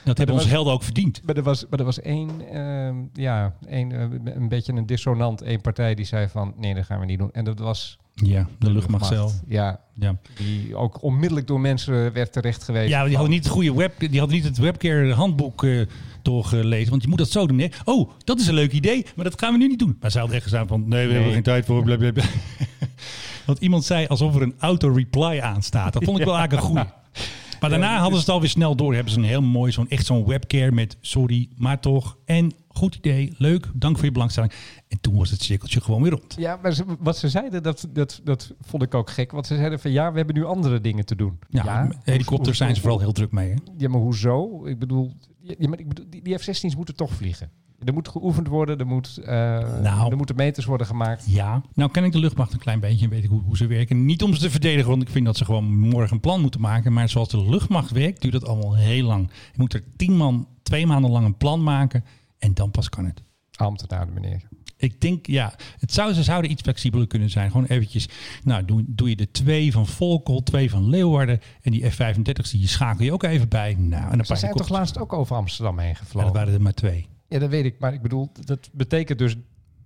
Dat 0.04 0.18
hebben 0.18 0.36
onze 0.36 0.48
helden 0.50 0.74
ook 0.74 0.84
verdiend. 0.84 1.22
Maar 1.26 1.36
er 1.38 1.44
was, 1.44 1.66
maar 1.70 1.80
er 1.80 1.86
was 1.86 2.02
één, 2.02 2.30
ehm, 2.52 2.96
ja, 3.14 3.54
één, 3.68 3.92
een 4.38 4.48
beetje 4.50 4.74
een 4.74 4.86
dissonant, 4.86 5.42
één 5.42 5.62
partij 5.62 5.96
die 5.96 6.06
zei 6.06 6.28
van 6.28 6.54
nee, 6.58 6.74
dat 6.76 6.86
gaan 6.86 7.00
we 7.00 7.06
niet 7.06 7.20
doen. 7.20 7.32
En 7.32 7.44
dat 7.46 7.60
was 7.60 7.98
Ja, 8.14 8.48
de 8.60 8.72
luchtmacht 8.72 9.06
zelf. 9.06 9.42
Ja, 9.48 9.80
Ja. 9.94 10.16
die 10.38 10.76
ook 10.76 11.04
onmiddellijk 11.04 11.48
door 11.48 11.60
mensen 11.60 12.14
werd 12.14 12.34
terecht 12.34 12.64
geweest. 12.64 12.90
ja, 12.90 13.04
die 13.04 13.14
hadden 13.16 13.34
niet 13.34 13.44
het 13.44 13.54
goede 13.54 13.74
web, 13.74 13.94
die 14.00 14.20
hadden 14.20 14.36
niet 14.38 14.46
het 14.46 14.58
webcare 14.58 15.14
handboek 15.14 15.64
eh, 15.64 15.82
doorgelezen. 16.24 16.90
Want 16.90 17.02
je 17.02 17.08
moet 17.08 17.18
dat 17.18 17.30
zo 17.30 17.48
doen. 17.48 17.60
Hè? 17.60 17.68
Oh, 17.86 18.10
dat 18.24 18.40
is 18.40 18.48
een 18.48 18.54
leuk 18.54 18.72
idee, 18.72 19.06
maar 19.16 19.26
dat 19.26 19.40
gaan 19.40 19.52
we 19.52 19.58
nu 19.58 19.68
niet 19.68 19.80
doen. 19.80 19.98
Maar 20.00 20.12
ze 20.12 20.18
hadden 20.18 20.36
echt 20.36 20.44
gezegd 20.46 20.68
van 20.68 20.88
nee, 20.88 21.08
we 21.08 21.14
hebben 21.14 21.34
geen 21.34 21.44
tijd 21.44 21.66
voor. 21.66 21.84
Blablabla. 21.84 22.24
Want 23.46 23.60
iemand 23.60 23.84
zei 23.86 24.08
alsof 24.08 24.36
er 24.36 24.42
een 24.42 24.56
auto-reply 24.60 25.40
aanstaat. 25.40 25.94
Dat 25.94 26.04
vond 26.04 26.20
ik 26.20 26.26
wel 26.26 26.36
eigenlijk 26.38 26.64
een 26.64 26.70
goeie. 26.70 26.90
Maar 27.60 27.70
daarna 27.70 27.94
hadden 27.98 28.14
ze 28.14 28.20
het 28.26 28.30
alweer 28.34 28.50
snel 28.50 28.76
door. 28.76 28.94
Hebben 28.94 29.14
ze 29.14 29.20
een 29.20 29.26
heel 29.26 29.42
mooi, 29.42 29.72
zo'n 29.72 29.90
echt 29.90 30.06
zo'n 30.06 30.26
webcare 30.26 30.72
met 30.72 30.98
sorry, 31.02 31.50
maar 31.56 31.80
toch. 31.80 32.18
En 32.26 32.52
goed 32.68 32.96
idee, 32.96 33.34
leuk, 33.38 33.68
dank 33.74 33.96
voor 33.96 34.06
je 34.06 34.12
belangstelling. 34.12 34.54
En 34.88 34.98
toen 35.02 35.16
was 35.18 35.30
het 35.30 35.42
cirkeltje 35.44 35.82
gewoon 35.82 36.02
weer 36.02 36.12
rond. 36.12 36.36
Ja, 36.38 36.60
maar 36.62 36.74
ze- 36.74 36.86
wat 37.00 37.18
ze 37.18 37.30
zeiden, 37.30 37.64
dat, 37.64 37.88
dat, 37.94 38.22
dat 38.24 38.54
vond 38.62 38.84
ik 38.84 38.94
ook 38.94 39.10
gek. 39.10 39.32
Want 39.32 39.48
ze 39.48 39.56
zeiden 39.56 39.80
van 39.80 39.92
ja, 39.92 40.12
we 40.12 40.18
hebben 40.18 40.36
nu 40.36 40.46
andere 40.46 40.82
dingen 40.82 41.06
te 41.06 41.16
doen. 41.16 41.40
Ja, 41.50 41.84
met 41.84 41.98
helikopters 42.04 42.58
zijn 42.58 42.76
ze 42.76 42.82
vooral 42.82 43.00
heel 43.00 43.12
druk 43.12 43.32
mee. 43.32 43.50
Hè? 43.50 43.56
Ja, 43.78 43.90
maar 43.90 44.02
hoezo? 44.02 44.66
Ik 44.66 44.80
bedoel, 44.80 45.12
ja, 45.42 45.70
maar 45.70 45.80
ik 45.80 45.88
bedoel 45.88 46.06
die, 46.10 46.22
die 46.22 46.38
F-16's 46.38 46.76
moeten 46.76 46.96
toch 46.96 47.12
vliegen. 47.12 47.52
Er 47.84 47.94
moet 47.94 48.08
geoefend 48.08 48.48
worden, 48.48 48.80
er, 48.80 48.88
moet, 48.88 49.18
eh, 49.18 49.34
Nou. 49.82 50.12
er 50.12 50.18
moeten 50.18 50.36
meters 50.36 50.66
worden 50.66 50.88
gemaakt. 50.88 51.26
Ja, 51.28 51.62
nou 51.74 51.92
ken 51.92 52.04
ik 52.04 52.12
de 52.12 52.20
luchtmacht 52.20 52.54
een 52.54 52.60
klein 52.60 52.80
beetje 52.80 53.06
en 53.06 53.12
weet 53.12 53.24
ik 53.24 53.30
hoe, 53.30 53.42
hoe 53.42 53.58
ze 53.58 53.68
werken. 53.68 54.06
Niet 54.06 54.24
om 54.24 54.34
ze 54.34 54.40
te 54.40 54.50
verdedigen, 54.52 54.90
want 54.90 55.02
ik 55.02 55.10
vind 55.10 55.26
dat 55.26 55.38
ze 55.38 55.46
gewoon 55.46 55.78
morgen 55.80 56.14
een 56.14 56.20
plan 56.20 56.42
moeten 56.42 56.62
maken. 56.62 56.94
Maar 56.94 57.10
zoals 57.10 57.30
de 57.30 57.50
luchtmacht 57.50 57.92
werkt, 57.92 58.22
duurt 58.22 58.34
dat 58.34 58.46
allemaal 58.46 58.76
heel 58.76 59.06
lang. 59.06 59.30
Je 59.52 59.58
moet 59.58 59.74
er 59.74 59.84
tien 59.96 60.18
man, 60.18 60.48
twee 60.64 60.86
maanden 60.88 61.12
lang 61.12 61.26
een 61.26 61.38
plan 61.38 61.64
maken 61.64 62.04
en 62.40 62.54
dan 62.54 62.72
pas 62.72 62.90
kan 62.90 63.06
het. 63.06 63.24
Ambtenaren, 63.56 64.14
meneer. 64.14 64.42
Ik 64.82 65.02
denk, 65.02 65.28
ja, 65.28 65.54
het 65.80 65.94
zou, 65.94 66.14
ze 66.14 66.24
zouden 66.24 66.52
iets 66.52 66.62
flexibeler 66.62 67.08
kunnen 67.08 67.30
zijn. 67.30 67.52
Gewoon 67.52 67.66
eventjes, 67.66 68.08
nou, 68.44 68.66
doe, 68.66 68.84
doe 68.88 69.10
je 69.10 69.16
de 69.16 69.32
twee 69.32 69.72
van 69.72 69.88
Volkel, 69.88 70.44
twee 70.44 70.70
van 70.70 70.90
Leeuwarden 70.90 71.40
en 71.62 71.72
die 71.72 71.90
F-35's, 71.92 72.52
die 72.52 72.68
schakel 72.68 73.06
je 73.06 73.14
ook 73.14 73.24
even 73.24 73.50
bij. 73.50 73.76
Nou, 73.80 74.12
en 74.12 74.18
dan 74.18 74.26
Ze 74.26 74.36
zijn 74.36 74.54
toch 74.54 74.70
laatst 74.70 74.98
ook 74.98 75.14
over 75.14 75.36
Amsterdam 75.36 75.80
heen 75.80 75.88
Ja, 75.90 75.94
gevlogen? 75.96 76.28
dat 76.34 76.38
waren 76.38 76.54
er 76.54 76.62
maar 76.62 76.74
twee. 76.74 77.08
Ja, 77.28 77.40
dat 77.40 77.50
weet 77.50 77.66
ik. 77.66 77.80
Maar 77.80 77.94
ik 77.94 78.02
bedoel, 78.02 78.32
dat 78.46 78.70
betekent 78.74 79.20
dus... 79.20 79.36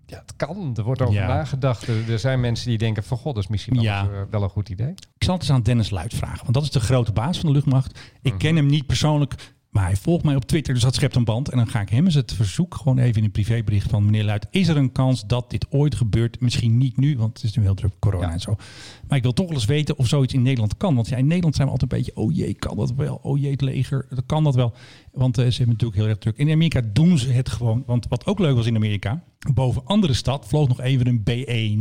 Ja, 0.07 0.17
het 0.17 0.35
kan. 0.35 0.71
Er 0.75 0.83
wordt 0.83 1.01
over 1.01 1.13
Ja. 1.13 1.27
nagedacht. 1.27 1.87
Er, 1.87 2.19
zijn 2.19 2.39
mensen 2.39 2.69
die 2.69 2.77
denken 2.77 3.03
van... 3.03 3.17
God, 3.17 3.35
dat 3.35 3.43
is 3.43 3.49
misschien 3.49 3.73
wel, 3.73 3.83
Ja. 3.83 4.01
eens, 4.01 4.09
eh, 4.11 4.21
wel 4.29 4.43
een 4.43 4.49
goed 4.49 4.69
idee. 4.69 4.89
Ik 4.89 5.23
zal 5.23 5.33
het 5.33 5.43
eens 5.43 5.51
aan 5.51 5.61
Dennis 5.63 5.89
Luit 5.89 6.13
vragen, 6.13 6.41
want 6.41 6.53
dat 6.53 6.63
is 6.63 6.71
de 6.71 6.79
grote 6.79 7.11
baas 7.11 7.37
van 7.39 7.47
de 7.49 7.55
luchtmacht. 7.55 7.99
Ik 8.21 8.31
Mhm. 8.31 8.39
ken 8.39 8.55
hem 8.55 8.65
niet 8.65 8.85
persoonlijk, 8.85 9.54
maar 9.75 9.85
hij 9.85 9.95
volgt 9.95 10.23
mij 10.23 10.35
op 10.35 10.45
Twitter, 10.45 10.73
dus 10.73 10.83
dat 10.83 10.95
schept 10.95 11.15
een 11.15 11.23
band. 11.23 11.49
En 11.49 11.57
dan 11.57 11.67
ga 11.67 11.81
ik 11.81 11.89
hem 11.89 12.05
eens 12.05 12.13
het 12.15 12.33
verzoek 12.33 12.75
gewoon 12.75 12.97
even 12.97 13.17
in 13.17 13.23
een 13.23 13.31
privébericht 13.31 13.89
van 13.89 14.05
meneer 14.05 14.23
Luit. 14.23 14.47
Is 14.49 14.67
er 14.67 14.77
een 14.77 14.91
kans 14.91 15.27
dat 15.27 15.49
dit 15.49 15.65
ooit 15.69 15.95
gebeurt? 15.95 16.39
Misschien 16.39 16.77
niet 16.77 16.97
nu, 16.97 17.17
want 17.17 17.33
het 17.33 17.43
is 17.43 17.55
nu 17.57 17.63
heel 17.63 17.73
druk 17.73 17.91
corona 17.99 18.27
Ja. 18.27 18.33
en 18.33 18.39
zo. 18.39 18.55
Maar 19.07 19.17
ik 19.17 19.23
wil 19.23 19.33
toch 19.33 19.45
wel 19.45 19.55
eens 19.55 19.65
weten 19.65 19.97
of 19.97 20.07
zoiets 20.07 20.33
in 20.33 20.41
Nederland 20.41 20.77
kan. 20.77 20.95
Want 20.95 21.07
ja, 21.07 21.17
in 21.17 21.27
Nederland 21.27 21.55
zijn 21.55 21.67
we 21.67 21.73
altijd 21.73 21.91
een 21.91 21.97
beetje, 21.97 22.15
oh 22.15 22.35
jee, 22.35 22.53
kan 22.53 22.77
dat 22.77 22.93
wel? 22.93 23.19
Oh 23.21 23.39
jee, 23.39 23.51
het 23.51 23.61
leger, 23.61 24.05
dat 24.09 24.23
kan 24.25 24.43
dat 24.43 24.55
wel. 24.55 24.73
Want 25.11 25.37
eh, 25.37 25.43
ze 25.43 25.57
hebben 25.57 25.67
natuurlijk 25.67 25.99
heel 25.99 26.07
erg 26.09 26.17
druk. 26.17 26.37
In 26.37 26.51
Amerika 26.51 26.81
doen 26.93 27.17
ze 27.17 27.31
het 27.31 27.49
gewoon. 27.49 27.83
Want 27.85 28.05
wat 28.09 28.25
ook 28.25 28.39
leuk 28.39 28.55
was 28.55 28.65
in 28.65 28.75
Amerika, 28.75 29.23
boven 29.53 29.85
andere 29.85 30.13
stad 30.13 30.47
vloog 30.47 30.67
nog 30.67 30.81
even 30.81 31.07
een 31.07 31.23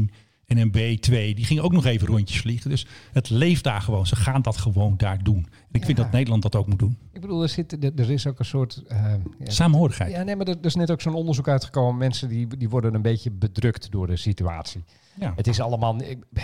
B1 0.08 0.14
en 0.58 0.70
een 0.72 0.98
B2. 0.98 1.10
Die 1.10 1.44
gingen 1.44 1.62
ook 1.62 1.72
nog 1.72 1.84
even 1.84 2.06
rondjes 2.06 2.40
vliegen. 2.40 2.70
Dus 2.70 2.86
het 3.12 3.30
leeft 3.30 3.64
daar 3.64 3.80
gewoon. 3.80 4.06
Ze 4.06 4.16
gaan 4.16 4.42
dat 4.42 4.56
gewoon 4.56 4.94
daar 4.96 5.22
doen. 5.22 5.46
En 5.46 5.80
ik 5.80 5.84
vind 5.84 5.96
dat 5.96 6.12
Nederland 6.12 6.42
dat 6.42 6.56
ook 6.56 6.66
moet 6.66 6.78
doen. 6.78 6.98
Ik 7.12 7.20
bedoel, 7.20 7.42
er, 7.42 7.48
zit, 7.48 7.98
er, 7.98 8.10
is 8.10 8.26
ook 8.26 8.38
een 8.38 8.44
soort... 8.44 8.82
eh, 8.86 9.14
ja, 9.38 9.50
Saamhorigheid. 9.50 10.10
Ja, 10.10 10.22
nee, 10.22 10.36
maar 10.36 10.46
er, 10.46 10.56
is 10.60 10.74
net 10.74 10.90
ook 10.90 11.00
zo'n 11.00 11.14
onderzoek 11.14 11.48
uitgekomen. 11.48 11.96
Mensen 11.96 12.28
die, 12.28 12.46
die 12.56 12.68
worden 12.68 12.94
een 12.94 13.02
beetje 13.02 13.30
bedrukt 13.30 13.90
door 13.90 14.06
de 14.06 14.16
situatie. 14.16 14.84
Ja. 15.14 15.32
Het 15.36 15.46
is 15.46 15.60
allemaal, 15.60 15.96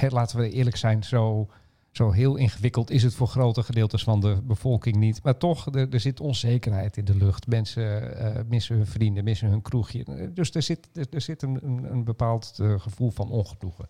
laten 0.09 0.39
we 0.39 0.51
eerlijk 0.51 0.77
zijn, 0.77 1.05
zo, 1.05 1.49
zo 1.93 2.11
heel 2.11 2.37
ingewikkeld 2.37 2.91
is 2.91 3.03
het 3.03 3.15
voor 3.15 3.27
grote 3.29 3.63
gedeeltes 3.63 4.03
van 4.03 4.21
de 4.21 4.39
bevolking 4.45 4.97
niet. 4.97 5.21
Maar 5.23 5.37
toch, 5.37 5.67
er, 5.75 5.87
er 5.91 6.01
zit 6.01 6.21
onzekerheid 6.21 6.97
in 6.97 7.05
de 7.05 7.17
lucht. 7.17 7.47
Mensen 7.47 8.19
eh, 8.19 8.43
missen 8.49 8.77
hun 8.77 8.87
vrienden, 8.87 9.25
missen 9.25 9.49
hun 9.49 9.63
kroegje. 9.63 10.31
Dus 10.35 10.51
er 10.55 10.63
zit, 10.63 10.89
er, 10.95 11.07
er 11.11 11.21
zit 11.21 11.43
een, 11.43 11.59
een, 11.63 11.87
een 11.93 12.05
bepaald 12.05 12.59
eh, 12.61 12.75
gevoel 12.81 13.11
van 13.11 13.31
ongenoegen. 13.31 13.89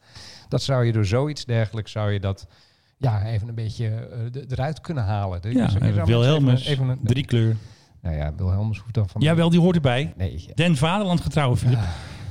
Dat 0.49 0.63
zou 0.63 0.85
je 0.85 0.93
door 0.93 1.05
zoiets 1.07 1.45
dergelijks, 1.45 1.93
zou 1.93 2.11
je 2.13 2.21
dat 2.21 2.47
ja, 2.97 3.25
even 3.27 3.49
een 3.49 3.55
beetje 3.55 3.87
eh, 3.89 4.43
eruit 4.51 4.81
kunnen 4.81 5.05
halen. 5.05 5.43
Dus 5.43 5.55
Ja, 5.55 5.69
zou 5.69 6.05
Wilhelmus, 6.05 6.61
even, 6.61 6.73
even 6.73 6.89
een- 6.89 7.01
drie 7.03 7.25
kleur. 7.25 7.57
Nou 8.03 8.17
ja, 8.17 8.35
Wilhelmus 8.37 8.79
hoeft 8.79 8.95
dan 8.95 9.09
van... 9.09 9.21
Jawel, 9.21 9.51
die 9.51 9.61
hoort 9.61 9.75
erbij. 9.77 10.13
Nee, 10.17 10.43
ja. 10.47 10.55
Den 10.55 10.77
Vaderland 10.77 11.21
getrouwen, 11.21 11.59
Philip. 11.59 11.79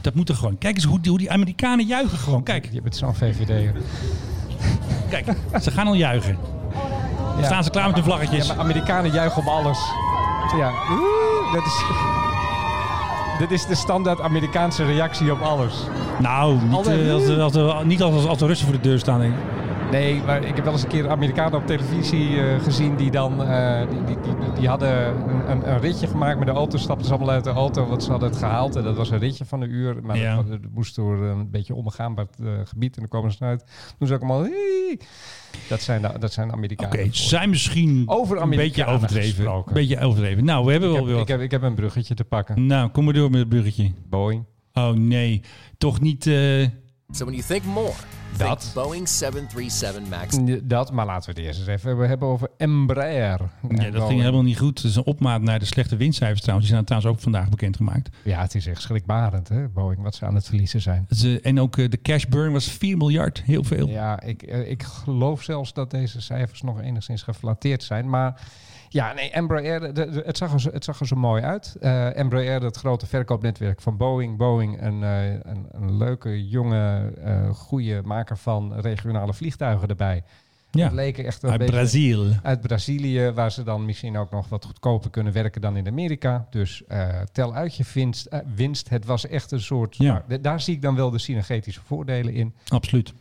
Dat 0.01 0.13
moet 0.13 0.29
er 0.29 0.35
gewoon. 0.35 0.57
Kijk 0.57 0.75
eens 0.75 0.83
hoe 0.85 0.99
die, 0.99 1.09
hoe 1.09 1.19
die 1.19 1.31
Amerikanen 1.31 1.85
juichen 1.85 2.17
gewoon. 2.17 2.43
Kijk, 2.43 2.69
Je 2.71 2.81
bent 2.81 2.95
zo'n 2.95 3.15
VVD. 3.15 3.71
Kijk. 5.09 5.25
Ze 5.61 5.71
gaan 5.71 5.87
al 5.87 5.93
juichen. 5.93 6.37
Dan 7.35 7.45
staan 7.45 7.63
ze 7.63 7.69
klaar 7.69 7.85
met 7.85 7.95
hun 7.95 8.03
vlaggetjes. 8.03 8.47
Ja, 8.47 8.53
maar 8.53 8.63
Amerikanen 8.63 9.11
juichen 9.11 9.41
op 9.41 9.47
alles. 9.47 9.79
Ja, 10.57 10.71
Oeh, 10.91 11.53
dat 11.53 11.65
is... 11.65 11.83
Dit 13.39 13.51
is 13.51 13.65
de 13.65 13.75
standaard 13.75 14.21
Amerikaanse 14.21 14.85
reactie 14.85 15.31
op 15.31 15.41
alles. 15.41 15.73
Nou, 16.19 16.53
niet, 16.55 16.87
eh, 16.87 17.13
als, 17.13 17.25
de- 17.25 17.41
als, 17.41 17.51
de- 17.53 17.81
niet 17.83 18.01
als, 18.01 18.25
als 18.27 18.37
de 18.37 18.45
Russen 18.45 18.67
voor 18.67 18.75
de 18.75 18.81
deur 18.89 18.99
staan. 18.99 19.19
denk 19.19 19.33
ik. 19.33 19.39
Nee, 19.91 20.21
maar 20.25 20.43
ik 20.43 20.55
heb 20.55 20.63
wel 20.63 20.73
eens 20.73 20.83
een 20.83 20.89
keer 20.89 21.09
Amerikanen 21.09 21.59
op 21.59 21.65
televisie 21.67 22.41
eh, 22.41 22.63
gezien 22.63 22.95
die 22.95 23.11
dan... 23.11 23.43
eh, 23.43 23.89
die, 23.89 24.03
die, 24.03 24.17
die, 24.21 24.53
die 24.59 24.67
hadden 24.67 25.07
een, 25.29 25.51
een, 25.51 25.69
een 25.71 25.79
ritje 25.79 26.07
gemaakt 26.07 26.37
met 26.37 26.47
de 26.47 26.53
auto, 26.53 26.77
stapten 26.77 27.05
ze 27.07 27.13
allemaal 27.13 27.33
uit 27.33 27.43
de 27.43 27.49
auto, 27.49 27.85
want 27.87 28.03
ze 28.03 28.11
hadden 28.11 28.29
het 28.29 28.37
gehaald. 28.37 28.75
En 28.75 28.83
dat 28.83 28.95
was 28.95 29.09
een 29.09 29.19
ritje 29.19 29.45
van 29.45 29.61
een 29.61 29.69
uur, 29.69 29.95
maar 30.03 30.17
Ja. 30.17 30.35
dat, 30.35 30.47
dat 30.47 30.59
moest 30.73 30.95
door 30.95 31.23
een 31.23 31.49
beetje 31.51 31.75
onbegaanbaar 31.75 32.25
eh, 32.43 32.47
gebied. 32.63 32.93
En 32.95 32.99
dan 33.01 33.09
komen 33.09 33.31
ze 33.31 33.43
uit. 33.43 33.63
Toen 33.97 34.07
ze 34.07 34.13
ook 34.13 34.19
allemaal... 34.21 34.41
"Hey." 34.43 34.99
Dat 35.69 35.81
zijn, 35.81 36.01
de, 36.01 36.11
dat 36.19 36.33
zijn 36.33 36.51
Amerikanen. 36.51 36.99
Oké, 36.99 37.07
zijn 37.11 37.49
misschien 37.49 38.03
Over 38.05 38.41
een 38.41 38.49
beetje 38.49 38.85
overdreven. 38.85 39.33
gesproken. 39.35 39.67
Een 39.67 39.73
beetje 39.87 39.99
overdreven. 39.99 40.43
Nou, 40.45 40.65
we 40.65 40.71
hebben 40.71 40.89
ik, 40.89 40.95
wel 40.95 41.05
heb, 41.05 41.13
weer 41.13 41.23
ik, 41.23 41.27
heb, 41.27 41.41
ik 41.41 41.51
heb 41.51 41.61
een 41.61 41.75
bruggetje 41.75 42.13
te 42.13 42.23
pakken. 42.23 42.65
Nou, 42.65 42.89
kom 42.89 43.03
maar 43.05 43.13
door 43.13 43.29
met 43.29 43.39
het 43.39 43.49
bruggetje. 43.49 43.91
Boeing. 44.09 44.43
Oh 44.73 44.91
nee, 44.91 45.41
toch 45.77 45.99
niet... 46.01 46.27
eh, 46.27 46.33
So 47.11 47.25
when 47.25 47.35
you 47.37 47.47
think 47.47 47.63
more, 47.65 47.91
Dat. 48.37 48.59
think 48.59 48.73
Boeing 48.85 49.07
737 49.09 50.09
MAX. 50.09 50.37
Dat, 50.63 50.91
maar 50.91 51.05
laten 51.05 51.33
we 51.33 51.39
het 51.39 51.47
eerst 51.47 51.59
eens 51.59 51.67
even 51.69 51.87
hebben- 51.87 52.07
hebben 52.07 52.27
over 52.27 52.49
Embraer. 52.57 53.39
ja, 53.69 53.89
dat 53.89 54.07
ging 54.07 54.19
helemaal 54.19 54.43
niet 54.43 54.57
goed. 54.57 54.77
Het 54.81 54.89
is 54.91 54.95
een 54.95 55.05
opmaat 55.05 55.41
naar 55.41 55.59
de 55.59 55.65
slechte 55.65 55.95
winstcijfers 55.95 56.39
trouwens. 56.41 56.67
Die 56.67 56.75
zijn 56.77 56.87
trouwens 56.87 57.13
ook 57.15 57.23
vandaag 57.23 57.49
bekendgemaakt. 57.49 58.09
Ja, 58.23 58.41
het 58.41 58.55
is 58.55 58.67
echt 58.67 58.81
schrikbarend, 58.81 59.47
hè, 59.47 59.67
Boeing, 59.67 60.01
wat 60.01 60.15
ze 60.15 60.25
aan 60.25 60.35
het 60.35 60.45
verliezen 60.45 60.81
zijn. 60.81 61.05
Ze, 61.09 61.39
en 61.41 61.59
ook 61.59 61.77
eh, 61.77 61.89
de 61.89 62.01
cash 62.01 62.25
burn 62.25 62.51
was 62.51 62.71
4 62.71 62.97
miljard. 62.97 63.41
Heel 63.45 63.63
veel. 63.63 63.87
Ja, 63.87 64.21
ik, 64.21 64.41
eh, 64.43 64.69
ik 64.69 64.83
geloof 64.83 65.43
zelfs 65.43 65.73
dat 65.73 65.91
deze 65.91 66.21
cijfers 66.21 66.61
nog 66.61 66.81
enigszins 66.81 67.21
geflatteerd 67.23 67.83
zijn. 67.83 68.09
Maar 68.09 68.41
ja, 68.89 69.13
nee, 69.13 69.29
Embraer, 69.31 69.79
de- 69.79 69.91
de- 70.09 70.23
het, 70.25 70.37
zag 70.37 70.53
er, 70.53 70.59
zo- 70.61 70.71
het 70.71 70.83
zag 70.83 70.99
er 70.99 71.07
zo 71.07 71.15
mooi 71.15 71.41
uit. 71.43 71.75
Eh 71.79 72.17
Embraer, 72.17 72.61
het 72.63 72.77
grote 72.77 73.05
verkoopnetwerk 73.07 73.81
van 73.81 73.97
Boeing. 73.97 74.37
Boeing, 74.37 74.81
een, 74.81 75.03
eh, 75.03 75.31
een, 75.31 75.65
een 75.71 75.97
leuke, 75.97 76.47
jonge, 76.47 77.13
eh 77.23 77.49
goede 77.49 78.01
maker 78.05 78.37
van 78.37 78.73
regionale 78.79 79.33
vliegtuigen 79.33 79.87
erbij. 79.87 80.23
Ja, 80.71 80.83
Het 80.83 80.93
leken 80.93 81.25
echt 81.25 81.43
een 81.43 81.49
uit 81.49 81.59
beetje... 81.59 81.73
Brazil. 81.73 82.25
uit 82.43 82.61
Brazilië, 82.61 83.31
waar 83.31 83.51
ze 83.51 83.63
dan 83.63 83.85
misschien 83.85 84.17
ook 84.17 84.31
nog 84.31 84.49
wat 84.49 84.65
goedkoper 84.65 85.09
kunnen 85.09 85.33
werken 85.33 85.61
dan 85.61 85.77
in 85.77 85.87
Amerika. 85.87 86.47
Dus 86.49 86.83
tel 87.31 87.53
uit 87.53 87.75
je 87.75 87.83
winst, 87.93 88.27
winst. 88.55 88.89
Het 88.89 89.05
was 89.05 89.27
echt 89.27 89.51
een 89.51 89.61
soort. 89.61 89.95
Ja. 89.95 90.23
nou, 90.27 90.41
daar 90.41 90.61
zie 90.61 90.75
ik 90.75 90.81
dan 90.81 90.95
wel 90.95 91.09
de 91.09 91.17
synergetische 91.19 91.81
voordelen 91.85 92.33
in. 92.33 92.53
Absoluut. 92.67 93.13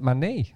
Maar 0.00 0.16
nee, 0.16 0.54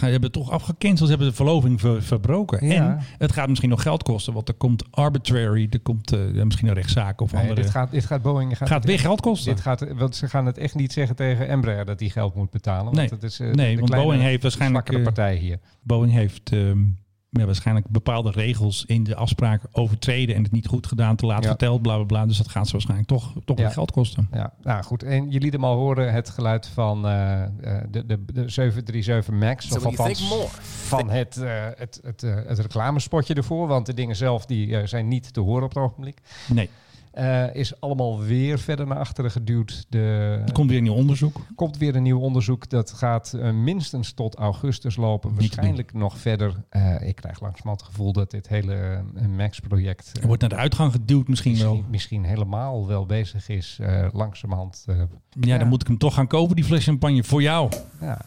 hebben 0.00 0.32
toch 0.32 0.50
afgecanceld. 0.50 0.98
Ze 1.08 1.14
hebben 1.14 1.28
de 1.28 1.34
verloving 1.34 1.80
ver- 1.80 2.02
verbroken. 2.02 2.66
Ja. 2.66 2.74
En 2.74 3.04
het 3.18 3.32
gaat 3.32 3.48
misschien 3.48 3.70
nog 3.70 3.82
geld 3.82 4.02
kosten. 4.02 4.32
Want 4.32 4.48
er 4.48 4.54
komt 4.54 4.84
arbitrary. 4.90 5.66
Er 5.70 5.80
komt 5.80 6.12
eh, 6.12 6.18
misschien 6.44 6.68
een 6.68 6.74
rechtszaak 6.74 7.20
of 7.20 7.32
Nee, 7.32 7.40
andere. 7.42 7.60
dit, 7.62 7.70
gaat, 7.70 7.90
dit 7.90 8.04
gaat 8.04 8.22
Boeing... 8.22 8.56
Gaat, 8.56 8.68
gaat 8.68 8.84
weer 8.84 8.98
geld 8.98 9.20
kosten. 9.20 9.54
Dit 9.54 9.62
gaat, 9.62 9.86
want 9.94 10.16
ze 10.16 10.28
gaan 10.28 10.46
het 10.46 10.58
echt 10.58 10.74
niet 10.74 10.92
zeggen 10.92 11.16
tegen 11.16 11.48
Embraer 11.48 11.84
dat 11.84 11.98
die 11.98 12.10
geld 12.10 12.34
moet 12.34 12.50
betalen. 12.50 12.84
Want 12.84 12.96
Nee. 12.96 13.08
het 13.08 13.22
is, 13.22 13.40
eh, 13.40 13.50
Nee, 13.52 13.74
de 13.74 13.80
want 13.80 14.02
Boeing 14.02 14.22
heeft 14.22 14.42
waarschijnlijk, 14.42 14.88
eh, 14.92 15.02
partij 15.02 15.36
hier. 15.36 15.58
Boeing 15.82 16.12
heeft 16.12 16.52
ehm, 16.52 16.78
ja, 17.30 17.44
waarschijnlijk 17.44 17.88
bepaalde 17.88 18.30
regels 18.30 18.84
in 18.86 19.04
de 19.04 19.14
afspraken 19.16 19.68
overtreden. 19.72 20.34
En 20.36 20.42
het 20.42 20.52
niet 20.52 20.66
goed 20.66 20.86
gedaan, 20.86 21.16
te 21.16 21.26
laat 21.26 21.42
Ja. 21.42 21.48
verteld, 21.48 21.82
bla 21.82 21.94
bla 21.96 22.04
bla. 22.04 22.26
Dus 22.26 22.36
dat 22.36 22.48
gaat 22.48 22.66
ze 22.66 22.72
waarschijnlijk 22.72 23.08
toch, 23.08 23.32
toch 23.44 23.58
Ja. 23.58 23.62
weer 23.64 23.72
geld 23.72 23.90
kosten. 23.90 24.28
Ja, 24.32 24.52
nou 24.62 24.82
goed. 24.82 25.02
En 25.02 25.30
je 25.30 25.40
liet 25.40 25.52
hem 25.52 25.64
al 25.64 25.76
horen, 25.76 26.12
het 26.12 26.28
geluid 26.30 26.66
van 26.66 27.06
eh, 27.06 27.42
eh, 27.42 27.48
de, 27.90 28.06
de, 28.06 28.24
de 28.24 28.48
737 28.48 29.34
MAX. 29.34 29.68
So 29.68 29.76
Of 29.76 29.84
althans 29.84 30.28
more, 30.28 30.48
van 30.62 31.10
het, 31.10 31.36
eh, 31.36 31.66
het, 31.76 32.00
het, 32.02 32.22
eh, 32.22 32.34
het 32.46 32.58
reclamespotje 32.58 33.34
ervoor. 33.34 33.66
Want 33.66 33.86
de 33.86 33.94
dingen 33.94 34.16
zelf 34.16 34.46
die, 34.46 34.76
eh, 34.76 34.86
zijn 34.86 35.08
niet 35.08 35.32
te 35.32 35.40
horen 35.40 35.62
op 35.62 35.74
het 35.74 35.82
ogenblik. 35.82 36.20
Nee, 36.48 36.68
Eh, 37.10 37.54
is 37.54 37.80
allemaal 37.80 38.20
weer 38.20 38.58
verder 38.58 38.86
naar 38.86 38.98
achteren 38.98 39.30
geduwd. 39.30 39.86
De, 39.88 39.98
er 40.46 40.52
komt 40.52 40.68
weer 40.68 40.78
een 40.78 40.84
nieuw 40.84 40.94
onderzoek. 40.94 41.36
komt 41.54 41.78
weer 41.78 41.96
een 41.96 42.02
nieuw 42.02 42.18
onderzoek. 42.20 42.68
Dat 42.68 42.92
gaat 42.92 43.32
eh, 43.32 43.50
minstens 43.50 44.12
tot 44.12 44.34
augustus 44.34 44.96
lopen. 44.96 45.34
Waarschijnlijk 45.34 45.92
nog 45.92 46.18
verder. 46.18 46.54
Eh, 46.68 47.08
ik 47.08 47.16
krijg 47.16 47.40
langzamerhand 47.40 47.80
het 47.80 47.90
gevoel 47.90 48.12
dat 48.12 48.30
dit 48.30 48.48
hele 48.48 49.02
Max-project... 49.36 50.12
Wordt 50.26 50.40
naar 50.40 50.50
de 50.50 50.56
uitgang 50.56 50.92
geduwd 50.92 51.28
misschien 51.28 51.58
wel. 51.58 51.84
misschien, 51.90 52.24
helemaal 52.24 52.86
wel 52.86 53.06
bezig 53.06 53.48
is. 53.48 53.78
langzamerhand. 54.12 54.84
Ja, 54.86 55.06
Ja. 55.40 55.58
dan 55.58 55.68
moet 55.68 55.80
ik 55.80 55.86
hem 55.86 55.98
toch 55.98 56.14
gaan 56.14 56.26
kopen, 56.26 56.56
die 56.56 56.64
fles 56.64 56.84
champagne, 56.84 57.24
voor 57.24 57.42
jou. 57.42 57.70
ja. 58.00 58.20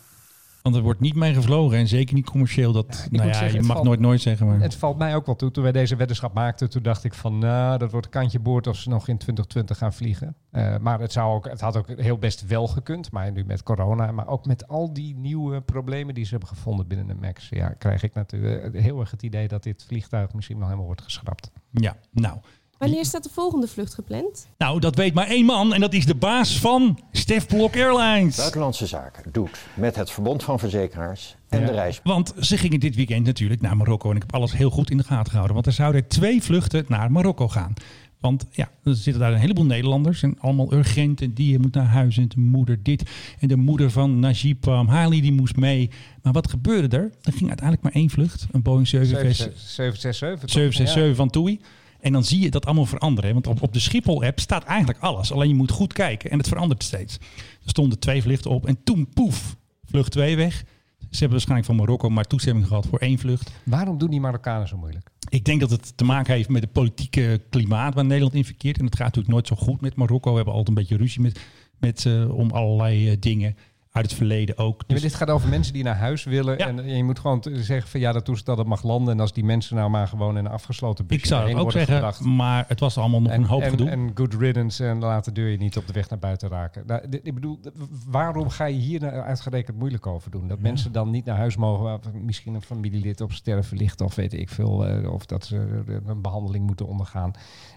Want 0.64 0.76
er 0.76 0.82
wordt 0.82 1.00
niet 1.00 1.16
mee 1.16 1.34
gevlogen 1.34 1.78
en 1.78 1.88
zeker 1.88 2.14
niet 2.14 2.26
commercieel. 2.30 2.72
Dat, 2.72 3.08
nou 3.12 3.28
ja, 3.28 3.34
zeggen, 3.34 3.60
je 3.60 3.66
mag 3.66 3.76
valt- 3.76 3.88
nooit 3.88 4.00
nooit 4.00 4.22
zeggen. 4.22 4.48
Maar 4.48 4.60
Het 4.60 4.76
valt 4.76 4.98
mij 4.98 5.16
ook 5.16 5.26
wel 5.26 5.36
toe. 5.36 5.52
Toen 5.52 5.64
wij 5.64 5.72
deze 5.72 5.96
weddenschap 5.96 6.34
maakten, 6.34 6.70
toen 6.70 6.84
dacht 6.84 7.04
ik 7.04 7.14
van, 7.14 7.38
nou, 7.40 7.78
dat 7.78 7.92
wordt 7.92 8.10
kantje 8.10 8.40
boord 8.40 8.68
of 8.68 8.76
ze 8.76 8.90
nog 8.90 9.08
in 9.08 9.18
2020 9.18 9.78
gaan 9.78 9.94
vliegen. 9.94 10.36
Eh, 10.52 10.78
maar 10.78 11.00
het, 11.00 11.12
zou 11.12 11.34
ook, 11.36 11.46
het 11.50 11.62
had 11.62 11.78
ook 11.78 11.88
heel 11.88 12.18
best 12.18 12.48
wel 12.48 12.68
gekund. 12.68 13.12
Maar 13.12 13.32
nu 13.32 13.44
met 13.46 13.64
corona, 13.64 14.12
maar 14.12 14.28
ook 14.28 14.46
met 14.46 14.68
al 14.68 14.94
die 14.94 15.16
nieuwe 15.16 15.62
problemen 15.62 16.14
die 16.14 16.24
ze 16.24 16.32
hebben 16.32 16.50
gevonden 16.50 16.88
binnen 16.88 17.08
de 17.08 17.16
MAX, 17.16 17.50
ja, 17.50 17.70
krijg 17.70 18.04
ik 18.04 18.14
natuurlijk 18.14 18.76
heel 18.78 19.00
erg 19.00 19.12
het 19.12 19.24
idee 19.24 19.48
dat 19.48 19.64
dit 19.64 19.84
vliegtuig 19.88 20.34
misschien 20.34 20.56
wel 20.58 20.66
helemaal 20.66 20.86
wordt 20.88 21.02
geschrapt. 21.02 21.52
ja, 21.72 21.96
nou. 22.12 22.38
Wanneer 22.84 23.06
staat 23.06 23.24
de 23.24 23.30
volgende 23.34 23.68
vlucht 23.68 23.94
gepland? 23.94 24.48
Nou, 24.58 24.80
dat 24.80 24.96
weet 24.96 25.14
maar 25.14 25.28
één 25.28 25.46
man 25.46 25.74
en 25.74 25.80
dat 25.80 25.94
is 25.94 26.06
de 26.06 26.16
baas 26.16 26.60
van 26.60 27.00
Stef 27.12 27.48
Blok 27.48 27.76
Airlines. 27.76 28.36
Buitenlandse 28.36 28.88
Zaken 28.88 29.32
doet 29.32 29.60
met 29.74 29.96
het 29.96 30.12
Verbond 30.12 30.44
van 30.44 30.60
Verzekeraars 30.60 31.36
en 31.50 31.60
Ja. 31.60 31.66
de 31.66 31.72
reis. 31.72 32.00
Want 32.04 32.34
ze 32.40 32.58
gingen 32.58 32.80
dit 32.80 32.96
weekend 32.96 33.26
natuurlijk 33.26 33.62
naar 33.62 33.78
Marokko. 33.78 34.10
En 34.10 34.16
ik 34.16 34.22
heb 34.22 34.34
alles 34.34 34.52
heel 34.54 34.70
goed 34.70 34.90
in 34.90 34.98
de 34.98 35.04
gaten 35.04 35.26
gehouden. 35.28 35.54
Want 35.54 35.66
er 35.68 35.74
zouden 35.74 36.08
twee 36.08 36.44
vluchten 36.44 36.86
naar 36.88 37.12
Marokko 37.12 37.48
gaan. 37.48 37.74
Want 38.20 38.46
ja, 38.52 38.70
er 38.84 38.96
zitten 38.96 39.22
daar 39.22 39.34
een 39.34 39.40
heleboel 39.40 39.66
Nederlanders. 39.66 40.24
En 40.24 40.36
allemaal 40.40 40.74
urgent. 40.74 41.22
En 41.22 41.34
die 41.34 41.60
moet 41.60 41.74
naar 41.74 41.86
huis. 41.86 42.18
En 42.18 42.28
de 42.28 42.40
moeder 42.40 42.80
dit. 42.84 43.04
En 43.40 43.48
de 43.48 43.56
moeder 43.58 43.92
van 43.92 44.20
Najib 44.20 44.68
Amhali 44.68 45.22
die 45.22 45.34
moest 45.34 45.56
mee. 45.56 45.90
Maar 46.22 46.34
wat 46.34 46.50
gebeurde 46.50 46.98
er? 46.98 47.12
Er 47.22 47.32
ging 47.34 47.48
uiteindelijk 47.48 47.82
maar 47.82 47.92
één 48.02 48.10
vlucht. 48.10 48.46
Een 48.52 48.62
Boeing 48.62 48.88
747. 48.88 49.62
767. 49.70 50.40
toch? 50.40 50.50
767 50.50 51.16
van 51.16 51.30
TUI. 51.30 51.60
En 52.04 52.12
dan 52.12 52.24
zie 52.24 52.40
je 52.40 52.50
dat 52.50 52.66
allemaal 52.66 52.86
veranderen. 52.86 53.34
Want 53.34 53.48
op, 53.48 53.62
op 53.62 53.74
de 53.74 53.80
Schiphol-app 53.80 54.40
staat 54.40 54.64
eigenlijk 54.64 55.00
alles. 55.00 55.32
Alleen 55.32 55.48
je 55.48 55.56
moet 55.56 55.72
goed 55.72 55.94
kijken. 55.94 56.32
En 56.32 56.38
het 56.38 56.48
verandert 56.48 56.84
steeds. 56.84 57.18
Er 57.64 57.70
stonden 57.70 58.00
twee 58.00 58.22
vluchten 58.22 58.52
op. 58.52 58.66
En 58.66 58.84
toen, 58.84 59.10
poef, 59.14 59.56
vlucht 59.86 60.12
2 60.12 60.36
weg. 60.36 60.64
Ze 61.00 61.20
hebben 61.20 61.30
waarschijnlijk 61.30 61.68
van 61.68 61.76
Marokko 61.76 62.10
maar 62.10 62.24
toestemming 62.24 62.68
gehad 62.68 62.86
voor 62.86 63.00
één 63.00 63.20
vlucht. 63.20 63.52
Waarom 63.66 63.98
doen 63.98 64.10
die 64.10 64.20
Marokkanen 64.20 64.68
zo 64.68 64.78
moeilijk? 64.78 65.10
Ik 65.30 65.46
denk 65.46 65.60
dat 65.60 65.70
het 65.70 65.98
te 65.98 66.04
maken 66.04 66.34
heeft 66.34 66.50
met 66.50 66.62
het 66.62 66.72
politieke 66.72 67.42
klimaat 67.50 67.94
waar 67.94 68.06
Nederland 68.06 68.34
in 68.34 68.46
verkeert. 68.46 68.78
En 68.78 68.86
het 68.86 68.96
gaat 68.96 69.06
natuurlijk 69.06 69.34
nooit 69.34 69.48
zo 69.48 69.56
goed 69.56 69.82
met 69.82 69.96
Marokko. 69.96 70.30
We 70.30 70.36
hebben 70.36 70.54
altijd 70.54 70.78
een 70.78 70.84
beetje 70.84 70.98
ruzie 70.98 71.22
met, 71.22 71.40
met 71.78 72.08
om 72.30 72.52
allerlei 72.52 73.10
eh, 73.10 73.18
dingen. 73.20 73.56
Uit 73.94 74.06
het 74.06 74.14
verleden 74.16 74.58
ook. 74.58 74.78
Ja, 74.78 74.84
maar 74.88 74.96
Dus- 74.98 75.02
dit 75.02 75.16
gaat 75.16 75.30
over 75.30 75.50
mensen 75.50 75.74
die 75.74 75.84
naar 75.84 75.96
huis 75.96 76.24
willen. 76.24 76.58
Ja. 76.58 76.68
En 76.68 76.88
je 76.96 77.04
moet 77.04 77.20
gewoon 77.20 77.44
zeggen 77.52 77.90
van 77.90 78.00
ja, 78.00 78.12
dat 78.12 78.26
toestel 78.26 78.56
dat 78.56 78.66
mag 78.66 78.84
landen. 78.84 79.14
En 79.14 79.20
als 79.20 79.34
die 79.34 79.44
mensen 79.44 79.76
nou 79.76 79.90
maar 79.90 80.08
gewoon 80.08 80.38
in 80.38 80.46
een 80.46 80.52
afgesloten 80.52 81.06
busje 81.06 81.22
ik 81.22 81.28
zou 81.28 81.42
het 81.42 81.50
heen 81.52 81.60
ook 81.60 81.72
zeggen, 81.72 82.36
maar 82.36 82.66
het 82.68 82.80
was 82.80 82.98
allemaal 82.98 83.22
nog 83.22 83.32
een 83.32 83.44
hoop 83.44 83.62
en, 83.62 83.70
gedoe. 83.70 83.90
En 83.90 84.12
good 84.14 84.34
riddance 84.34 84.88
en 84.88 85.00
laat 85.00 85.26
de 85.26 85.32
deur 85.32 85.50
je 85.50 85.58
niet 85.58 85.78
op 85.78 85.88
de 85.88 85.94
weg 85.94 86.10
naar 86.10 86.20
buiten 86.20 86.50
raken. 86.50 86.84
Nou, 86.88 87.02
ik 87.24 87.34
bedoel, 87.34 87.60
waarom 88.08 88.50
ga 88.50 88.66
je 88.66 88.78
hier 88.78 89.00
nou 89.00 89.14
uitgerekend 89.14 89.78
moeilijk 89.78 90.08
over 90.08 90.32
doen? 90.32 90.48
Dat 90.48 90.60
mensen 90.60 90.92
dan 90.92 91.10
niet 91.10 91.26
naar 91.26 91.38
huis 91.38 91.56
mogen, 91.56 91.84
waar 91.84 92.00
misschien 92.22 92.54
een 92.54 92.62
familielid 92.62 93.22
op 93.22 93.32
sterven 93.32 93.78
ligt 93.78 94.02
of 94.02 94.16
weet 94.16 94.34
ik 94.34 94.50
veel. 94.50 94.86
eh, 94.88 95.12
of 95.14 95.26
dat 95.26 95.46
ze 95.46 95.84
eh, 95.88 95.96
een 96.06 96.22
behandeling 96.22 96.66
moeten 96.66 96.88
ondergaan. 96.88 97.32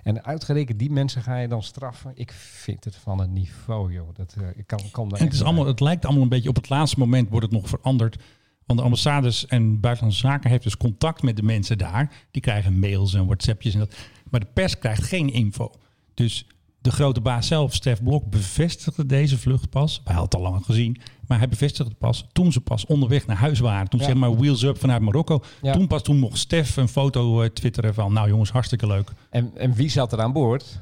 En 0.06 0.24
uitgerekend 0.24 0.78
die 0.78 0.90
mensen 0.90 1.22
ga 1.22 1.38
je 1.38 1.48
dan 1.48 1.62
straffen. 1.62 2.12
Ik 2.14 2.32
vind 2.32 2.84
het 2.84 2.96
van 2.96 3.20
een 3.20 3.32
niveau, 3.32 3.92
joh. 3.92 4.08
Dat, 4.14 4.34
eh, 4.38 4.48
ik 4.54 4.66
kan, 4.66 4.80
kan 4.90 5.08
daar 5.08 5.18
En 5.18 5.24
het, 5.24 5.34
is 5.34 5.42
allemaal, 5.42 5.66
het 5.66 5.80
lijkt 5.80 6.04
allemaal 6.04 6.22
een 6.22 6.28
beetje 6.28 6.48
op 6.48 6.56
het 6.56 6.68
laatste 6.68 6.98
moment 6.98 7.28
wordt 7.28 7.44
het 7.46 7.54
nog 7.54 7.68
veranderd. 7.68 8.22
Want 8.66 8.78
de 8.78 8.84
ambassades 8.84 9.46
en 9.46 9.80
buitenlandse 9.80 10.20
zaken 10.20 10.50
heeft 10.50 10.62
dus 10.62 10.76
contact 10.76 11.22
met 11.22 11.36
de 11.36 11.42
mensen 11.42 11.78
daar. 11.78 12.12
Die 12.30 12.42
krijgen 12.42 12.78
mails 12.78 13.14
en 13.14 13.26
WhatsAppjes 13.26 13.74
en 13.74 13.78
dat. 13.78 13.96
Maar 14.30 14.40
de 14.40 14.46
pers 14.54 14.78
krijgt 14.78 15.02
geen 15.02 15.32
info. 15.32 15.70
Dus 16.14 16.46
de 16.80 16.90
grote 16.90 17.20
baas 17.20 17.46
zelf, 17.46 17.74
Stef 17.74 18.02
Blok, 18.02 18.30
bevestigde 18.30 19.06
deze 19.06 19.38
vlucht 19.38 19.70
pas. 19.70 20.00
Wij 20.04 20.14
hadden 20.14 20.38
het 20.38 20.46
al 20.46 20.52
lang 20.52 20.64
gezien. 20.64 21.00
Maar 21.28 21.38
hij 21.38 21.48
bevestigde 21.48 21.90
het 21.90 21.98
pas 21.98 22.26
toen 22.32 22.52
ze 22.52 22.60
pas 22.60 22.86
onderweg 22.86 23.26
naar 23.26 23.36
huis 23.36 23.58
waren. 23.58 23.88
Toen 23.88 24.00
Ja. 24.00 24.06
zeg 24.06 24.14
maar 24.14 24.36
wheels 24.36 24.62
up 24.62 24.78
vanuit 24.78 25.02
Marokko. 25.02 25.42
Ja. 25.62 25.72
Toen 25.72 25.86
pas 25.86 26.02
toen 26.02 26.18
mocht 26.18 26.38
Stef 26.38 26.76
een 26.76 26.88
foto 26.88 27.42
eh, 27.42 27.48
twitteren 27.48 27.94
van... 27.94 28.12
Nou 28.12 28.28
jongens, 28.28 28.50
hartstikke 28.50 28.86
leuk. 28.86 29.10
En, 29.30 29.50
en 29.56 29.74
wie 29.74 29.88
zat 29.88 30.12
er 30.12 30.20
aan 30.20 30.32
boord? 30.32 30.78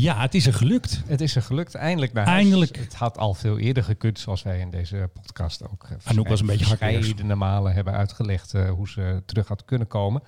Ja, 0.00 0.20
het 0.20 0.34
is 0.34 0.46
er 0.46 0.54
gelukt. 0.54 1.02
Het 1.06 1.20
is 1.20 1.36
er 1.36 1.42
gelukt, 1.42 1.74
eindelijk 1.74 2.12
naar 2.12 2.26
huis. 2.26 2.38
Eindelijk. 2.40 2.76
Het 2.76 2.94
had 2.94 3.18
al 3.18 3.34
veel 3.34 3.58
eerder 3.58 3.84
gekund, 3.84 4.18
zoals 4.18 4.42
wij 4.42 4.58
in 4.58 4.70
deze 4.70 5.10
podcast 5.22 5.62
ook 5.72 5.84
eh, 5.84 5.96
Anouk 6.04 6.28
was 6.28 6.40
een 6.40 6.46
beetje 6.46 6.76
verschillende 6.76 7.34
malen 7.34 7.72
hebben 7.72 7.92
uitgelegd 7.92 8.54
eh, 8.54 8.70
hoe 8.70 8.88
ze 8.88 9.22
terug 9.26 9.48
had 9.48 9.64
kunnen 9.64 9.86
komen. 9.86 10.22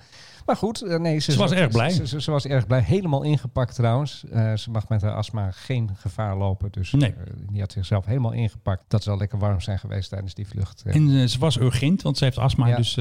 Maar 0.45 0.55
goed, 0.55 0.81
eh, 0.81 0.99
nee, 0.99 1.19
ze, 1.19 1.31
Ze 1.31 1.37
was 1.37 1.51
erg 1.51 1.69
blij. 1.71 1.89
Ze, 1.89 2.07
ze- 2.07 2.21
ze 2.21 2.31
was 2.31 2.45
erg 2.45 2.67
blij. 2.67 2.81
Helemaal 2.81 3.23
ingepakt 3.23 3.75
trouwens. 3.75 4.23
Eh, 4.31 4.53
ze 4.55 4.71
mag 4.71 4.87
met 4.89 5.01
haar 5.01 5.13
astma 5.15 5.51
geen 5.51 5.89
gevaar 5.95 6.37
lopen. 6.37 6.71
Dus 6.71 6.91
Nee. 6.91 7.09
eh, 7.13 7.33
die 7.51 7.59
had 7.59 7.71
zichzelf 7.71 8.05
helemaal 8.05 8.31
ingepakt. 8.31 8.83
Dat 8.87 9.03
zal 9.03 9.17
lekker 9.17 9.39
warm 9.39 9.61
zijn 9.61 9.79
geweest 9.79 10.09
tijdens 10.09 10.33
die 10.33 10.47
vlucht. 10.47 10.83
En 10.85 11.29
ze 11.29 11.39
was 11.39 11.59
urgent, 11.59 12.01
want 12.01 12.17
ze 12.17 12.23
heeft 12.23 12.37
astma. 12.37 12.67
Ja. 12.67 12.75
Dus 12.75 12.97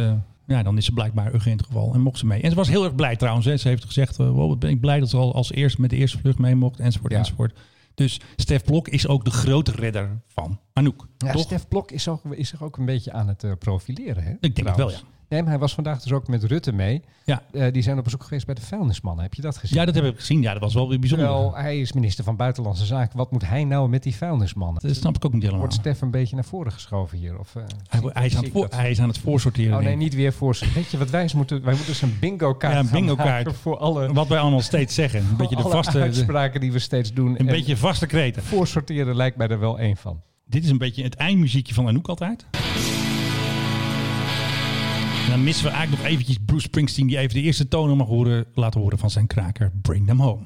ja, 0.46 0.62
dan 0.62 0.76
is 0.76 0.84
ze 0.84 0.92
blijkbaar 0.92 1.34
urgent 1.34 1.62
geval. 1.64 1.94
En 1.94 2.00
mocht 2.00 2.18
ze 2.18 2.26
mee. 2.26 2.42
En 2.42 2.50
ze 2.50 2.56
was 2.56 2.68
heel 2.68 2.84
erg 2.84 2.94
blij 2.94 3.16
trouwens. 3.16 3.46
Hè. 3.46 3.56
Ze 3.56 3.68
heeft 3.68 3.84
gezegd, 3.84 4.16
wow, 4.16 4.48
wat 4.48 4.58
ben 4.58 4.70
ik 4.70 4.80
blij 4.80 5.00
dat 5.00 5.08
ze 5.10 5.16
al 5.16 5.34
als 5.34 5.52
eerste 5.52 5.80
met 5.80 5.90
de 5.90 5.96
eerste 5.96 6.18
vlucht 6.18 6.38
mee 6.38 6.54
mocht. 6.54 6.80
Enzovoort, 6.80 7.12
Ja. 7.12 7.18
enzovoort. 7.18 7.58
Dus 7.94 8.20
Stef 8.36 8.64
Blok 8.64 8.88
is 8.88 9.06
ook 9.06 9.24
de 9.24 9.30
grote 9.30 9.70
redder 9.72 10.20
van 10.26 10.58
Anouk. 10.72 11.06
ja, 11.18 11.32
toch? 11.32 11.42
Stef 11.42 11.68
Blok 11.68 11.90
is, 11.90 12.08
ook, 12.08 12.22
is 12.30 12.48
zich 12.48 12.62
ook 12.62 12.76
een 12.76 12.84
beetje 12.84 13.12
aan 13.12 13.28
het 13.28 13.44
profileren. 13.58 14.22
Hè, 14.22 14.34
denk 14.40 14.56
het 14.56 14.64
wel, 14.64 14.72
trouwens. 14.74 15.04
Nee, 15.30 15.40
maar 15.42 15.50
hij 15.50 15.58
was 15.60 15.74
vandaag 15.74 16.02
dus 16.02 16.12
ook 16.12 16.28
met 16.28 16.44
Rutte 16.44 16.72
mee. 16.72 17.02
Ja. 17.24 17.42
Eh, 17.52 17.72
die 17.72 17.82
zijn 17.82 17.98
op 17.98 18.04
bezoek 18.04 18.22
geweest 18.22 18.46
bij 18.46 18.54
de 18.54 18.60
vuilnismannen. 18.60 19.22
Heb 19.24 19.34
je 19.34 19.42
dat 19.42 19.56
gezien? 19.56 19.78
ja, 19.78 19.84
dat 19.84 19.94
heb 19.94 20.04
ik 20.04 20.16
gezien. 20.18 20.42
Ja, 20.42 20.52
dat 20.52 20.62
was 20.62 20.74
wel 20.74 20.88
weer 20.88 20.98
bijzonder. 20.98 21.26
Terwijl 21.26 21.54
hij 21.54 21.80
is 21.80 21.92
minister 21.92 22.24
van 22.24 22.36
Buitenlandse 22.36 22.86
Zaken. 22.86 23.16
Wat 23.18 23.30
moet 23.30 23.46
hij 23.46 23.64
nou 23.64 23.88
met 23.88 24.02
die 24.02 24.14
vuilnismannen? 24.16 24.82
dat 24.82 24.96
snap 24.96 25.16
ik 25.16 25.24
ook 25.24 25.32
niet 25.32 25.40
helemaal. 25.42 25.60
Wordt 25.66 25.74
Stef 25.80 26.00
een 26.00 26.10
beetje 26.10 26.34
naar 26.34 26.44
voren 26.44 26.72
geschoven 26.72 27.18
hier? 27.18 27.38
Of, 27.38 27.54
eh, 27.56 27.62
Hij, 27.88 28.00
hij, 28.12 28.26
is 28.26 28.36
aan 28.36 28.42
het 28.42 28.52
voor- 28.52 28.66
hij 28.70 28.90
is 28.90 29.00
aan 29.00 29.08
het 29.08 29.18
voorsorteren. 29.18 29.76
Oh 29.78 29.82
nee, 29.84 29.96
niet 29.96 30.14
weer 30.14 30.32
voor. 30.32 30.58
Weet 30.74 30.90
je 30.90 30.98
wat 30.98 31.10
wij 31.10 31.22
eens 31.22 31.34
moeten? 31.34 31.56
Wij 31.62 31.70
moeten 31.74 31.86
dus 31.92 32.02
een 32.02 32.16
bingo 32.20 32.54
kaart. 32.54 32.74
Ja, 32.74 32.80
een 32.80 32.88
bingo 32.90 33.14
kaart. 33.14 33.52
voor 33.56 33.78
alle, 33.78 34.12
Wat 34.12 34.28
wij 34.28 34.38
allemaal 34.38 34.60
steeds 34.60 34.94
zeggen. 34.94 35.20
Een 35.30 35.36
beetje 35.36 35.56
de 35.56 35.62
vaste, 35.62 36.00
uitspraken 36.00 36.60
die 36.60 36.72
we 36.72 36.78
steeds 36.78 37.12
doen. 37.12 37.30
een 37.30 37.36
En 37.38 37.46
beetje 37.46 37.76
vaste 37.76 38.06
kreten. 38.06 38.42
voorsorteren 38.42 39.16
lijkt 39.16 39.36
mij 39.36 39.48
er 39.48 39.58
wel 39.60 39.78
één 39.78 39.96
van. 39.96 40.20
Dit 40.46 40.64
is 40.64 40.70
een 40.70 40.78
beetje 40.78 41.02
het 41.02 41.14
eindmuziekje 41.14 41.74
van 41.74 41.88
Anouk 41.88 42.08
altijd. 42.08 42.46
En 45.24 45.30
dan 45.30 45.44
missen 45.44 45.64
we 45.64 45.70
eigenlijk 45.70 46.02
nog 46.02 46.12
eventjes 46.12 46.38
Bruce 46.44 46.66
Springsteen... 46.66 47.06
die 47.06 47.18
even 47.18 47.34
de 47.34 47.42
eerste 47.42 47.68
tonen 47.68 47.96
mag 47.96 48.06
horen, 48.06 48.44
laten 48.54 48.80
horen 48.80 48.98
van 48.98 49.10
zijn 49.10 49.26
kraker 49.26 49.72
Bring 49.82 50.06
Them 50.06 50.20
Home. 50.20 50.42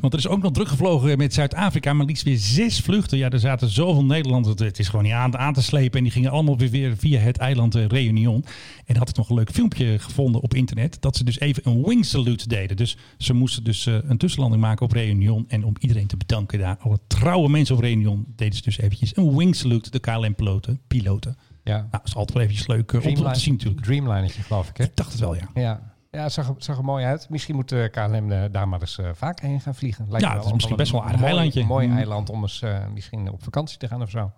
Want 0.00 0.12
er 0.12 0.18
is 0.18 0.28
ook 0.28 0.42
nog 0.42 0.52
druk 0.52 0.68
gevlogen 0.68 1.18
met 1.18 1.34
Zuid-Afrika, 1.34 1.92
maar 1.92 2.06
liefst 2.06 2.22
weer 2.22 2.36
zes 2.36 2.80
vluchten. 2.80 3.18
Ja, 3.18 3.30
er 3.30 3.38
zaten 3.38 3.68
zoveel 3.68 4.04
Nederlanders. 4.04 4.60
Het 4.60 4.78
is 4.78 4.88
gewoon 4.88 5.04
niet 5.04 5.12
aan, 5.12 5.38
aan 5.38 5.52
te 5.52 5.62
slepen. 5.62 5.98
En 5.98 6.02
die 6.04 6.12
gingen 6.12 6.30
allemaal 6.30 6.58
weer, 6.58 6.70
weer 6.70 6.96
via 6.96 7.20
het 7.20 7.36
eiland 7.36 7.74
eh, 7.74 7.86
Reunion. 7.86 8.44
En 8.84 8.96
had 8.96 9.08
ik 9.08 9.16
nog 9.16 9.28
een 9.28 9.34
leuk 9.34 9.50
filmpje 9.50 9.98
gevonden 9.98 10.40
op 10.40 10.54
internet. 10.54 10.96
Dat 11.00 11.16
ze 11.16 11.24
dus 11.24 11.40
even 11.40 11.62
een 11.64 11.82
wing 11.84 12.04
salute 12.04 12.48
deden. 12.48 12.76
Dus 12.76 12.96
ze 13.18 13.32
moesten 13.32 13.64
dus 13.64 13.86
eh, 13.86 13.94
een 14.02 14.18
tussenlanding 14.18 14.62
maken 14.62 14.84
op 14.84 14.92
Reunion. 14.92 15.44
En 15.48 15.64
om 15.64 15.74
iedereen 15.78 16.06
te 16.06 16.16
bedanken 16.16 16.58
daar, 16.58 16.76
alle 16.80 16.98
trouwe 17.06 17.48
mensen 17.48 17.74
op 17.74 17.80
Reunion, 17.80 18.26
deden 18.36 18.56
ze 18.56 18.62
dus 18.62 18.78
eventjes 18.78 19.16
een 19.16 19.36
wing 19.36 19.56
salute. 19.56 19.90
De 19.90 19.98
KLM-piloten. 19.98 20.80
piloten. 20.86 21.36
Ja. 21.68 21.76
Nou, 21.76 21.88
dat 21.90 22.00
is 22.04 22.14
altijd 22.14 22.32
wel 22.36 22.42
eventjes 22.46 22.66
leuk 22.66 22.92
eh, 22.92 23.06
om, 23.06 23.32
te 23.32 23.40
zien 23.40 23.52
natuurlijk. 23.52 23.82
Dreamlinertje 23.84 24.42
geloof 24.42 24.68
ik 24.68 24.76
hè? 24.76 24.84
Ik 24.84 24.96
dacht 24.96 25.10
het 25.12 25.20
wel, 25.20 25.34
ja. 25.34 25.48
Ja. 25.54 25.80
Ja, 26.10 26.22
het 26.22 26.32
zag, 26.32 26.48
er- 26.48 26.54
zag 26.58 26.78
er 26.78 26.84
mooi 26.84 27.04
uit. 27.04 27.26
Misschien 27.28 27.54
moet 27.54 27.72
eh, 27.72 27.90
KLM 27.90 28.32
eh, 28.32 28.42
daar 28.50 28.68
maar 28.68 28.80
eens 28.80 28.98
eh, 28.98 29.08
vaak 29.14 29.40
heen 29.40 29.60
gaan 29.60 29.74
vliegen. 29.74 30.06
Lijkt 30.08 30.24
Ja, 30.26 30.30
me 30.32 30.36
het 30.38 30.46
is 30.46 30.52
misschien 30.52 30.76
best 30.76 30.90
wel 30.92 31.00
een 31.00 31.06
aardig 31.06 31.20
mooi, 31.20 31.32
eilandje. 31.32 31.60
Een 31.60 31.66
mooi 31.66 31.86
Mm. 31.86 31.96
eiland 31.96 32.30
om 32.30 32.42
eens 32.42 32.62
eh, 32.62 32.78
misschien 32.94 33.30
op 33.30 33.42
vakantie 33.42 33.78
te 33.78 33.88
gaan 33.88 34.02
of 34.02 34.10
zo. 34.10 34.32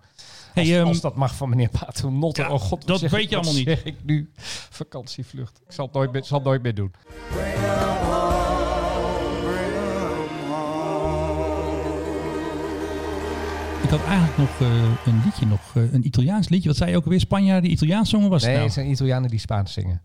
Hey, 0.53 0.63
als, 0.63 0.71
ehm, 0.73 0.87
als 0.87 1.01
dat 1.01 1.15
mag 1.15 1.35
van 1.35 1.49
meneer 1.49 1.69
Paternotte. 1.79 2.41
Ja, 2.41 2.49
oh 2.51 2.59
god, 2.59 2.87
dat 2.87 2.99
weet 3.01 3.13
ik- 3.13 3.29
je 3.29 3.35
allemaal 3.35 3.53
niet. 3.53 3.67
zeg 3.67 3.83
ik 3.83 3.95
nu? 4.03 4.31
Vakantievlucht. 4.69 5.61
Ik 5.65 5.71
zal 5.71 5.85
het 5.85 5.93
nooit 5.93 6.11
meer, 6.11 6.23
zal 6.23 6.37
het 6.37 6.47
nooit 6.47 6.61
meer 6.61 6.75
doen. 6.75 6.91
Ik 13.83 13.89
had 13.89 14.03
eigenlijk 14.05 14.37
nog 14.37 14.49
eh, 14.59 14.67
een 15.05 15.21
liedje, 15.25 15.45
nog, 15.45 15.59
eh, 15.73 15.93
een 15.93 16.05
Italiaans 16.05 16.49
liedje. 16.49 16.67
Wat 16.69 16.77
zei 16.77 16.89
je 16.91 16.97
ook 16.97 17.03
alweer? 17.03 17.19
Spanjaarden 17.19 17.63
die 17.63 17.71
Italiaans 17.71 18.09
zongen? 18.09 18.29
Was 18.29 18.41
het 18.41 18.45
Nee, 18.45 18.53
nou? 18.55 18.65
het 18.69 18.75
zijn 18.79 18.89
Italianen 18.91 19.29
die 19.29 19.39
Spaans 19.39 19.73
zingen. 19.73 20.01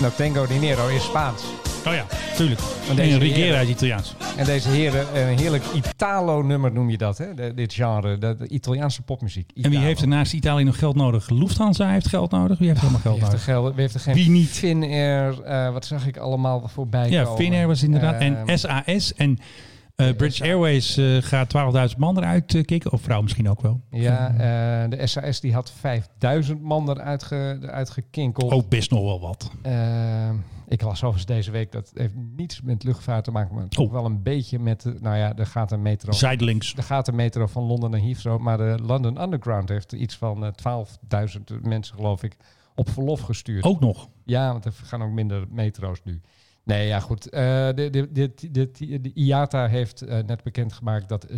Nou, 0.00 0.12
Tango 0.16 0.46
Dinero 0.46 0.88
is 0.88 1.04
Spaans. 1.04 1.42
Oh 1.86 1.92
ja, 1.92 2.06
tuurlijk. 2.36 2.60
deze 2.60 2.94
Nee, 2.94 3.18
Rigera 3.18 3.58
is 3.58 3.68
Italiaans. 3.68 4.14
En 4.36 4.44
deze 4.44 4.68
heren, 4.68 5.28
een 5.28 5.38
heerlijk 5.38 5.64
Italo-nummer 5.74 6.72
noem 6.72 6.90
je 6.90 6.98
dat, 6.98 7.18
hè? 7.18 7.34
De- 7.34 7.52
dit 7.54 7.72
genre, 7.74 8.18
de, 8.18 8.36
de 8.38 8.48
Italiaanse 8.48 9.02
popmuziek. 9.02 9.50
En 9.62 9.70
wie 9.70 9.78
heeft 9.78 10.00
er 10.02 10.08
naast 10.08 10.32
Italië 10.32 10.64
nog 10.64 10.78
geld 10.78 10.96
nodig? 10.96 11.30
Lufthansa 11.30 11.90
heeft 11.90 12.08
geld 12.08 12.30
nodig. 12.30 12.58
Wie 12.58 12.68
heeft 12.68 12.80
helemaal 12.80 13.00
geld 13.00 13.14
Wie 13.14 13.24
heeft, 13.28 13.32
er 13.42 13.48
nodig? 13.48 13.62
geld, 13.62 13.72
wie 13.74 13.80
heeft 13.82 13.94
er 13.94 14.00
geen 14.00 14.14
Wie 14.14 14.30
niet? 14.30 14.48
Finnair, 14.48 15.42
eh, 15.42 15.72
wat 15.72 15.84
zag 15.84 16.06
ik 16.06 16.16
allemaal 16.16 16.68
voorbij 16.72 17.10
Ja, 17.10 17.22
komen? 17.22 17.38
Finnair 17.38 17.66
was 17.66 17.82
inderdaad. 17.82 18.20
Ehm, 18.20 18.34
en 18.46 18.58
SAS. 18.58 19.14
En 19.14 19.38
eh, 19.96 20.16
British 20.16 20.40
Airways 20.40 20.96
eh, 20.96 21.16
gaat 21.20 21.54
12.000 21.92 21.96
man 21.98 22.16
eruit 22.18 22.54
eh, 22.54 22.64
kicken. 22.64 22.92
Of 22.92 23.00
vrouw 23.02 23.22
misschien 23.22 23.48
ook 23.50 23.60
wel. 23.60 23.80
Ja, 23.90 24.28
de 24.88 25.06
SAS 25.06 25.40
die 25.40 25.52
had 25.52 25.70
5000 25.70 26.62
man 26.62 26.90
eruit, 26.90 27.22
ge, 27.22 27.58
eruit 27.62 27.90
gekinkeld. 27.90 28.52
Ook 28.52 28.68
best 28.68 28.90
nog 28.90 29.02
wel 29.02 29.20
wat. 29.20 29.50
Ik 30.68 30.82
las 30.82 30.92
overigens 31.04 31.26
deze 31.26 31.50
week, 31.50 31.72
dat 31.72 31.90
heeft 31.94 32.14
niets 32.36 32.60
met 32.62 32.84
luchtvaart 32.84 33.24
te 33.24 33.30
maken, 33.30 33.54
maar 33.54 33.68
toch 33.68 33.86
Oh. 33.86 33.92
wel 33.92 34.04
een 34.04 34.22
beetje 34.22 34.58
met, 34.58 34.82
de, 34.82 34.96
nou 35.00 35.16
ja, 35.16 35.36
er 35.36 35.46
gaat 35.46 35.72
een 35.72 35.82
metro. 35.82 36.12
Zijdelings. 36.12 36.74
Er 36.76 36.82
gaat 36.82 37.08
een 37.08 37.14
metro 37.14 37.46
van 37.46 37.62
Londen 37.62 37.90
naar 37.90 38.00
Heathrow, 38.00 38.40
maar 38.40 38.56
de 38.56 38.78
London 38.82 39.22
Underground 39.22 39.68
heeft 39.68 39.92
iets 39.92 40.16
van 40.16 40.44
eh, 40.44 40.50
12.000 41.36 41.60
mensen, 41.62 41.94
geloof 41.96 42.22
ik, 42.22 42.36
op 42.74 42.90
verlof 42.90 43.20
gestuurd. 43.20 43.64
Ook 43.64 43.80
nog. 43.80 44.08
Ja, 44.24 44.52
want 44.52 44.64
er 44.64 44.72
gaan 44.84 45.02
ook 45.02 45.10
minder 45.12 45.46
metro's 45.50 46.00
nu. 46.04 46.20
Nee, 46.64 46.86
ja 46.86 47.00
goed. 47.00 47.28
Eh, 47.28 47.40
de, 47.74 47.88
de, 47.90 48.08
de, 48.50 48.70
de, 49.00 49.12
IATA 49.14 49.66
heeft 49.68 50.02
eh, 50.02 50.22
net 50.24 50.42
bekendgemaakt 50.42 51.08
dat 51.08 51.26
6,7 51.26 51.36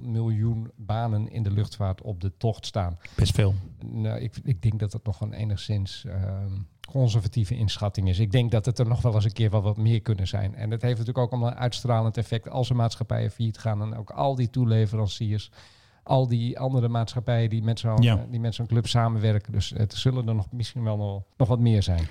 miljoen 0.00 0.70
banen 0.76 1.28
in 1.30 1.42
de 1.42 1.50
luchtvaart 1.50 2.02
op 2.02 2.20
de 2.20 2.32
tocht 2.36 2.66
staan. 2.66 2.98
Best 3.16 3.34
veel. 3.34 3.54
Nou, 3.84 4.20
ik, 4.20 4.34
ik 4.44 4.62
denk 4.62 4.78
dat 4.78 4.92
dat 4.92 5.04
nog 5.04 5.20
een 5.20 5.32
enigszins 5.32 6.04
ehm, 6.08 6.52
conservatieve 6.90 7.56
inschatting 7.56 8.08
is. 8.08 8.18
Ik 8.18 8.32
denk 8.32 8.50
dat 8.50 8.66
het 8.66 8.78
er 8.78 8.86
nog 8.86 9.02
wel 9.02 9.14
eens 9.14 9.24
een 9.24 9.32
keer 9.32 9.50
wel 9.50 9.62
wat 9.62 9.76
meer 9.76 10.00
kunnen 10.00 10.26
zijn. 10.26 10.54
En 10.54 10.70
het 10.70 10.82
heeft 10.82 10.98
natuurlijk 10.98 11.24
ook 11.26 11.30
allemaal 11.32 11.50
een 11.50 11.58
uitstralend 11.58 12.16
effect 12.16 12.48
als 12.48 12.70
er 12.70 12.76
maatschappijen 12.76 13.30
failliet 13.30 13.58
gaan. 13.58 13.82
En 13.82 13.96
ook 13.96 14.10
al 14.10 14.34
die 14.34 14.50
toeleveranciers, 14.50 15.50
al 16.02 16.28
die 16.28 16.58
andere 16.58 16.88
maatschappijen 16.88 17.50
die 17.50 17.62
met 17.62 17.78
zo'n 17.78 18.02
Ja. 18.02 18.16
eh, 18.16 18.22
die 18.30 18.40
met 18.40 18.54
zo'n 18.54 18.66
club 18.66 18.86
samenwerken. 18.86 19.52
Dus 19.52 19.70
het 19.76 19.94
zullen 19.94 20.28
er 20.28 20.34
nog 20.34 20.46
misschien 20.52 20.84
wel 20.84 20.96
nog, 20.96 21.22
nog 21.36 21.48
wat 21.48 21.60
meer 21.60 21.82
zijn. 21.82 22.08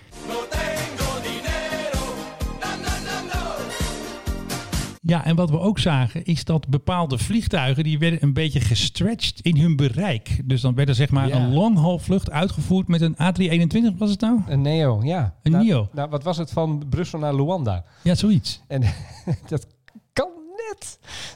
Ja, 5.05 5.25
en 5.25 5.35
wat 5.35 5.49
we 5.49 5.59
ook 5.59 5.79
zagen 5.79 6.25
is 6.25 6.45
dat 6.45 6.67
bepaalde 6.67 7.17
vliegtuigen 7.17 7.83
die 7.83 7.99
werden 7.99 8.23
een 8.23 8.33
beetje 8.33 8.59
gestretched 8.59 9.39
in 9.41 9.57
hun 9.57 9.75
bereik. 9.75 10.41
Dus 10.45 10.61
dan 10.61 10.75
werd 10.75 10.89
er 10.89 10.95
zeg 10.95 11.09
maar 11.09 11.27
Ja. 11.27 11.35
een 11.35 11.53
vlucht 11.99 12.31
uitgevoerd 12.31 12.87
met 12.87 13.01
een 13.01 13.15
A321, 13.15 13.97
was 13.97 14.09
het 14.09 14.21
nou? 14.21 14.39
Een 14.47 14.61
Neo, 14.61 15.01
ja. 15.03 15.33
Een 15.43 15.51
Nou- 15.51 15.65
Neo. 15.65 15.89
Nou, 15.93 16.09
wat 16.09 16.23
was 16.23 16.37
het 16.37 16.51
van 16.51 16.83
Brussel 16.89 17.19
naar 17.19 17.35
Luanda? 17.35 17.83
Ja, 18.01 18.15
zoiets. 18.15 18.61
En 18.67 18.81
dat 19.47 19.67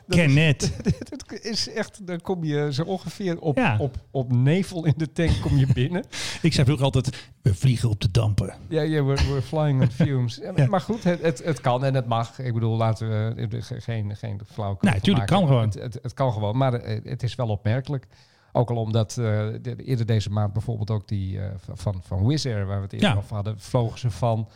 kan 0.07 0.34
net. 0.34 0.71
Het 1.09 1.45
is 1.45 1.69
echt, 1.69 2.07
dan 2.07 2.21
kom 2.21 2.43
je 2.43 2.73
zo 2.73 2.84
ongeveer 2.84 3.39
op, 3.39 3.57
Ja. 3.57 3.78
op, 3.80 3.95
op 4.11 4.32
nevel 4.32 4.86
in 4.86 4.93
de 4.97 5.11
tank 5.11 5.41
kom 5.41 5.57
je 5.57 5.67
binnen. 5.73 6.03
Ik 6.41 6.53
zei 6.53 6.65
vroeger 6.65 6.86
altijd, 6.86 7.30
we 7.41 7.55
vliegen 7.55 7.89
op 7.89 8.01
de 8.01 8.11
dampen. 8.11 8.53
Ja, 8.67 8.82
ja 8.82 9.03
we're, 9.03 9.28
we're 9.28 9.41
flying 9.41 9.82
on 9.82 9.89
fumes. 9.91 10.39
Ja, 10.55 10.67
maar- 10.67 10.82
goed, 10.82 11.03
het, 11.03 11.21
het, 11.21 11.43
het 11.43 11.61
kan 11.61 11.84
en 11.86 11.93
het 11.93 12.07
mag. 12.07 12.39
Ik 12.39 12.53
bedoel, 12.53 12.78
laten 12.78 13.09
we 13.09 13.41
eh, 13.49 13.61
ge- 13.61 13.82
geen, 13.82 14.15
geen 14.15 14.41
flauwekul 14.51 14.89
Nee, 14.89 14.93
van 14.99 15.03
tuurlijk, 15.03 15.30
maken. 15.30 15.45
kan 15.47 15.55
gewoon. 15.55 15.69
Het, 15.69 15.93
het, 15.93 15.99
het 16.03 16.13
kan 16.13 16.34
gewoon, 16.34 16.57
maar 16.57 16.73
eh, 16.73 16.99
het 17.03 17.23
is 17.23 17.36
wel 17.36 17.47
opmerkelijk. 17.47 18.07
Ook 18.51 18.69
al 18.69 18.75
omdat 18.78 19.09
eh, 19.17 19.47
de- 19.61 19.75
eerder 19.84 20.05
deze 20.05 20.30
maand 20.30 20.53
bijvoorbeeld 20.53 20.91
ook 20.91 21.07
die 21.07 21.39
van, 21.73 22.01
van 22.05 22.25
Wizz 22.28 22.45
Air, 22.45 22.65
waar 22.65 22.78
we 22.78 22.84
het 22.84 22.93
eerder 22.93 23.09
Ja. 23.09 23.15
over 23.15 23.36
hadden, 23.36 23.59
vlogen 23.59 23.99
ze 23.99 24.11
van, 24.11 24.47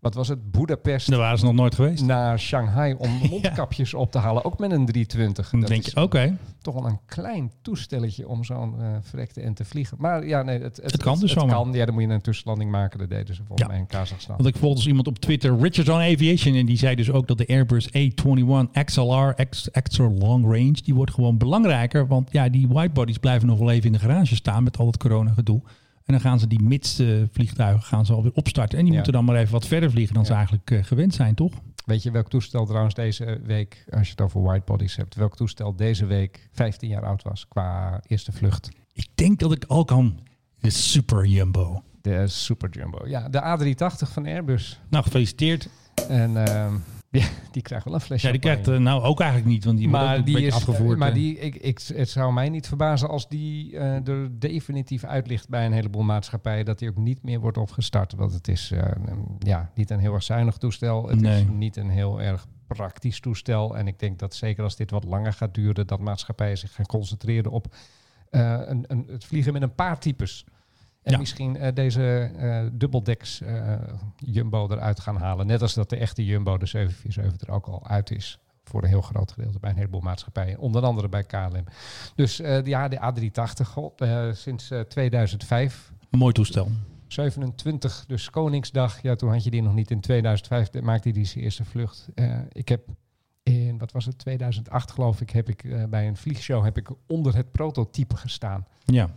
wat 0.00 0.14
was 0.14 0.28
het, 0.28 0.50
Boedapest 0.50 1.10
Daar 1.10 1.18
waren 1.18 1.38
ze 1.38 1.44
nog 1.44 1.54
nooit 1.54 1.74
geweest. 1.74 2.04
naar 2.04 2.38
Shanghai 2.40 2.94
om 2.98 3.10
mondkapjes 3.30 3.94
op 3.94 4.12
te 4.12 4.18
halen. 4.18 4.44
Ook 4.44 4.58
met 4.58 4.70
een 4.70 4.86
320. 4.86 5.50
Dan 5.50 5.60
Dat 5.60 5.68
denk 5.68 5.84
je, 5.86 6.02
oké, 6.02 6.36
toch 6.62 6.74
wel 6.74 6.86
een 6.86 6.98
klein 7.06 7.52
toestelletje 7.62 8.28
om 8.28 8.44
zo'n 8.44 8.74
eh 8.80 8.86
verrekte 9.00 9.40
en 9.40 9.54
te 9.54 9.64
vliegen. 9.64 9.96
Maar 10.00 10.26
ja, 10.26 10.42
nee, 10.42 10.60
het, 10.62 10.76
het, 10.76 10.92
Het 10.92 11.02
kan 11.02 11.18
dus 11.20 11.30
het 11.30 11.40
zomaar. 11.40 11.54
kan. 11.54 11.72
Ja, 11.72 11.84
dan 11.84 11.94
moet 11.94 12.02
je 12.02 12.08
een 12.08 12.20
tussenlanding 12.20 12.70
maken. 12.70 12.98
Dat 12.98 13.08
deden 13.10 13.34
ze 13.34 13.42
volgens 13.46 13.60
Ja. 13.60 13.66
mij 13.66 13.78
in 13.78 13.86
Kazachstan. 13.86 14.36
Want 14.36 14.48
ik 14.48 14.56
volgde 14.56 14.76
dus 14.78 14.86
iemand 14.86 15.06
op 15.06 15.18
Twitter, 15.18 15.58
Richardson 15.58 16.00
Aviation, 16.00 16.54
en 16.54 16.66
die 16.66 16.76
zei 16.78 16.94
dus 16.94 17.10
ook 17.10 17.26
dat 17.26 17.38
de 17.38 17.46
Airbus 17.46 17.88
A21 17.88 18.84
XLR, 18.84 19.32
extra 19.72 20.08
long 20.08 20.44
range, 20.44 20.72
die 20.84 20.94
wordt 20.94 21.12
gewoon 21.14 21.38
belangrijker. 21.38 22.06
Want 22.06 22.28
ja, 22.32 22.48
die 22.48 22.68
whitebodies 22.68 23.18
blijven 23.18 23.48
nog 23.48 23.58
wel 23.58 23.70
even 23.70 23.86
in 23.86 23.92
de 23.92 23.98
garage 23.98 24.34
staan 24.34 24.62
met 24.62 24.78
al 24.78 24.86
het 24.86 24.96
corona 24.96 25.32
gedoe. 25.32 25.60
En 26.04 26.12
dan 26.16 26.20
gaan 26.20 26.38
ze 26.40 26.46
die 26.46 26.62
midste 26.62 27.28
vliegtuigen 27.32 27.82
gaan 27.82 28.06
ze 28.06 28.12
alweer 28.12 28.32
opstarten. 28.34 28.78
En 28.78 28.82
die 28.84 28.90
Ja. 28.92 28.96
moeten 28.98 29.12
dan 29.14 29.24
maar 29.24 29.36
even 29.36 29.52
wat 29.52 29.66
verder 29.66 29.90
vliegen 29.90 30.14
dan 30.14 30.26
ze 30.26 30.32
eigenlijk 30.32 30.70
eh, 30.70 30.84
gewend 30.84 31.14
zijn, 31.14 31.34
toch? 31.34 31.52
Weet 31.84 32.02
je 32.02 32.10
welk 32.10 32.28
toestel 32.30 32.66
trouwens 32.66 32.94
deze 32.94 33.40
week, 33.44 33.84
als 33.90 34.04
je 34.06 34.10
het 34.10 34.20
over 34.20 34.42
whitebodies 34.42 34.96
hebt, 34.96 35.14
welk 35.14 35.36
toestel 35.36 35.76
deze 35.76 36.06
week 36.06 36.48
15 36.52 36.88
jaar 36.88 37.04
oud 37.04 37.22
was 37.22 37.48
qua 37.48 38.00
eerste 38.06 38.32
vlucht? 38.32 38.68
Ik 38.92 39.08
denk 39.14 39.38
dat 39.38 39.52
ik 39.52 39.64
al 39.64 39.84
kan. 39.84 40.18
De 40.58 40.70
Super 40.70 41.24
Jumbo. 41.26 41.82
De 42.00 42.26
Super 42.28 42.70
Jumbo. 42.70 43.08
Ja, 43.08 43.28
de 43.28 43.40
A380 43.42 44.12
van 44.12 44.26
Airbus. 44.26 44.80
Nou, 44.88 45.04
gefeliciteerd. 45.04 45.68
En 46.08 46.46
ehm, 46.46 46.74
ja, 47.10 47.26
die 47.52 47.62
krijgt 47.62 47.84
wel 47.84 47.94
een 47.94 48.00
flesje. 48.00 48.26
Ja, 48.26 48.32
die 48.32 48.40
krijgt 48.40 48.68
eh, 48.68 48.76
nou 48.76 49.02
ook 49.02 49.20
eigenlijk 49.20 49.50
niet, 49.50 49.64
want 49.64 49.78
die 49.78 49.88
wordt 49.88 50.04
ook 50.04 50.16
een 50.16 50.24
beetje 50.24 50.52
afgevoerd. 50.52 50.98
Maar 50.98 51.08
eh. 51.08 51.14
die, 51.14 51.38
ik, 51.38 51.54
ik, 51.54 51.80
het 51.94 52.08
zou 52.08 52.32
mij 52.32 52.48
niet 52.48 52.68
verbazen 52.68 53.08
als 53.08 53.28
die 53.28 53.76
eh, 53.76 54.08
er 54.08 54.38
definitief 54.38 55.04
uit 55.04 55.26
ligt 55.26 55.48
bij 55.48 55.66
een 55.66 55.72
heleboel 55.72 56.02
maatschappijen. 56.02 56.64
Dat 56.64 56.78
die 56.78 56.88
ook 56.88 56.96
niet 56.96 57.22
meer 57.22 57.40
wordt 57.40 57.58
opgestart. 57.58 58.14
Want 58.14 58.32
het 58.32 58.48
is 58.48 58.70
eh, 58.70 58.90
ja, 59.38 59.70
niet 59.74 59.90
een 59.90 59.98
heel 59.98 60.14
erg 60.14 60.22
zuinig 60.22 60.56
toestel. 60.56 61.08
Het 61.08 61.20
Nee. 61.20 61.40
is 61.40 61.46
niet 61.52 61.76
een 61.76 61.90
heel 61.90 62.20
erg 62.20 62.46
praktisch 62.66 63.20
toestel. 63.20 63.76
En 63.76 63.86
ik 63.86 63.98
denk 63.98 64.18
dat 64.18 64.34
zeker 64.34 64.64
als 64.64 64.76
dit 64.76 64.90
wat 64.90 65.04
langer 65.04 65.32
gaat 65.32 65.54
duren, 65.54 65.86
dat 65.86 66.00
maatschappijen 66.00 66.58
zich 66.58 66.74
gaan 66.74 66.86
concentreren 66.86 67.50
op 67.50 67.74
eh, 68.30 68.60
een, 68.64 68.84
een, 68.86 69.06
het 69.10 69.24
vliegen 69.24 69.52
met 69.52 69.62
een 69.62 69.74
paar 69.74 69.98
types. 69.98 70.44
En 71.02 71.12
Ja. 71.12 71.18
misschien 71.18 71.56
eh, 71.56 71.74
deze 71.74 72.30
eh 72.36 72.66
dubbeldeks 72.72 73.40
eh, 73.40 73.74
Jumbo 74.16 74.68
eruit 74.70 75.00
gaan 75.00 75.16
halen. 75.16 75.46
Net 75.46 75.62
als 75.62 75.74
dat 75.74 75.90
de 75.90 75.96
echte 75.96 76.24
Jumbo, 76.24 76.58
de 76.58 76.66
747, 76.66 77.48
er 77.48 77.54
ook 77.54 77.66
al 77.66 77.86
uit 77.86 78.10
is. 78.10 78.38
Voor 78.64 78.82
een 78.82 78.88
heel 78.88 79.00
groot 79.00 79.32
gedeelte 79.32 79.58
bij 79.58 79.70
een 79.70 79.76
heleboel 79.76 80.00
maatschappijen. 80.00 80.58
Onder 80.58 80.82
andere 80.82 81.08
bij 81.08 81.24
KLM. 81.24 81.64
Dus 82.14 82.36
ja, 82.64 82.88
de 82.88 82.96
A380 82.96 83.66
goh, 83.66 83.92
eh, 83.96 84.32
sinds 84.34 84.70
eh, 84.70 84.80
2005. 84.80 85.92
Een 86.10 86.18
mooi 86.18 86.32
toestel. 86.32 86.68
27, 87.06 88.04
dus 88.06 88.30
Koningsdag. 88.30 89.02
Ja, 89.02 89.14
toen 89.14 89.30
had 89.30 89.44
je 89.44 89.50
die 89.50 89.62
nog 89.62 89.74
niet. 89.74 89.90
In 89.90 90.00
2005 90.00 90.72
maakte 90.82 91.08
hij 91.08 91.12
die 91.12 91.24
zijn 91.26 91.44
eerste 91.44 91.64
vlucht. 91.64 92.08
Ik 92.52 92.68
heb 92.68 92.88
in, 93.42 93.78
wat 93.78 93.92
was 93.92 94.04
het, 94.04 94.18
2008 94.18 94.90
geloof 94.90 95.20
ik, 95.20 95.30
heb 95.30 95.48
ik 95.48 95.88
bij 95.90 96.06
een 96.08 96.16
vliegshow 96.16 96.64
heb 96.64 96.76
ik 96.76 96.90
onder 97.06 97.36
het 97.36 97.52
prototype 97.52 98.16
gestaan. 98.16 98.66
Ja. 98.84 99.10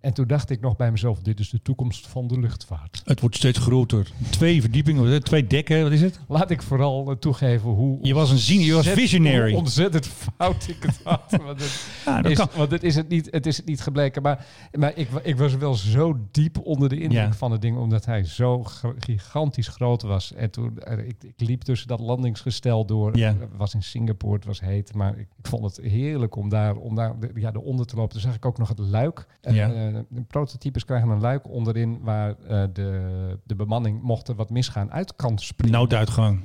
En 0.00 0.14
toen 0.14 0.26
dacht 0.26 0.50
ik 0.50 0.60
nog 0.60 0.76
bij 0.76 0.90
mezelf, 0.90 1.18
dit 1.20 1.40
is 1.40 1.50
de 1.50 1.62
toekomst 1.62 2.06
van 2.06 2.26
de 2.26 2.38
luchtvaart. 2.40 3.02
Het 3.04 3.20
wordt 3.20 3.36
steeds 3.36 3.58
groter. 3.58 4.10
Twee 4.30 4.60
verdiepingen, 4.60 5.22
twee 5.22 5.46
dekken, 5.46 5.82
wat 5.82 5.92
is 5.92 6.00
het? 6.00 6.20
Laat 6.28 6.50
ik 6.50 6.62
vooral 6.62 7.10
eh, 7.10 7.16
toegeven 7.16 7.70
hoe... 7.70 7.98
Je 8.02 8.14
was 8.14 8.30
een 8.30 8.38
zine- 8.38 8.64
je 8.64 8.72
was 8.72 8.88
visionary. 8.88 9.54
Ontzettend 9.54 10.06
fout 10.06 10.68
ik 10.68 10.76
het 10.82 11.00
had. 11.04 11.22
Want 11.46 11.60
het, 11.60 11.86
Ja, 12.04 12.22
is, 12.24 12.36
want 12.56 12.70
het 12.70 12.82
is 12.82 12.94
het 12.94 13.08
niet, 13.08 13.28
het 13.30 13.46
is 13.46 13.56
het 13.56 13.66
niet 13.66 13.80
gebleken. 13.80 14.22
Maar, 14.22 14.46
maar 14.78 14.92
ik, 14.96 15.08
ik 15.22 15.36
was 15.36 15.54
wel 15.56 15.74
zo 15.74 16.18
diep 16.30 16.58
onder 16.66 16.88
de 16.88 17.00
indruk 17.00 17.22
Ja. 17.22 17.32
van 17.32 17.50
het 17.52 17.60
ding, 17.60 17.76
omdat 17.78 18.04
hij 18.04 18.24
zo 18.24 18.64
gigantisch 18.98 19.68
groot 19.68 20.02
was. 20.02 20.32
En 20.34 20.50
toen, 20.50 20.78
eh, 20.78 20.98
ik, 20.98 21.16
ik 21.36 21.48
liep 21.48 21.62
tussen 21.62 21.88
dat 21.88 22.00
landingsgestel 22.00 22.84
door. 22.86 23.16
Ja. 23.16 23.28
Het 23.38 23.48
was 23.56 23.74
in 23.74 23.82
Singapore, 23.82 24.34
het 24.34 24.44
was 24.44 24.60
heet. 24.60 24.94
Maar 24.94 25.18
ik, 25.18 25.28
ik 25.38 25.46
vond 25.46 25.64
het 25.64 25.84
heerlijk 25.86 26.36
om 26.36 26.48
daar, 26.48 26.76
om 26.76 26.94
daar 26.94 27.14
ja, 27.34 27.52
eronder 27.52 27.86
te 27.86 27.96
lopen. 27.96 28.12
Toen 28.12 28.20
zag 28.20 28.34
ik 28.34 28.44
ook 28.46 28.58
nog 28.58 28.68
het 28.68 28.78
luik. 28.78 29.26
Ja. 29.40 29.72
eh, 29.72 29.85
de 30.08 30.22
prototypes 30.28 30.84
krijgen 30.84 31.08
een 31.08 31.20
luik 31.20 31.48
onderin 31.48 31.98
waar 32.02 32.30
eh, 32.48 32.62
de, 32.72 33.38
de 33.44 33.54
bemanning, 33.54 34.02
mocht 34.02 34.28
er 34.28 34.34
wat 34.34 34.50
misgaan, 34.50 34.92
uit 34.92 35.16
kan 35.16 35.38
springen. 35.38 35.78
Nooduitgang. 35.78 36.40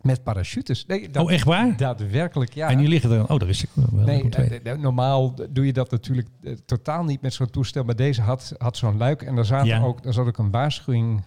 Met 0.00 0.22
parachutes. 0.22 0.86
Nee, 0.86 1.10
dat, 1.10 1.22
Oh, 1.24 1.32
echt 1.32 1.44
waar? 1.44 1.76
Daadwerkelijk, 1.76 2.52
ja. 2.54 2.68
En 2.70 2.78
die 2.78 2.88
liggen 2.88 3.10
er. 3.10 3.22
Oh, 3.22 3.28
dat 3.28 3.42
wist 3.44 3.62
ik 3.62 3.68
wel. 3.74 4.04
Nee, 4.04 4.28
eh, 4.30 4.76
normaal 4.78 5.34
doe 5.50 5.66
je 5.66 5.72
dat 5.72 5.90
natuurlijk 5.90 6.28
eh, 6.42 6.52
totaal 6.52 7.04
niet 7.04 7.20
met 7.20 7.32
zo'n 7.34 7.50
toestel. 7.50 7.84
Maar 7.84 7.96
deze 7.96 8.22
had, 8.22 8.54
had 8.58 8.76
zo'n 8.76 8.96
luik 8.96 9.22
en 9.22 9.34
daar, 9.34 9.44
zaten 9.44 9.66
Ja. 9.66 9.82
ook, 9.82 10.02
daar 10.02 10.12
zat 10.12 10.26
ook 10.26 10.38
een 10.38 10.50
waarschuwing 10.50 11.24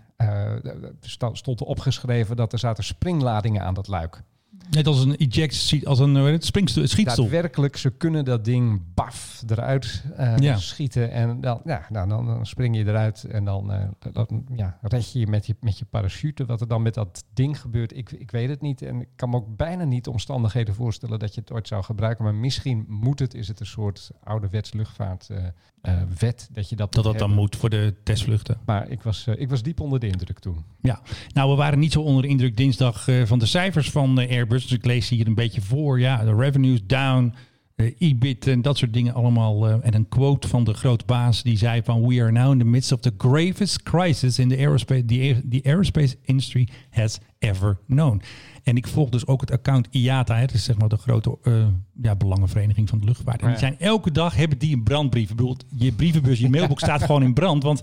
sta- 1.01 1.33
stond 1.33 1.59
er 1.59 1.65
opgeschreven 1.65 2.35
dat 2.35 2.53
er 2.53 2.59
zaten 2.59 2.83
springladingen 2.83 3.61
aan 3.63 3.73
dat 3.73 3.87
luik. 3.87 4.21
Net 4.69 4.87
als 4.87 5.03
een 5.03 5.15
eject, 5.15 5.85
als 5.85 5.99
een 5.99 6.15
het, 6.15 6.45
springstoel, 6.45 6.87
schietstoel. 6.87 7.29
Daadwerkelijk, 7.29 7.77
ze 7.77 7.89
kunnen 7.89 8.25
dat 8.25 8.45
ding 8.45 8.81
baf 8.93 9.43
eruit 9.47 10.03
eh, 10.15 10.37
Ja. 10.37 10.57
schieten. 10.57 11.11
En 11.11 11.41
dan, 11.41 11.61
ja, 11.65 11.85
nou, 11.89 12.09
dan, 12.09 12.25
dan 12.25 12.45
spring 12.45 12.77
je 12.77 12.85
eruit 12.85 13.23
en 13.23 13.45
dan, 13.45 13.71
eh, 13.71 13.87
dan 14.11 14.45
ja, 14.55 14.77
red 14.81 15.11
je 15.11 15.19
je 15.19 15.27
met, 15.27 15.45
je 15.45 15.55
met 15.59 15.79
je 15.79 15.85
parachute. 15.85 16.45
Wat 16.45 16.61
er 16.61 16.67
dan 16.67 16.81
met 16.81 16.93
dat 16.93 17.23
ding 17.33 17.59
gebeurt, 17.59 17.97
ik, 17.97 18.11
ik 18.11 18.31
weet 18.31 18.49
het 18.49 18.61
niet. 18.61 18.81
En 18.81 19.01
ik 19.01 19.07
kan 19.15 19.29
me 19.29 19.35
ook 19.35 19.57
bijna 19.57 19.83
niet 19.83 20.03
de 20.03 20.11
omstandigheden 20.11 20.73
voorstellen 20.73 21.19
dat 21.19 21.33
je 21.33 21.41
het 21.41 21.51
ooit 21.51 21.67
zou 21.67 21.83
gebruiken. 21.83 22.23
Maar 22.23 22.35
misschien 22.35 22.85
moet 22.87 23.19
het, 23.19 23.33
is 23.33 23.47
het 23.47 23.59
een 23.59 23.65
soort 23.65 24.11
ouderwets 24.23 24.73
luchtvaart 24.73 25.29
eh, 25.81 25.93
wet 26.19 26.49
dat 26.51 26.69
je 26.69 26.75
dat 26.75 26.93
Dat 26.93 27.03
dat 27.03 27.17
dan 27.17 27.33
moet 27.33 27.55
voor 27.55 27.69
de 27.69 27.95
testvluchten. 28.03 28.57
Maar 28.65 28.89
ik 28.89 29.01
was, 29.01 29.27
ik 29.27 29.49
was 29.49 29.61
diep 29.63 29.79
onder 29.79 29.99
de 29.99 30.07
indruk 30.07 30.39
toen. 30.39 30.63
Ja, 30.81 31.01
nou 31.33 31.49
we 31.49 31.55
waren 31.55 31.79
niet 31.79 31.91
zo 31.91 32.01
onder 32.01 32.21
de 32.21 32.27
indruk 32.27 32.57
dinsdag 32.57 33.07
van 33.25 33.39
de 33.39 33.45
cijfers 33.45 33.91
van 33.91 34.17
Airbus. 34.17 34.58
Dus 34.63 34.71
ik 34.71 34.85
lees 34.85 35.09
hier 35.09 35.27
een 35.27 35.35
beetje 35.35 35.61
voor. 35.61 35.99
Ja, 35.99 36.23
de 36.23 36.35
revenues 36.35 36.79
down, 36.85 37.33
eh, 37.75 37.91
EBIT 37.99 38.47
en 38.47 38.61
dat 38.61 38.77
soort 38.77 38.93
dingen 38.93 39.13
allemaal. 39.13 39.67
eh, 39.67 39.75
en 39.81 39.93
een 39.95 40.07
quote 40.09 40.47
van 40.47 40.63
de 40.63 40.73
grote 40.73 41.05
baas 41.05 41.43
die 41.43 41.57
zei 41.57 41.81
van... 41.83 42.07
We 42.07 42.21
are 42.21 42.31
now 42.31 42.51
in 42.51 42.57
the 42.59 42.65
midst 42.65 42.91
of 42.91 42.99
the 42.99 43.13
gravest 43.17 43.83
crisis 43.83 44.39
in 44.39 44.49
the 44.49 44.57
aerospace, 44.57 45.05
the, 45.05 45.41
the 45.49 45.61
aerospace 45.63 46.15
industry 46.23 46.67
has 46.89 47.19
ever 47.39 47.77
known. 47.87 48.21
En 48.63 48.77
ik 48.77 48.87
volg 48.87 49.09
dus 49.09 49.27
ook 49.27 49.41
het 49.41 49.51
account 49.51 49.87
IATA. 49.91 50.35
hè, 50.35 50.45
Dat 50.45 50.53
is 50.55 50.63
zeg 50.63 50.77
maar 50.77 50.89
de 50.89 50.97
grote 50.97 51.37
eh, 51.43 51.65
ja, 52.01 52.15
belangenvereniging 52.15 52.89
van 52.89 52.99
de 52.99 53.05
luchtvaart. 53.05 53.41
En 53.41 53.47
die 53.47 53.57
zijn 53.57 53.79
elke 53.79 54.11
dag 54.11 54.35
hebben 54.35 54.57
die 54.57 54.75
een 54.75 54.83
brandbrief. 54.83 55.29
Ik 55.29 55.35
bedoel, 55.35 55.57
je 55.75 55.91
brievenbus, 55.91 56.39
je 56.39 56.49
mailbox 56.49 56.81
staat 56.89 57.03
gewoon 57.03 57.23
in 57.23 57.33
brand. 57.33 57.63
Want 57.63 57.81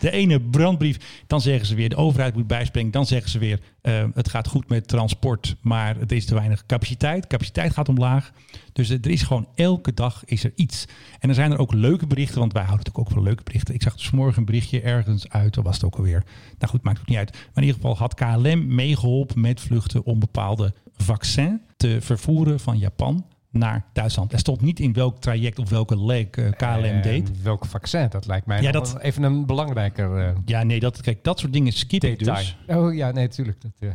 de 0.00 0.10
ene 0.10 0.40
brandbrief, 0.40 1.24
dan 1.26 1.40
zeggen 1.40 1.66
ze 1.66 1.74
weer 1.74 1.88
de 1.88 1.96
overheid 1.96 2.34
moet 2.34 2.46
bijspringen. 2.46 2.90
Dan 2.90 3.06
zeggen 3.06 3.30
ze 3.30 3.38
weer 3.38 3.60
eh, 3.80 4.04
het 4.14 4.28
gaat 4.28 4.48
goed 4.48 4.68
met 4.68 4.88
transport, 4.88 5.56
maar 5.60 5.96
het 5.96 6.12
is 6.12 6.24
te 6.24 6.34
weinig 6.34 6.66
capaciteit. 6.66 7.26
Capaciteit 7.26 7.72
gaat 7.72 7.88
omlaag. 7.88 8.32
Dus 8.72 8.90
er 8.90 9.06
is 9.06 9.22
gewoon 9.22 9.48
elke 9.54 9.94
dag 9.94 10.22
is 10.24 10.44
er 10.44 10.52
iets. 10.54 10.86
En 11.18 11.28
er 11.28 11.34
zijn 11.34 11.52
er 11.52 11.58
ook 11.58 11.72
leuke 11.72 12.06
berichten, 12.06 12.38
want 12.38 12.52
wij 12.52 12.62
houden 12.62 12.84
natuurlijk 12.84 13.08
ook 13.08 13.16
van 13.16 13.26
leuke 13.28 13.42
berichten. 13.42 13.74
Ik 13.74 13.82
zag 13.82 13.96
dus 13.96 14.10
morgen 14.10 14.38
een 14.38 14.44
berichtje 14.44 14.80
ergens 14.80 15.28
uit, 15.28 15.56
wat 15.56 15.64
was 15.64 15.74
het 15.74 15.84
ook 15.84 15.96
alweer? 15.96 16.24
Nou 16.58 16.72
goed, 16.72 16.82
maakt 16.82 16.98
het 16.98 17.08
niet 17.08 17.18
uit. 17.18 17.32
Maar 17.32 17.42
in 17.54 17.62
ieder 17.62 17.74
geval 17.74 17.96
had 17.96 18.14
KLM 18.14 18.74
meegeholpen 18.74 19.40
met 19.40 19.60
vluchten 19.60 20.04
om 20.04 20.18
bepaalde 20.18 20.74
vaccin 20.96 21.60
te 21.76 21.98
vervoeren 22.00 22.60
van 22.60 22.78
Japan 22.78 23.24
naar 23.50 23.84
Duitsland. 23.92 24.32
Er 24.32 24.38
stond 24.38 24.60
niet 24.60 24.80
in 24.80 24.92
welk 24.92 25.18
traject 25.20 25.58
of 25.58 25.68
welke 25.70 26.04
leg 26.04 26.26
eh, 26.30 26.50
KLM 26.56 26.84
En 26.84 27.02
deed. 27.02 27.42
welk 27.42 27.64
vaccin, 27.66 28.06
dat 28.10 28.26
lijkt 28.26 28.46
mij 28.46 28.62
Ja, 28.62 28.72
dat- 28.72 28.98
even 29.00 29.22
een 29.22 29.46
belangrijker 29.46 30.16
eh, 30.18 30.34
Ja, 30.44 30.62
nee, 30.62 30.80
dat, 30.80 31.00
kijk, 31.00 31.24
dat 31.24 31.38
soort 31.38 31.52
dingen 31.52 31.72
skip 31.72 32.04
ik 32.04 32.18
dus. 32.18 32.56
Oh 32.66 32.94
ja, 32.94 33.10
nee, 33.10 33.24
natuurlijk. 33.26 33.60
Dat, 33.62 33.70
eh, 33.78 33.88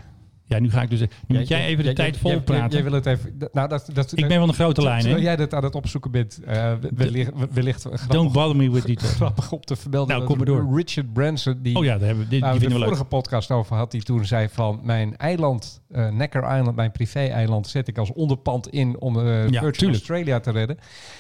Ja, 0.46 0.60
nu 0.60 0.72
ga 0.72 0.82
ik 0.82 0.90
dus. 0.90 1.00
Nu 1.00 1.38
moet 1.38 1.48
jij 1.48 1.66
even 1.66 1.84
de 1.84 1.94
tijd 1.94 2.18
vol 2.18 2.32
Jij, 2.32 2.42
praten. 2.42 2.70
jij 2.72 2.84
wil 2.84 2.94
het 2.94 3.06
even. 3.06 3.38
Nou, 3.52 3.70
dat, 3.70 3.90
dat, 3.94 4.18
ik 4.18 4.28
ben 4.28 4.38
van 4.40 4.48
de 4.48 4.54
grote 4.54 4.82
lijn, 4.82 5.02
Terwijl 5.02 5.22
jij 5.24 5.36
dat 5.36 5.54
aan 5.54 5.64
het 5.64 5.76
opzoeken 5.76 6.12
bent, 6.12 6.40
eh, 6.46 6.72
wellicht, 6.96 7.32
wellicht 7.54 7.82
grappig, 7.82 8.08
Don't 8.08 8.32
bother 8.32 8.56
me 8.56 8.72
with 8.72 8.86
details. 8.94 9.14
grappig 9.16 9.52
op 9.52 9.66
te 9.66 9.76
vermelden. 9.76 10.16
Nou, 10.16 10.28
kom 10.28 10.38
maar 10.38 10.46
door. 10.46 10.76
Richard 10.76 11.14
Branson, 11.14 11.60
die 11.62 11.76
Oh 11.76 11.84
ja, 11.84 11.98
daar 11.98 12.08
hebben 12.08 12.24
we, 12.24 12.30
die, 12.30 12.40
we 12.40 12.60
de 12.60 12.68
we 12.68 12.74
leuk. 12.74 12.84
vorige 12.84 13.04
podcast 13.06 13.52
over 13.52 13.76
had, 13.76 13.92
die 13.92 14.04
toen 14.04 14.26
zei 14.26 14.48
van 14.50 14.80
mijn 14.84 15.18
eiland, 15.18 15.82
eh 15.92 16.10
Necker 16.10 16.58
Island, 16.58 16.76
mijn 16.76 16.92
privé-eiland, 16.92 17.68
zet 17.68 17.88
ik 17.88 17.98
als 17.98 18.12
onderpand 18.14 18.68
in 18.70 19.00
om 19.02 19.20
eh, 19.20 19.24
Virgin. 19.50 19.90
Australia 19.90 20.40
te 20.40 20.52
redden. 20.52 20.78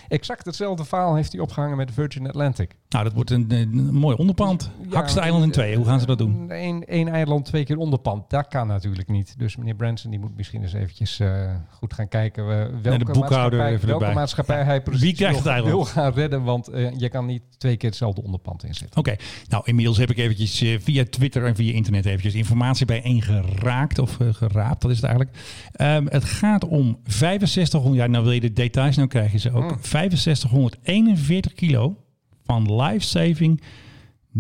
Exact 0.08 0.46
hetzelfde 0.46 0.86
verhaal 0.86 1.16
heeft 1.16 1.32
hij 1.32 1.42
opgehangen 1.42 1.78
met 1.78 1.92
Virgin 1.94 2.28
Atlantic. 2.28 2.76
Nou, 2.90 3.04
dat 3.04 3.14
wordt 3.14 3.30
een, 3.32 3.46
een 3.50 3.94
mooi 3.94 4.16
onderpand. 4.16 4.72
Ja, 4.90 4.96
Hak 4.96 5.08
ze 5.08 5.14
het 5.14 5.24
eiland 5.24 5.44
in 5.44 5.52
twee. 5.52 5.76
Hoe 5.76 5.86
gaan 5.86 6.00
ze 6.00 6.06
dat 6.06 6.18
doen? 6.18 6.46
Eén 6.86 7.08
eiland, 7.10 7.46
twee 7.46 7.64
keer 7.64 7.78
onderpand. 7.78 8.30
Dat 8.30 8.48
kan 8.48 8.68
natuurlijk 8.68 9.08
niet. 9.08 9.13
Dus 9.38 9.56
meneer 9.56 9.76
Branson 9.76 10.12
die 10.12 10.20
moet 10.20 10.36
misschien 10.36 10.62
eens 10.62 10.74
eventjes 10.74 11.20
eh, 11.20 11.56
goed 11.70 11.94
gaan 11.94 12.08
kijken 12.08 12.44
eh, 12.44 12.82
welke, 12.82 13.06
boekhouder 13.06 13.60
maatschappij, 13.60 13.74
even 13.74 13.88
welke 13.88 14.04
erbij. 14.04 14.20
maatschappij 14.20 14.64
hij 14.64 14.82
precies 14.82 15.02
Wie 15.02 15.14
krijgt 15.14 15.44
wil, 15.44 15.54
het 15.54 15.66
wil 15.66 15.86
gaan 15.86 16.14
redden. 16.14 16.44
Want 16.44 16.68
eh, 16.68 17.00
je 17.00 17.10
kan 17.10 17.26
niet 17.26 17.42
twee 17.58 17.78
keer 17.78 17.90
hetzelfde 17.90 18.24
onderpand 18.24 18.64
inzetten. 18.64 19.00
Oké, 19.00 19.16
nou 19.48 19.64
inmiddels 19.66 19.98
heb 19.98 20.10
ik 20.10 20.18
eventjes 20.18 20.84
via 20.84 21.04
Twitter 21.10 21.46
en 21.46 21.56
via 21.56 21.74
internet 21.74 22.06
eventjes 22.06 22.34
informatie 22.34 22.86
bijeen 22.86 23.22
geraakt 23.22 24.00
of 24.00 24.18
geraapt, 24.32 24.82
dat 24.82 24.92
is 24.92 24.98
het 24.98 25.06
eigenlijk. 25.06 25.38
Ehm, 25.72 26.06
het 26.06 26.24
gaat 26.24 26.66
om 26.66 27.00
6500, 27.04 28.04
ja 28.04 28.08
nou 28.08 28.24
wil 28.24 28.34
je 28.34 28.42
de 28.42 28.54
details, 28.54 28.96
nou 28.96 29.08
krijg 29.08 29.32
je 29.32 29.40
ze 29.40 29.52
ook. 29.52 29.78
6541 29.82 31.54
kilo 31.54 31.98
van 32.46 32.82
life-saving 32.82 33.62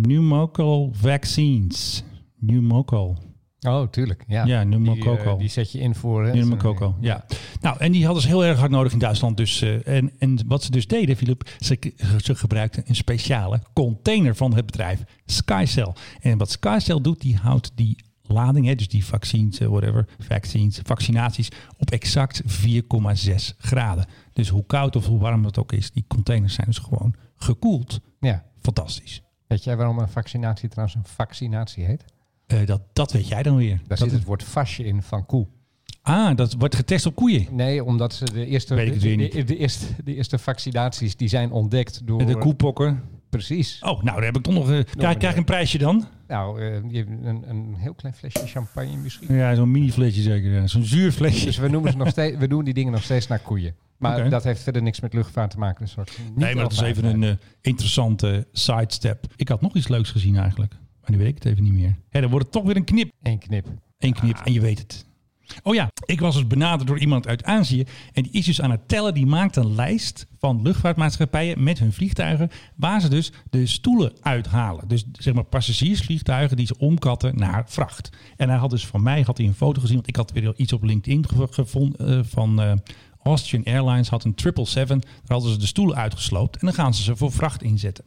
pneumococcal 0.01 0.89
vaccines. 0.93 2.03
Pneumococcal. 2.39 3.32
Oh, 3.63 3.87
tuurlijk. 3.87 4.23
Ja, 4.27 4.45
Ja, 4.45 4.59
die, 4.65 4.67
pneumococcal. 4.79 5.33
eh, 5.33 5.39
die 5.39 5.49
zet 5.49 5.71
je 5.71 5.79
in 5.79 5.95
voor... 5.95 6.23
hè, 6.25 6.31
Pneumococcal, 6.31 6.95
ja. 6.99 7.25
Nou, 7.61 7.77
en 7.79 7.91
die 7.91 8.05
hadden 8.05 8.21
ze 8.23 8.27
heel 8.27 8.45
erg 8.45 8.59
hard 8.59 8.71
nodig 8.71 8.93
in 8.93 8.99
Duitsland. 8.99 9.37
Dus, 9.37 9.61
eh, 9.61 9.87
en, 9.87 10.11
en 10.19 10.39
wat 10.47 10.63
ze 10.63 10.71
dus 10.71 10.87
deden, 10.87 11.15
Philip, 11.15 11.49
ze, 11.59 11.93
ze 12.23 12.35
gebruikten 12.35 12.83
een 12.87 12.95
speciale 12.95 13.61
container 13.73 14.35
van 14.35 14.55
het 14.55 14.65
bedrijf 14.65 15.03
SkyCell. 15.25 15.93
En 16.21 16.37
wat 16.37 16.51
SkyCell 16.51 17.01
doet, 17.01 17.21
die 17.21 17.35
houdt 17.37 17.71
die 17.75 18.03
lading, 18.21 18.65
hè, 18.65 18.75
dus 18.75 18.87
die 18.87 19.05
vaccins, 19.05 19.59
eh, 19.59 19.67
whatever, 19.67 20.07
vaccines, 20.19 20.79
vaccinaties, 20.83 21.49
op 21.77 21.91
exact 21.91 22.41
4,6 22.45 23.53
graden. 23.57 24.05
Dus 24.33 24.49
hoe 24.49 24.65
koud 24.65 24.95
of 24.95 25.05
hoe 25.05 25.19
warm 25.19 25.45
het 25.45 25.57
ook 25.59 25.71
is, 25.71 25.91
die 25.91 26.05
containers 26.07 26.53
zijn 26.53 26.67
dus 26.67 26.77
gewoon 26.77 27.13
gekoeld. 27.35 27.99
Ja. 28.19 28.43
Fantastisch. 28.61 29.21
Weet 29.47 29.63
jij 29.63 29.75
waarom 29.77 29.99
een 29.99 30.09
vaccinatie 30.09 30.69
trouwens 30.69 30.95
een 30.97 31.05
vaccinatie 31.05 31.85
heet? 31.85 32.05
Eh, 32.59 32.65
dat, 32.65 32.81
dat 32.93 33.11
weet 33.11 33.27
jij 33.27 33.43
dan 33.43 33.55
weer. 33.55 33.77
Daar 33.77 33.87
Dat 33.87 33.97
zit 33.97 34.11
het 34.11 34.23
woord 34.23 34.43
vasje 34.43 34.83
in 34.85 35.01
van 35.03 35.25
koe. 35.25 35.47
ah, 36.01 36.35
dat 36.35 36.53
wordt 36.57 36.75
getest 36.75 37.05
op 37.05 37.15
koeien. 37.15 37.47
Nee, 37.51 37.83
omdat 37.83 38.13
ze 38.13 38.25
de 38.25 38.45
eerste, 38.45 38.75
Weet 38.75 38.87
ik 38.87 38.93
het 38.93 39.03
weer 39.03 39.17
niet. 39.17 39.47
de 39.47 39.57
eerste, 39.57 39.85
de 40.03 40.15
eerste 40.15 40.37
vaccinaties 40.37 41.15
die 41.15 41.27
zijn 41.27 41.51
ontdekt 41.51 42.01
door... 42.07 42.25
De 42.25 42.37
koepokken. 42.37 43.01
Precies. 43.29 43.79
Oh, 43.81 44.03
nou, 44.03 44.15
daar 44.15 44.25
heb 44.25 44.35
ik 44.35 44.43
toch 44.43 44.53
nog... 44.53 44.71
eh, 44.71 44.79
krijg, 44.95 45.17
krijg 45.17 45.33
ik 45.33 45.39
een 45.39 45.45
prijsje 45.45 45.77
dan? 45.77 46.05
Nou, 46.27 46.61
eh, 46.61 46.73
een, 46.75 47.43
een 47.47 47.75
heel 47.77 47.93
klein 47.93 48.15
flesje 48.15 48.47
champagne 48.47 48.95
misschien. 48.97 49.35
Ja, 49.35 49.55
zo'n 49.55 49.71
mini 49.71 49.91
flesje 49.91 50.21
zeker. 50.21 50.51
ja. 50.51 50.67
Zo'n 50.67 50.83
zuur 50.83 51.11
flesje. 51.11 51.45
Dus 51.45 51.57
we, 51.57 51.67
noemen 51.67 51.91
ze 51.91 51.97
nog 51.97 52.09
steeds, 52.09 52.37
we 52.37 52.47
doen 52.47 52.63
die 52.63 52.73
dingen 52.73 52.91
nog 52.91 53.03
steeds 53.03 53.27
naar 53.27 53.39
koeien. 53.39 53.75
Maar 53.97 54.29
dat 54.29 54.43
heeft 54.43 54.63
verder 54.63 54.81
niks 54.81 54.99
met 54.99 55.13
luchtvaart 55.13 55.51
te 55.51 55.57
maken. 55.57 55.85
Dus 55.85 55.95
nee, 56.35 56.55
maar 56.55 56.63
dat 56.63 56.71
is 56.71 56.79
even 56.81 57.05
een 57.23 57.39
interessante 57.61 58.47
sidestep. 58.51 59.25
Ik 59.35 59.47
had 59.49 59.61
nog 59.61 59.75
iets 59.75 59.87
leuks 59.87 60.11
gezien 60.11 60.37
eigenlijk. 60.37 60.73
Maar 61.03 61.11
nu 61.11 61.17
weet 61.17 61.27
ik 61.27 61.35
het 61.35 61.45
even 61.45 61.63
niet 61.63 61.73
meer. 61.73 61.95
Dan 62.09 62.29
wordt 62.29 62.45
het 62.45 62.53
toch 62.53 62.63
weer 62.63 62.75
een 62.75 62.83
knip. 62.83 63.11
Eén 63.21 63.39
knip. 63.39 63.67
Eén 63.99 64.13
knip 64.13 64.37
en 64.43 64.53
je 64.53 64.61
weet 64.61 64.79
het. 64.79 65.05
Oh 65.63 65.73
ja, 65.75 65.89
ik 66.05 66.19
was 66.19 66.35
dus 66.35 66.47
benaderd 66.47 66.87
door 66.87 66.99
iemand 66.99 67.27
uit 67.27 67.43
Azië. 67.43 67.83
En 68.13 68.23
die 68.23 68.31
is 68.31 68.45
dus 68.45 68.61
aan 68.61 68.71
het 68.71 68.87
tellen. 68.87 69.13
Die 69.13 69.25
maakt 69.25 69.55
een 69.55 69.75
lijst 69.75 70.27
van 70.39 70.61
luchtvaartmaatschappijen 70.61 71.63
met 71.63 71.79
hun 71.79 71.93
vliegtuigen. 71.93 72.49
Waar 72.75 73.01
ze 73.01 73.09
dus 73.09 73.31
de 73.49 73.65
stoelen 73.65 74.13
uithalen. 74.21 74.87
Dus 74.87 75.05
zeg 75.11 75.33
maar 75.33 75.43
passagiersvliegtuigen 75.43 76.57
die 76.57 76.65
ze 76.65 76.77
omkatten 76.77 77.37
naar 77.37 77.63
vracht. 77.67 78.09
En 78.37 78.49
hij 78.49 78.57
had 78.57 78.69
dus 78.69 78.87
van 78.87 79.03
mij 79.03 79.21
had 79.21 79.37
hij 79.37 79.47
een 79.47 79.53
foto 79.53 79.81
gezien. 79.81 79.95
Want 79.95 80.07
ik 80.07 80.15
had 80.15 80.31
weer 80.31 80.53
iets 80.55 80.73
op 80.73 80.83
LinkedIn 80.83 81.27
gev- 81.27 81.53
gevonden 81.53 82.17
eh, 82.17 82.19
van... 82.23 82.61
eh, 82.61 82.73
Austrian 83.23 83.63
Airlines 83.65 84.09
had 84.09 84.23
een 84.23 84.33
777. 84.35 85.21
Daar 85.21 85.31
hadden 85.37 85.51
ze 85.51 85.57
de 85.57 85.65
stoelen 85.65 85.95
uitgesloopt. 85.95 86.57
En 86.57 86.65
dan 86.65 86.75
gaan 86.75 86.93
ze 86.93 87.03
ze 87.03 87.15
voor 87.15 87.31
vracht 87.31 87.63
inzetten. 87.63 88.03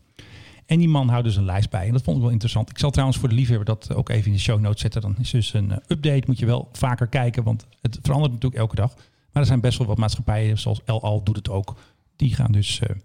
En 0.66 0.78
die 0.78 0.88
man 0.88 1.08
houdt 1.08 1.24
dus 1.24 1.36
een 1.36 1.44
lijst 1.44 1.70
bij. 1.70 1.86
En 1.86 1.92
dat 1.92 2.02
vond 2.02 2.16
ik 2.16 2.22
wel 2.22 2.32
interessant. 2.32 2.70
Ik 2.70 2.78
zal 2.78 2.90
trouwens 2.90 3.18
voor 3.18 3.28
de 3.28 3.34
liefhebber 3.34 3.64
dat 3.66 3.94
ook 3.94 4.08
even 4.08 4.26
in 4.26 4.32
de 4.32 4.38
show 4.38 4.60
notes 4.60 4.80
zetten. 4.80 5.00
Dan 5.00 5.16
is 5.20 5.30
dus 5.30 5.54
een 5.54 5.70
eh, 5.70 5.76
update. 5.88 6.22
Moet 6.26 6.38
je 6.38 6.46
wel 6.46 6.68
vaker 6.72 7.06
kijken. 7.06 7.42
Want 7.42 7.66
het 7.80 7.98
verandert 8.02 8.32
natuurlijk 8.32 8.60
elke 8.60 8.74
dag. 8.74 8.94
Maar 9.32 9.42
er 9.42 9.46
zijn 9.48 9.60
best 9.60 9.78
wel 9.78 9.86
wat 9.86 9.98
maatschappijen. 9.98 10.58
Zoals 10.58 10.80
El 10.84 11.02
Al 11.02 11.22
doet 11.22 11.36
het 11.36 11.48
ook. 11.48 11.76
Die 12.16 12.34
gaan 12.34 12.52
dus 12.52 12.78
eh, 12.80 12.96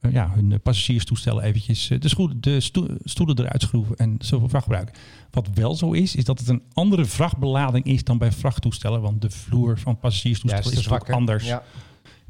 eh, 0.00 0.12
ja, 0.12 0.30
hun 0.34 0.60
passagierstoestellen 0.62 1.42
eventjes 1.42 1.90
de, 1.98 2.08
schoen- 2.08 2.36
de 2.40 2.60
stoe- 2.60 2.96
stoelen 3.04 3.38
eruit 3.38 3.62
schroeven. 3.62 3.96
En 3.96 4.16
zoveel 4.18 4.48
vracht 4.48 4.64
gebruiken. 4.64 4.94
Wat 5.30 5.48
wel 5.54 5.74
zo 5.74 5.92
is, 5.92 6.14
is 6.16 6.24
dat 6.24 6.38
het 6.38 6.48
een 6.48 6.62
andere 6.72 7.04
vrachtbelading 7.04 7.84
is 7.84 8.04
dan 8.04 8.18
bij 8.18 8.32
vrachttoestellen. 8.32 9.00
Want 9.00 9.22
de 9.22 9.30
vloer 9.30 9.78
van 9.78 9.98
passagierstoestellen 9.98 10.64
Ja, 10.64 10.70
is, 10.78 10.86
is 10.86 11.12
anders 11.14 11.46
Ja. 11.46 11.62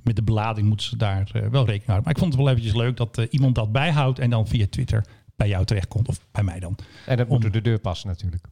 Met 0.09 0.17
de 0.17 0.23
belading 0.33 0.67
moeten 0.67 0.87
ze 0.87 0.97
daar 0.97 1.31
eh, 1.33 1.41
wel 1.43 1.65
rekening 1.65 1.85
houden. 1.85 2.05
Maar 2.05 2.13
ik 2.13 2.19
vond 2.19 2.33
het 2.33 2.43
wel 2.43 2.51
eventjes 2.51 2.75
leuk 2.75 2.97
dat 2.97 3.19
eh, 3.19 3.27
iemand 3.31 3.55
dat 3.55 3.73
bijhoudt 3.73 4.19
en 4.19 4.31
dan 4.31 4.47
via 4.47 4.67
Twitter 4.71 5.05
bij 5.37 5.49
jou 5.49 5.65
terechtkomt. 5.65 6.09
Of 6.09 6.21
bij 6.33 6.43
mij 6.43 6.61
dan. 6.61 6.77
En 7.07 7.17
dat 7.17 7.27
Om- 7.27 7.33
moet 7.33 7.43
door 7.43 7.51
de 7.51 7.61
deur 7.61 7.79
passen 7.79 8.09
natuurlijk. 8.09 8.45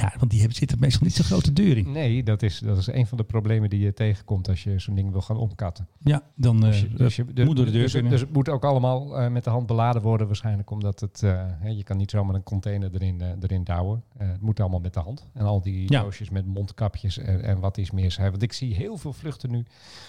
Ja, 0.00 0.12
want 0.18 0.30
die 0.30 0.38
hebben, 0.40 0.56
zitten 0.58 0.78
meestal 0.80 1.02
niet 1.06 1.14
zo'n 1.14 1.24
grote 1.24 1.52
deur 1.52 1.76
in. 1.76 1.92
Nee, 1.92 2.22
dat 2.22 2.42
is, 2.42 2.58
dat 2.58 2.78
is 2.78 2.86
een 2.86 3.06
van 3.06 3.16
de 3.18 3.24
problemen 3.24 3.70
die 3.70 3.80
je 3.80 3.92
tegenkomt 3.94 4.48
als 4.48 4.62
je 4.62 4.78
zo'n 4.78 4.94
ding 4.94 5.10
wil 5.12 5.20
gaan 5.20 5.36
omkatten. 5.36 5.88
Ja, 5.98 6.22
dan 6.34 6.56
eh, 6.56 6.62
Dus 6.70 6.80
je, 6.80 6.88
dus 6.94 7.16
je- 7.16 7.24
moet 7.24 7.56
door 7.56 7.64
de 7.64 7.70
deur 7.70 7.82
dus, 7.82 7.92
dus 7.92 8.20
het 8.20 8.32
moet 8.32 8.48
ook 8.48 8.64
allemaal 8.64 9.18
eh, 9.18 9.30
met 9.30 9.44
de 9.44 9.50
hand 9.50 9.66
beladen 9.66 10.02
worden 10.02 10.26
waarschijnlijk. 10.26 10.70
Omdat 10.70 11.00
het, 11.00 11.22
eh, 11.22 11.42
hè, 11.46 11.68
je 11.68 11.82
kan 11.82 11.96
niet 11.96 12.10
zomaar 12.10 12.34
een 12.34 12.42
container 12.42 12.90
erin, 12.94 13.20
eh, 13.20 13.28
erin 13.40 13.64
douwen. 13.64 14.02
Eh, 14.16 14.28
het 14.28 14.40
moet 14.40 14.60
allemaal 14.60 14.80
met 14.80 14.94
de 14.94 15.00
hand. 15.00 15.26
En 15.34 15.44
al 15.44 15.60
die 15.60 15.92
Ja. 15.92 16.02
doosjes 16.02 16.30
met 16.30 16.46
mondkapjes 16.46 17.18
en, 17.18 17.42
en 17.42 17.60
wat 17.60 17.78
is 17.78 17.90
meer. 17.90 18.16
Want 18.18 18.42
ik 18.42 18.52
zie 18.52 18.74
heel 18.74 18.96
veel 18.96 19.12
vluchten 19.12 19.50
nu 19.50 19.64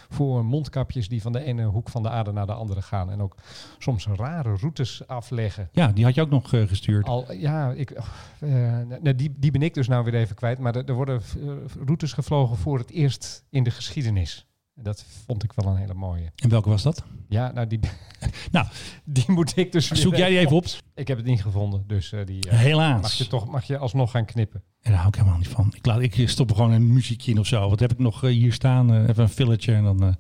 voor 0.10 0.46
mondkapjes 0.46 1.08
die 1.10 1.22
van 1.22 1.32
de 1.32 1.44
ene 1.44 1.64
hoek 1.66 1.90
van 1.90 2.04
de 2.04 2.10
aarde 2.10 2.32
naar 2.32 2.46
de 2.46 2.54
andere 2.54 2.82
gaan. 2.82 3.12
En 3.12 3.22
ook 3.22 3.36
soms 3.78 4.08
rare 4.08 4.56
routes 4.56 5.08
afleggen. 5.08 5.70
ja, 5.72 5.88
die 5.88 6.04
had 6.04 6.16
je 6.16 6.22
ook 6.22 6.30
nog 6.30 6.54
eh, 6.54 6.68
gestuurd. 6.68 7.08
Al, 7.08 7.34
ja, 7.34 7.72
ik, 7.72 7.94
eh, 8.40 8.78
die, 9.16 9.34
die 9.38 9.52
ben 9.52 9.62
ik 9.62 9.74
dus 9.74 9.81
nou 9.88 10.04
weer 10.04 10.16
even 10.16 10.36
kwijt. 10.36 10.60
Maar 10.60 10.76
er, 10.76 10.86
er 10.86 10.94
worden 10.94 11.22
eh, 11.22 11.50
routes 11.86 12.14
gevlogen 12.14 12.58
voor 12.58 12.78
het 12.78 12.90
eerst 12.92 13.46
in 13.50 13.64
de 13.64 13.72
geschiedenis. 13.72 14.46
En 14.76 14.84
Dat 14.84 15.06
vond 15.26 15.44
ik 15.44 15.54
wel 15.54 15.72
een 15.72 15.78
hele 15.78 15.94
mooie. 15.94 16.32
En 16.36 16.50
welke 16.50 16.70
was 16.70 16.84
dat? 16.84 17.04
Ja, 17.28 17.52
nou 17.52 17.68
die, 17.68 17.80
Nou, 18.52 18.68
die 19.06 19.24
moet 19.28 19.58
ik 19.58 19.72
dus 19.72 19.92
zoek 19.92 20.16
jij 20.16 20.30
die 20.30 20.40
even 20.40 20.56
op? 20.56 20.66
Ik 20.96 21.08
heb 21.08 21.18
het 21.18 21.26
niet 21.26 21.42
gevonden, 21.42 21.84
dus 21.88 22.12
eh, 22.12 22.26
die 22.26 22.50
eh, 22.50 22.58
Helaas. 22.60 23.02
mag 23.02 23.14
je 23.14 23.28
toch 23.28 23.48
mag 23.48 23.64
je 23.64 23.78
alsnog 23.78 24.12
gaan 24.12 24.26
knippen. 24.26 24.64
En 24.82 24.92
daar 24.92 25.00
hou 25.00 25.08
ik 25.08 25.16
helemaal 25.16 25.38
niet 25.38 25.48
van. 25.48 25.74
Ik, 25.76 25.86
laat, 25.86 26.02
ik 26.02 26.30
stop 26.30 26.50
er 26.50 26.56
gewoon 26.56 26.72
een 26.72 26.94
muziekje 26.94 27.32
in 27.32 27.40
of 27.40 27.48
zo. 27.48 27.70
Wat 27.70 27.80
heb 27.80 27.92
ik 27.92 27.98
nog 28.00 28.22
hier 28.22 28.54
staan? 28.54 29.06
Even 29.08 29.24
een 29.24 29.30
filletje 29.30 29.74
en 29.74 29.84
dan 29.84 30.16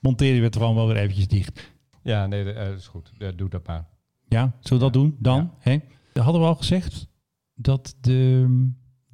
monteren 0.00 0.38
we 0.38 0.44
het 0.44 0.56
gewoon 0.56 0.74
wel 0.74 0.86
weer 0.86 0.96
eventjes 0.96 1.28
dicht. 1.28 1.72
Ja, 2.02 2.26
nee, 2.26 2.44
dat 2.44 2.78
is 2.78 2.86
goed. 2.86 3.12
Doe 3.36 3.48
dat 3.48 3.66
maar. 3.66 3.86
Ja, 4.28 4.56
zullen 4.60 4.78
we 4.86 4.90
dat 4.90 4.92
doen? 4.92 5.16
Dan? 5.18 5.54
Hè? 5.58 5.78
Hadden 6.12 6.40
we 6.40 6.46
al 6.46 6.54
gezegd 6.54 7.08
dat 7.54 7.94
de 8.00 8.46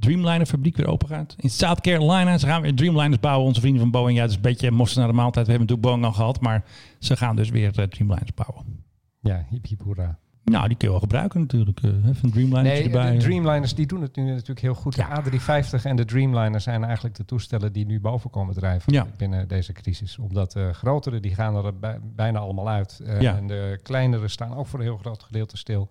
Dreamliner 0.00 0.46
fabriek 0.46 0.76
weer 0.76 0.86
open 0.86 1.08
gaat. 1.08 1.34
In 1.38 1.50
South 1.50 1.80
Carolina. 1.80 2.38
Ze 2.38 2.46
gaan 2.46 2.62
weer 2.62 2.74
Dreamliners 2.74 3.20
bouwen. 3.20 3.46
Onze 3.46 3.60
vrienden 3.60 3.80
van 3.82 3.90
Boeing. 3.90 4.16
Ja, 4.16 4.20
het 4.22 4.30
is 4.30 4.36
een 4.36 4.42
beetje 4.42 4.70
mossen 4.70 4.98
naar 5.00 5.08
de 5.08 5.14
maaltijd. 5.14 5.46
We 5.46 5.52
hebben 5.52 5.68
natuurlijk 5.68 5.96
Boeing 5.96 6.04
al 6.16 6.18
gehad. 6.24 6.40
Maar 6.40 6.64
ze 6.98 7.16
gaan 7.16 7.36
dus 7.36 7.50
weer 7.50 7.78
eh, 7.78 7.86
Dreamliners 7.86 8.34
bouwen. 8.34 8.84
Ja, 9.20 9.46
hip 9.50 9.66
hip 9.66 9.82
hoera. 9.82 10.18
Nou, 10.44 10.68
die 10.68 10.76
kun 10.76 10.86
je 10.86 10.92
wel 10.92 11.00
gebruiken 11.02 11.40
natuurlijk. 11.40 11.80
eh, 11.82 11.88
Even 11.90 12.04
een 12.22 12.30
Dreamliner 12.30 12.62
Nee, 12.62 12.82
erbij. 12.84 13.12
de 13.12 13.18
Dreamliners 13.18 13.74
die 13.74 13.86
doen 13.86 14.02
het 14.02 14.16
nu 14.16 14.24
natuurlijk 14.24 14.60
heel 14.60 14.74
goed. 14.74 14.94
Ja. 14.94 15.20
De 15.20 15.30
A350 15.40 15.82
en 15.82 15.96
de 15.96 16.04
Dreamliner 16.04 16.60
zijn 16.60 16.84
eigenlijk 16.84 17.14
de 17.16 17.24
toestellen 17.24 17.72
die 17.72 17.86
nu 17.86 18.00
boven 18.00 18.30
komen 18.30 18.54
drijven 18.54 18.92
Ja. 18.92 19.06
binnen 19.16 19.48
deze 19.48 19.72
crisis. 19.72 20.18
Omdat 20.18 20.52
de 20.52 20.70
grotere 20.72 21.20
die 21.20 21.34
gaan 21.34 21.64
er 21.64 21.78
bij- 21.78 21.98
bijna 22.02 22.38
allemaal 22.38 22.68
uit. 22.68 23.00
Eh, 23.06 23.20
Ja. 23.20 23.36
En 23.36 23.46
de 23.46 23.80
kleinere 23.82 24.28
staan 24.28 24.54
ook 24.54 24.66
voor 24.66 24.78
een 24.78 24.84
heel 24.84 24.96
groot 24.98 25.22
gedeelte 25.22 25.56
stil. 25.56 25.90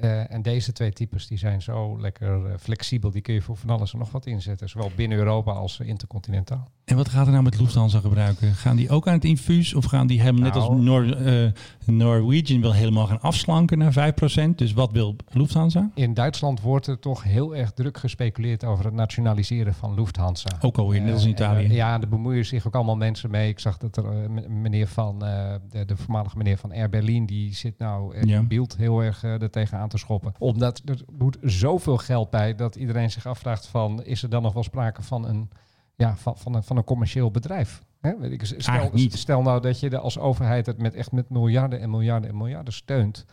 Eh, 0.00 0.32
en 0.32 0.42
deze 0.42 0.72
twee 0.72 0.92
types 0.92 1.26
die 1.26 1.38
zijn 1.38 1.62
zo 1.62 2.00
lekker 2.00 2.46
eh, 2.46 2.58
flexibel. 2.58 3.10
Die 3.10 3.22
kun 3.22 3.34
je 3.34 3.42
voor 3.42 3.56
van 3.56 3.70
alles 3.70 3.92
en 3.92 3.98
nog 3.98 4.10
wat 4.10 4.26
inzetten. 4.26 4.68
Zowel 4.68 4.90
binnen 4.96 5.18
Europa 5.18 5.52
als 5.52 5.80
eh, 5.80 5.88
intercontinentaal. 5.88 6.70
En 6.84 6.96
wat 6.96 7.08
gaat 7.08 7.26
er 7.26 7.32
nou 7.32 7.44
met 7.44 7.60
Lufthansa 7.60 8.00
gebruiken? 8.00 8.54
Gaan 8.54 8.76
die 8.76 8.90
ook 8.90 9.06
aan 9.06 9.14
het 9.14 9.24
infuus? 9.24 9.74
Of 9.74 9.84
gaan 9.84 10.06
die 10.06 10.20
helemaal 10.20 10.42
net 10.42 10.54
als 10.54 10.68
Nou. 10.68 10.80
Nor, 10.82 11.52
Norwegian 11.84 12.60
wil 12.60 12.72
helemaal 12.72 13.06
gaan 13.06 13.20
afslanken 13.20 13.78
naar 13.78 13.92
5%? 13.92 14.54
Dus 14.54 14.72
wat 14.72 14.92
wil 14.92 15.16
Lufthansa? 15.32 15.90
In 15.94 16.14
Duitsland 16.14 16.60
wordt 16.60 16.86
er 16.86 16.98
toch 16.98 17.22
heel 17.22 17.56
erg 17.56 17.72
druk 17.72 17.98
gespeculeerd 17.98 18.64
over 18.64 18.84
het 18.84 18.94
nationaliseren 18.94 19.74
van 19.74 19.94
Lufthansa. 19.94 20.48
Ook 20.60 20.78
alweer, 20.78 21.00
net 21.00 21.12
als 21.12 21.24
in 21.24 21.30
Italië. 21.30 21.72
ja, 21.72 21.98
daar 21.98 22.08
bemoeien 22.08 22.46
zich 22.46 22.66
ook 22.66 22.74
allemaal 22.74 22.96
mensen 22.96 23.30
mee. 23.30 23.48
Ik 23.48 23.58
zag 23.58 23.78
dat 23.78 23.96
er 23.96 24.30
meneer 24.50 24.86
van, 24.88 25.18
de, 25.18 25.84
de 25.86 25.96
voormalige 25.96 26.36
meneer 26.36 26.58
van 26.58 26.72
Air 26.72 26.88
Berlin, 26.88 27.26
die 27.26 27.54
zit 27.54 27.78
nou 27.78 28.26
Ja. 28.26 28.38
in 28.38 28.48
beeld 28.48 28.76
heel 28.76 29.00
erg 29.02 29.22
er 29.22 29.50
tegenaan 29.50 29.87
te 29.88 29.98
schoppen. 29.98 30.34
Omdat 30.38 30.82
er 30.84 31.00
moet 31.18 31.36
zoveel 31.42 31.96
geld 31.96 32.30
bij 32.30 32.54
dat 32.54 32.76
iedereen 32.76 33.10
zich 33.10 33.26
afvraagt 33.26 33.66
van, 33.66 34.04
is 34.04 34.22
er 34.22 34.28
dan 34.30 34.42
nog 34.42 34.52
wel 34.52 34.62
sprake 34.62 35.02
van 35.02 35.26
een, 35.26 35.50
ja, 35.94 36.16
van, 36.16 36.36
van 36.36 36.54
een, 36.54 36.62
van 36.62 36.76
een 36.76 36.84
commercieel 36.84 37.30
bedrijf? 37.30 37.82
Hè? 38.00 38.18
Weet 38.18 38.32
ik, 38.32 38.44
Stel, 38.44 38.90
stel 38.94 39.42
nou 39.42 39.60
dat 39.60 39.80
je 39.80 39.90
er 39.90 39.98
als 39.98 40.18
overheid 40.18 40.66
het 40.66 40.78
met 40.78 40.94
echt 40.94 41.12
met 41.12 41.30
miljarden 41.30 41.80
en 41.80 41.90
miljarden 41.90 42.30
en 42.30 42.36
miljarden 42.36 42.72
steunt. 42.72 43.24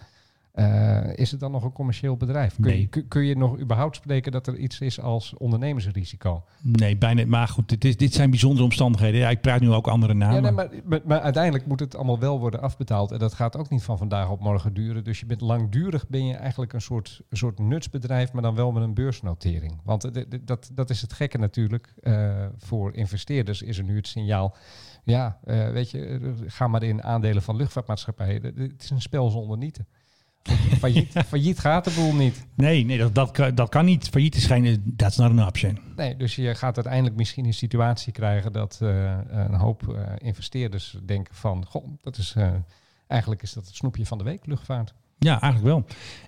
Eh, 0.56 1.18
is 1.18 1.32
het 1.32 1.39
dan 1.39 1.51
nog 1.51 1.64
een 1.64 1.72
commercieel 1.72 2.18
bedrijf? 2.18 2.56
Kun, 2.56 2.64
Nee. 2.64 2.88
je, 2.91 3.01
kun, 3.01 3.24
je 3.24 3.38
nog 3.38 3.60
überhaupt 3.60 3.95
spreken 3.95 4.32
dat 4.32 4.47
er 4.47 4.58
iets 4.58 4.80
is 4.80 4.99
als 5.01 5.34
ondernemersrisico? 5.38 6.43
Nee, 6.62 6.97
bijna. 6.97 7.26
Maar 7.26 7.47
goed, 7.47 7.70
dit, 7.70 7.86
is, 7.86 7.97
dit 7.97 8.14
zijn 8.14 8.30
bijzondere 8.30 8.64
omstandigheden. 8.64 9.20
Ja, 9.20 9.30
ik 9.30 9.41
praat 9.41 9.60
nu 9.60 9.72
ook 9.72 9.88
andere 9.88 10.14
namen. 10.14 10.36
Ja, 10.36 10.41
nee, 10.41 10.51
maar, 10.51 10.70
maar, 10.84 11.01
maar 11.06 11.20
uiteindelijk 11.20 11.66
moet 11.66 11.80
het 11.80 11.95
allemaal 11.95 12.20
wel 12.20 12.39
worden 12.39 12.62
afbetaald. 12.62 13.12
En 13.12 13.20
dat 13.20 13.34
gaat 13.34 13.58
ook 13.58 13.70
niet 13.70 13.84
van 13.84 13.97
vandaag 13.97 14.30
op 14.30 14.39
morgen 14.39 14.74
duren. 14.74 15.03
Dus 15.03 15.20
je 15.20 15.26
bent 15.26 15.41
langdurig 15.41 16.08
ben 16.08 16.26
je 16.26 16.34
eigenlijk 16.34 16.74
een 16.74 16.82
soort, 16.82 17.22
soort 17.32 17.60
nutsbedrijf, 17.60 18.32
maar 18.32 18.41
dan 18.41 18.56
wel 18.56 18.72
met 18.72 18.84
een 18.84 18.93
beursnotering. 18.93 19.80
Want 19.84 20.12
dat, 20.45 20.70
dat 20.74 20.89
is 20.89 21.01
het 21.01 21.14
gekke 21.14 21.38
natuurlijk. 21.38 21.93
Eh, 22.01 22.45
voor 22.58 22.93
investeerders 22.93 23.62
is 23.62 23.78
er 23.78 23.84
nu 23.84 23.95
het 23.95 24.08
signaal. 24.08 24.56
Ja, 25.03 25.39
eh, 25.43 25.70
weet 25.70 25.91
je, 25.91 26.34
ga 26.45 26.68
maar 26.68 26.84
in 26.84 27.03
aandelen 27.03 27.41
van 27.41 27.56
luchtvaartmaatschappijen. 27.56 28.43
Het 28.43 28.84
is 28.84 28.89
een 28.89 29.01
spel 29.01 29.30
zonder 29.30 29.58
nieten. 29.58 29.88
Failliet, 30.80 31.12
failliet 31.28 31.60
gaat 31.60 31.84
de 31.84 31.91
boel 31.96 32.14
niet. 32.14 32.46
Nee, 32.56 32.86
nee 32.86 32.98
dat, 32.98 33.16
dat, 33.16 33.32
kan- 33.32 33.56
dat 33.56 33.70
kan 33.70 33.86
niet. 33.86 34.10
Failliet 34.10 34.36
is 34.36 34.46
geen... 34.46 34.93
That's 34.96 35.18
not 35.18 35.30
an 35.30 35.48
option. 35.48 35.80
Nee, 35.96 36.16
dus 36.18 36.36
je 36.36 36.56
gaat 36.56 36.76
uiteindelijk 36.76 37.16
misschien 37.16 37.46
een 37.46 37.54
situatie 37.54 38.14
krijgen 38.14 38.52
dat 38.52 38.80
eh, 38.82 39.18
een 39.30 39.54
hoop 39.56 39.96
eh, 39.96 40.02
investeerders 40.18 40.98
denken 41.06 41.36
van, 41.36 41.66
goh, 41.68 41.88
dat 42.02 42.18
is 42.18 42.34
eh, 42.38 42.50
eigenlijk 43.08 43.41
is 43.41 43.54
dat 43.54 43.66
het 43.66 43.76
snoepje 43.76 44.06
van 44.06 44.18
de 44.18 44.24
week, 44.24 44.46
luchtvaart. 44.46 44.93
Ja, 45.18 45.41
eigenlijk 45.41 45.64
wel. 45.74 45.86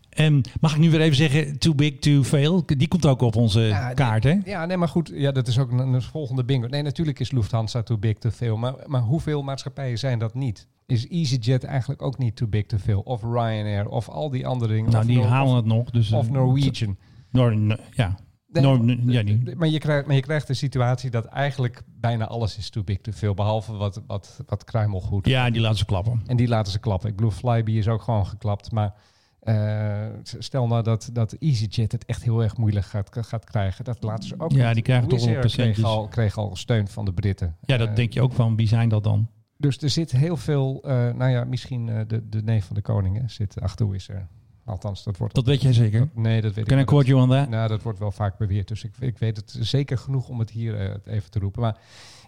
En 0.10 0.42
mag 0.62 0.72
ik 0.74 0.80
nu 0.80 0.90
weer 0.92 1.02
even 1.02 1.16
zeggen, 1.16 1.60
too 1.60 1.76
big 1.76 2.00
to 2.00 2.24
fail? 2.24 2.64
Die 2.66 2.88
komt 2.88 3.06
ook 3.06 3.22
op 3.22 3.36
onze 3.36 3.60
Ja, 3.60 3.94
kaart, 3.94 4.24
hè? 4.24 4.36
Ja, 4.46 4.66
nee, 4.66 4.78
maar 4.78 4.88
goed, 4.88 5.12
ja, 5.14 5.32
dat 5.32 5.48
is 5.48 5.60
ook 5.60 5.72
een, 5.72 5.80
een 5.94 6.02
volgende 6.02 6.44
bingo. 6.46 6.68
Nee, 6.68 6.82
natuurlijk 6.82 7.20
is 7.20 7.32
Lufthansa 7.32 7.84
too 7.84 7.98
big 7.98 8.18
to 8.18 8.30
fail, 8.30 8.58
maar, 8.58 8.74
maar 8.86 9.02
hoeveel 9.02 9.42
maatschappijen 9.44 9.98
zijn 9.98 10.20
dat 10.20 10.34
niet? 10.34 10.68
Is 10.88 11.08
EasyJet 11.08 11.64
eigenlijk 11.64 12.02
ook 12.02 12.18
niet 12.18 12.36
too 12.36 12.48
big 12.48 12.66
to 12.66 12.78
fail? 12.78 13.00
Of 13.00 13.22
Ryanair, 13.24 13.90
of 13.90 14.10
al 14.10 14.30
die 14.30 14.48
andere 14.48 14.74
dingen? 14.74 14.92
Nou, 14.92 15.04
of 15.04 15.10
die 15.10 15.24
halen 15.24 15.56
het 15.56 15.66
nog. 15.66 15.90
Dus, 15.90 16.12
of 16.12 16.26
eh, 16.26 16.32
Norwegian. 16.32 16.98
Nor, 17.32 17.58
Nor- 17.58 17.80
ja. 17.94 18.16
Nee, 18.48 18.64
Nor- 18.64 18.98
ja, 19.12 19.24
die. 19.24 19.56
Maar 19.56 19.68
je, 19.68 19.80
krijgt, 19.80 20.06
maar 20.08 20.16
je 20.16 20.22
krijgt 20.22 20.48
de 20.48 20.54
situatie 20.54 21.10
dat 21.10 21.26
eigenlijk 21.26 21.82
bijna 22.00 22.28
alles 22.28 22.58
is 22.58 22.70
too 22.70 22.84
big 22.84 22.98
to 23.02 23.12
fail, 23.12 23.34
behalve 23.34 23.74
wat, 23.74 24.02
wat, 24.08 24.40
wat 24.46 24.64
kruimelgoed. 24.64 25.26
ja, 25.28 25.50
die 25.50 25.62
laten 25.62 25.78
ze 25.78 25.86
klappen. 25.86 26.22
En 26.26 26.38
die 26.38 26.48
laten 26.48 26.72
ze 26.72 26.80
klappen. 26.80 27.10
Ik 27.10 27.16
bedoel, 27.16 27.32
Flybe 27.32 27.72
is 27.72 27.88
ook 27.88 28.02
gewoon 28.02 28.28
geklapt. 28.28 28.72
Maar 28.72 28.94
eh, 29.40 30.08
stel 30.24 30.68
nou 30.68 30.84
dat, 30.84 31.10
dat 31.14 31.34
EasyJet 31.34 31.92
het 31.92 32.06
echt 32.06 32.24
heel 32.24 32.44
erg 32.44 32.58
moeilijk 32.58 32.86
gaat, 32.86 33.10
gaat 33.26 33.44
krijgen. 33.46 33.86
Dat 33.86 34.04
laten 34.04 34.28
ze 34.28 34.36
ook 34.38 34.52
Ja, 34.52 34.66
niet. 34.66 34.74
die 34.74 34.84
krijgen 34.84 35.08
toch 35.08 35.20
Wizz 35.20 35.28
wel 35.30 35.36
Air 35.42 35.50
kreeg 35.50 35.84
al, 35.84 36.08
kreeg 36.08 36.38
al 36.38 36.56
steun 36.56 36.88
van 36.88 37.06
de 37.06 37.14
Britten. 37.14 37.56
Ja, 37.66 37.78
dat 37.78 37.88
Eh, 37.90 37.96
denk 37.96 38.14
je 38.14 38.22
ook 38.22 38.34
van. 38.34 38.56
Wie 38.56 38.68
zijn 38.68 38.90
dat 38.90 39.04
dan? 39.04 39.28
Dus 39.58 39.78
er 39.78 39.90
zit 39.90 40.12
heel 40.12 40.38
veel... 40.38 40.82
eh, 40.84 40.92
nou 41.14 41.32
ja, 41.32 41.44
misschien 41.44 41.90
eh, 41.90 42.00
de, 42.08 42.30
de 42.30 42.44
neef 42.44 42.66
van 42.66 42.76
de 42.76 42.82
koning 42.82 43.18
hè, 43.18 43.28
zit 43.28 43.62
achter 43.62 43.90
Wizz 43.90 44.10
Air. 44.10 44.28
Althans, 44.66 45.04
dat 45.04 45.18
wordt... 45.18 45.36
Dat 45.36 45.46
weet 45.46 45.62
jij 45.62 45.74
zeker. 45.74 46.00
dat- 46.00 46.16
nee, 46.16 46.42
dat 46.42 46.54
weet 46.54 46.66
Can 46.66 46.78
I 46.78 46.82
ik 46.82 46.86
quote 46.88 47.06
you 47.08 47.22
on 47.22 47.30
that? 47.30 47.50
Nou, 47.50 47.68
dat 47.68 47.82
wordt 47.82 48.00
wel 48.00 48.12
vaak 48.12 48.38
beweerd. 48.38 48.68
Dus 48.68 48.84
ik, 48.84 48.92
ik 49.00 49.18
weet 49.18 49.38
het 49.38 49.58
zeker 49.60 49.98
genoeg 49.98 50.30
om 50.30 50.40
het 50.40 50.50
hier 50.50 50.80
eh, 50.80 51.14
even 51.14 51.32
te 51.32 51.40
roepen. 51.40 51.62
Maar 51.62 51.78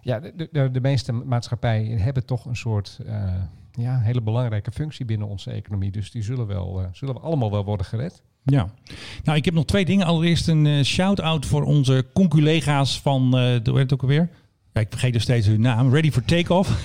ja, 0.02 0.20
de, 0.20 0.50
de, 0.52 0.72
de 0.72 0.82
meeste 0.82 1.12
maatschappijen 1.12 2.00
hebben 2.00 2.26
toch 2.26 2.46
een 2.46 2.56
soort... 2.56 3.00
ja, 3.72 4.00
hele 4.00 4.22
belangrijke 4.22 4.72
functie 4.72 5.06
binnen 5.06 5.28
onze 5.28 5.52
economie. 5.52 5.92
Dus 5.92 6.12
die 6.12 6.22
zullen, 6.24 6.48
wel, 6.48 6.82
zullen 6.92 7.14
we 7.14 7.20
allemaal 7.20 7.52
wel 7.52 7.64
worden 7.66 7.86
gered. 7.86 8.22
Ja. 8.44 8.70
Nou, 9.24 9.38
ik 9.38 9.46
heb 9.46 9.54
nog 9.54 9.66
twee 9.66 9.86
dingen. 9.86 10.06
Allereerst 10.06 10.48
een 10.48 10.86
shout-out 10.86 11.46
voor 11.46 11.64
onze 11.64 12.06
conculega's 12.14 13.02
van, 13.02 13.32
de, 13.32 13.60
hoe 13.64 13.74
heet 13.74 13.82
het 13.90 13.94
ook 13.94 14.02
alweer? 14.02 14.30
Ja, 14.80 14.86
ik 14.86 14.92
vergeet 14.92 15.14
dus 15.14 15.24
steeds 15.24 15.48
hun 15.48 15.62
naam. 15.62 15.94
Ready 15.94 16.12
for 16.12 16.26
Takeoff. 16.26 16.70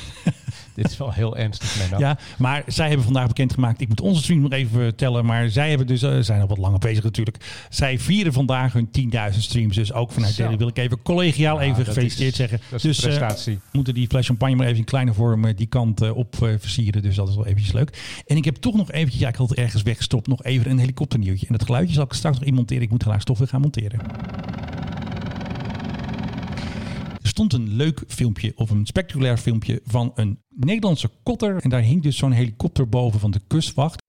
Dit 0.74 0.90
is 0.90 0.96
wel 0.96 1.12
heel 1.12 1.36
ernstig, 1.36 1.78
Menno. 1.78 1.98
Ja, 1.98 2.18
maar 2.38 2.62
zij 2.66 2.86
hebben 2.86 3.04
vandaag 3.04 3.26
bekendgemaakt. 3.26 3.80
Ik 3.80 3.88
moet 3.88 4.00
onze 4.00 4.22
stream 4.22 4.40
nog 4.40 4.52
even 4.52 4.70
vertellen. 4.70 5.24
Maar 5.24 5.48
zij 5.48 5.68
hebben 5.68 5.86
dus, 5.86 6.02
eh, 6.02 6.18
zijn 6.20 6.40
al 6.40 6.46
wat 6.46 6.58
langer 6.58 6.78
bezig 6.78 7.04
natuurlijk. 7.04 7.64
Zij 7.70 7.98
vieren 7.98 8.32
vandaag 8.32 8.72
hun 8.72 8.90
10.000 8.90 9.42
streams. 9.44 9.74
Dus 9.76 9.92
ook 9.92 10.12
vanuit 10.12 10.36
jullie 10.36 10.56
wil 10.56 10.68
ik 10.68 10.78
even 10.78 11.02
collegiaal 11.02 11.60
even 11.60 11.84
gefeliciteerd 11.84 12.30
is- 12.30 12.36
zeggen. 12.36 12.60
dat 12.70 12.76
is 12.76 12.82
dus 12.82 12.96
een 13.02 13.08
prestatie. 13.08 13.58
moeten 13.72 13.94
die 13.94 14.06
fles 14.06 14.26
champagne 14.26 14.56
maar 14.56 14.66
even 14.66 14.78
in 14.78 14.84
kleine 14.84 15.12
vorm 15.14 15.44
eh, 15.44 15.56
die 15.56 15.66
kant 15.66 16.10
op 16.10 16.34
versieren. 16.58 17.02
Dus 17.02 17.16
dat 17.16 17.28
is 17.28 17.34
wel 17.34 17.46
eventjes 17.46 17.72
leuk. 17.72 18.22
En 18.26 18.36
ik 18.36 18.44
heb 18.44 18.54
toch 18.56 18.74
nog 18.74 18.90
eventjes, 18.90 19.20
ja 19.20 19.28
ik 19.28 19.36
had 19.36 19.48
het 19.48 19.58
ergens 19.58 19.82
weggestopt, 19.82 20.26
nog 20.26 20.44
even 20.44 20.70
een 20.70 20.78
helikopternieuwtje. 20.78 21.46
En 21.46 21.52
dat 21.52 21.64
geluidje 21.66 21.94
zal 21.94 22.04
ik 22.04 22.12
straks 22.12 22.38
nog 22.38 22.48
in 22.48 22.54
monteren. 22.54 22.82
Ik 22.82 22.90
moet 22.90 23.04
helaas 23.04 23.24
toch 23.24 23.38
weer 23.38 23.48
gaan 23.48 23.60
monteren. 23.60 24.00
Er 27.34 27.40
stond 27.40 27.62
een 27.62 27.76
leuk 27.76 28.02
filmpje 28.08 28.52
of 28.56 28.70
een 28.70 28.86
spectaculair 28.86 29.36
filmpje 29.36 29.80
van 29.84 30.12
een 30.14 30.38
Nederlandse 30.48 31.10
kotter. 31.22 31.56
En 31.62 31.70
daar 31.70 31.80
hing 31.80 32.02
dus 32.02 32.16
zo'n 32.16 32.32
helikopter 32.32 32.88
boven 32.88 33.20
van 33.20 33.30
de 33.30 33.40
kustwacht. 33.46 34.02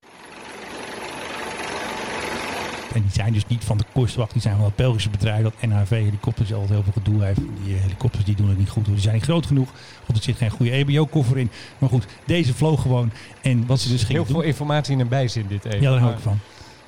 En 2.94 3.02
die 3.02 3.12
zijn 3.12 3.34
dus 3.34 3.48
niet 3.48 3.64
van 3.64 3.78
de 3.78 3.84
kustwacht, 3.94 4.34
die 4.34 4.42
zijn 4.42 4.56
van 4.56 4.66
het 4.66 4.76
Belgische 4.76 5.10
bedrijf 5.10 5.44
dat 5.44 5.62
NHV 5.62 5.90
helikopters 5.90 6.54
altijd 6.54 6.72
heel 6.72 6.84
veel 6.84 7.02
gedoe 7.04 7.24
heeft. 7.24 7.40
Die 7.64 7.76
eh, 7.76 7.82
helikopters 7.82 8.26
die 8.26 8.36
doen 8.36 8.50
het 8.50 8.58
niet 8.58 8.70
goed, 8.70 8.86
die 8.86 9.00
zijn 9.00 9.14
niet 9.14 9.24
groot 9.24 9.46
genoeg, 9.46 9.70
of 10.08 10.16
er 10.16 10.24
zit 10.24 10.38
geen 10.38 10.50
goede 10.50 10.72
EBO-koffer 10.72 11.38
in. 11.38 11.50
Maar 11.78 11.90
goed, 11.90 12.06
deze 12.26 12.54
vloog 12.54 12.82
gewoon. 12.82 13.12
En 13.42 13.66
wat 13.66 13.80
ze 13.80 13.90
dus 13.90 13.98
Heel 13.98 14.08
gingen 14.08 14.26
veel 14.26 14.36
doen... 14.36 14.44
informatie 14.44 14.94
in 14.94 15.00
een 15.00 15.08
bijzin 15.08 15.48
dit 15.48 15.66
even. 15.66 15.82
Ja, 15.82 15.92
daar 15.92 16.00
hou 16.00 16.14
ik 16.14 16.20
van. 16.20 16.40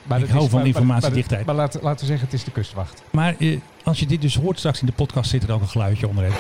Maar 0.08 0.22
Ik 0.22 0.30
hou 0.30 0.43
is- 0.43 0.49
van 0.49 0.60
maar- 0.60 0.68
informatiedichtheid. 0.68 1.45
Maar, 1.45 1.55
maar 1.55 1.64
laten, 1.66 1.82
laten 1.84 1.99
we 1.99 2.05
zeggen, 2.05 2.26
het 2.26 2.34
is 2.36 2.43
de 2.43 2.51
kustwacht. 2.51 3.03
Maar 3.10 3.36
eh, 3.39 3.58
als 3.84 3.99
je 3.99 4.05
dit 4.05 4.22
dus 4.22 4.36
hoort 4.36 4.58
straks 4.60 4.80
in 4.80 4.86
de 4.86 4.91
podcast, 4.91 5.30
zit 5.30 5.43
er 5.43 5.51
ook 5.51 5.62
een 5.62 5.68
geluidje 5.68 6.08
onderin. 6.08 6.32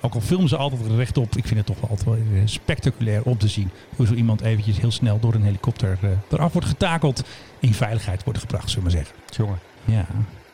Ook 0.00 0.14
al 0.14 0.20
filmen 0.20 0.48
ze 0.48 0.56
altijd 0.56 0.80
rechtop, 0.96 1.36
ik 1.36 1.46
vind 1.46 1.56
het 1.56 1.66
toch 1.66 1.80
wel 1.80 1.90
altijd 1.90 2.08
wel 2.08 2.16
eh, 2.34 2.40
spectaculair 2.44 3.22
om 3.22 3.38
te 3.38 3.48
zien. 3.48 3.70
Hoe 3.96 4.06
zo 4.06 4.14
iemand 4.14 4.40
eventjes 4.40 4.78
heel 4.80 4.90
snel 4.90 5.20
door 5.20 5.34
een 5.34 5.42
helikopter 5.42 5.98
eh, 6.02 6.08
eraf 6.30 6.52
wordt 6.52 6.68
getakeld. 6.68 7.22
In 7.60 7.74
veiligheid 7.74 8.24
wordt 8.24 8.38
gebracht, 8.38 8.70
zullen 8.70 8.88
we 8.88 8.94
maar 8.96 9.04
zeggen. 9.04 9.22
Jongen, 9.36 9.58
Ja, 9.84 10.06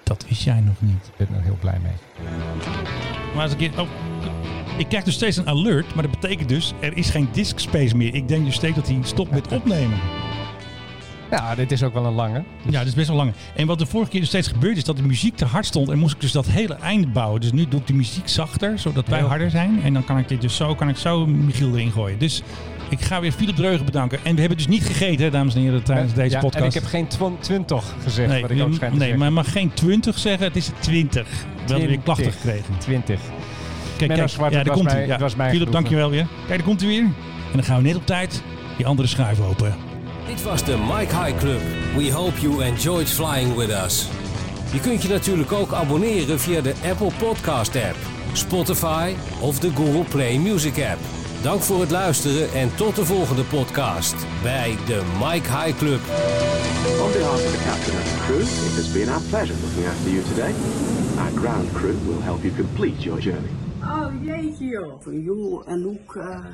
dat 0.02 0.24
wist 0.28 0.42
jij 0.42 0.60
nog 0.60 0.74
niet. 0.78 1.10
ik 1.16 1.26
ben 1.28 1.36
er 1.38 1.42
heel 1.44 1.56
blij 1.60 1.78
mee. 1.82 1.92
Maar 3.34 3.42
als 3.42 3.52
ik, 3.52 3.58
keer- 3.58 3.80
oh, 3.80 3.88
ik 4.76 4.88
krijg 4.88 5.04
dus 5.04 5.14
steeds 5.14 5.36
een 5.36 5.48
alert, 5.48 5.94
maar 5.94 6.08
dat 6.08 6.20
betekent 6.20 6.48
dus 6.48 6.72
er 6.80 6.96
is 6.96 7.10
geen 7.10 7.28
disk 7.32 7.58
space 7.58 7.96
meer. 7.96 8.14
Ik 8.14 8.28
denk 8.28 8.44
dus 8.44 8.54
steeds 8.54 8.74
dat 8.76 8.86
hij 8.88 8.98
stopt 9.02 9.30
met 9.30 9.48
opnemen. 9.52 9.98
Ja, 11.38 11.54
dit 11.54 11.72
is 11.72 11.82
ook 11.82 11.94
wel 11.94 12.04
een 12.06 12.12
lange. 12.12 12.42
Ja, 12.62 12.78
dat 12.78 12.86
is 12.86 12.94
best 12.94 13.08
wel 13.08 13.16
lang. 13.16 13.32
En 13.54 13.66
wat 13.66 13.78
de 13.78 13.86
vorige 13.86 14.10
keer 14.10 14.20
dus 14.20 14.28
steeds 14.28 14.48
gebeurd 14.48 14.76
is, 14.76 14.84
dat 14.84 14.96
de 14.96 15.02
muziek 15.02 15.36
te 15.36 15.44
hard 15.44 15.66
stond. 15.66 15.90
En 15.90 15.98
moest 15.98 16.14
ik 16.14 16.20
dus 16.20 16.32
dat 16.32 16.46
hele 16.46 16.74
eind 16.74 17.12
bouwen. 17.12 17.40
Dus 17.40 17.52
nu 17.52 17.68
doe 17.68 17.80
ik 17.80 17.86
de 17.86 17.94
muziek 17.94 18.28
zachter, 18.28 18.78
zodat 18.78 19.08
wij 19.08 19.18
Heel 19.18 19.28
harder 19.28 19.50
zijn. 19.50 19.80
En 19.84 19.92
dan 19.92 20.04
kan 20.04 20.18
ik 20.18 20.28
dit 20.28 20.40
dus 20.40 20.56
zo, 20.56 20.74
kan 20.74 20.88
ik 20.88 20.96
zo 20.96 21.26
Michiel 21.26 21.72
erin 21.74 21.90
gooien. 21.90 22.18
Dus 22.18 22.42
ik 22.88 23.00
ga 23.00 23.20
weer 23.20 23.32
Philip 23.32 23.56
Dreugen 23.56 23.84
bedanken. 23.84 24.18
En 24.24 24.34
we 24.34 24.40
hebben 24.40 24.58
dus 24.58 24.66
niet 24.66 24.84
gegeten, 24.84 25.32
dames 25.32 25.54
en 25.54 25.60
heren, 25.60 25.82
tijdens 25.82 26.12
deze 26.14 26.38
podcast. 26.38 26.54
En 26.62 26.64
ik 26.64 26.74
heb 26.74 26.84
geen 26.84 27.06
twan- 27.06 27.36
twintig 27.40 27.94
gezegd, 28.02 28.28
nee, 28.28 28.40
wat 28.40 28.50
ik 28.50 28.62
ook 28.62 28.68
nee 28.68 28.78
zeggen. 28.78 29.18
maar 29.18 29.28
je 29.28 29.34
mag 29.34 29.52
geen 29.52 29.72
20 29.74 30.18
zeggen, 30.18 30.46
het 30.46 30.56
is 30.56 30.70
20. 30.80 31.28
We 31.28 31.70
hebben 31.70 31.88
weer 31.88 31.98
klachten 31.98 32.30
20. 32.30 32.40
gekregen. 32.40 32.78
20. 32.78 33.20
Kijk, 33.96 34.10
kijk, 34.14 34.30
ja, 34.30 34.62
daar 34.62 34.74
komt 34.74 34.92
hij. 34.92 35.06
Ja. 35.06 35.28
Philip, 35.48 35.72
dankjewel 35.72 36.10
weer. 36.10 36.26
Kijk, 36.46 36.58
daar 36.58 36.66
komt 36.66 36.80
hij 36.80 36.88
weer. 36.88 37.02
En 37.02 37.12
dan 37.52 37.64
gaan 37.64 37.76
we 37.76 37.82
net 37.88 37.96
op 37.96 38.06
tijd 38.06 38.42
die 38.76 38.86
andere 38.86 39.08
schuif 39.08 39.40
open. 39.40 39.74
Dit 40.26 40.42
was 40.42 40.64
de 40.64 40.76
Mike 40.78 41.16
High 41.16 41.38
Club. 41.38 41.60
We 41.96 42.12
hope 42.12 42.40
you 42.40 42.62
enjoyed 42.62 43.08
flying 43.08 43.54
with 43.54 43.68
us. 43.68 44.08
Je 44.72 44.80
kunt 44.80 45.02
je 45.02 45.08
natuurlijk 45.08 45.52
ook 45.52 45.72
abonneren 45.72 46.40
via 46.40 46.60
de 46.60 46.74
Apple 46.90 47.10
Podcast 47.18 47.76
app, 47.76 47.96
Spotify 48.32 49.14
of 49.40 49.58
de 49.58 49.70
Google 49.70 50.04
Play 50.04 50.38
Music 50.38 50.78
app. 50.92 51.00
Dank 51.42 51.60
voor 51.60 51.80
het 51.80 51.90
luisteren 51.90 52.52
en 52.52 52.74
tot 52.76 52.96
de 52.96 53.04
volgende 53.04 53.44
podcast 53.44 54.14
bij 54.42 54.76
de 54.86 55.02
Mike 55.18 55.48
High 55.56 55.78
Club. 55.78 56.00
On 57.04 57.12
behalf 57.12 57.44
of 57.44 57.52
the 57.56 57.62
captain 57.68 57.96
and 57.96 58.08
the 58.12 58.20
crew, 58.26 58.40
it 58.68 58.74
has 58.76 58.92
been 58.92 59.08
our 59.08 59.22
pleasure 59.30 59.58
looking 59.64 59.86
after 59.86 60.10
you 60.10 60.22
today. 60.32 60.52
Our 61.18 61.32
ground 61.40 61.72
crew 61.72 61.96
will 62.06 62.22
help 62.22 62.42
you 62.42 62.54
complete 62.56 63.02
your 63.02 63.20
journey. 63.20 63.50
Oh 63.82 64.24
jeetje 64.24 64.64
joh. 64.66 65.24
Joel 65.24 65.64
en 65.66 65.80
Loek 65.82 66.16
eh, 66.16 66.44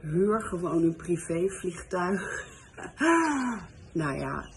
huur 0.00 0.40
gewoon 0.42 0.82
een 0.82 0.96
privévliegtuig. 0.96 2.58
nou 4.00 4.18
ja, 4.18 4.48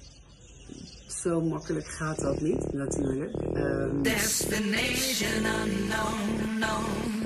zo 1.07 1.41
makkelijk 1.41 1.87
gaat 1.87 2.19
dat 2.19 2.41
niet 2.41 2.73
natuurlijk. 2.73 3.35
Ehm, 3.35 4.01
Destination 4.01 5.45
unknown, 5.45 6.59
no, 6.59 6.79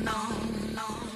no. 0.04 1.07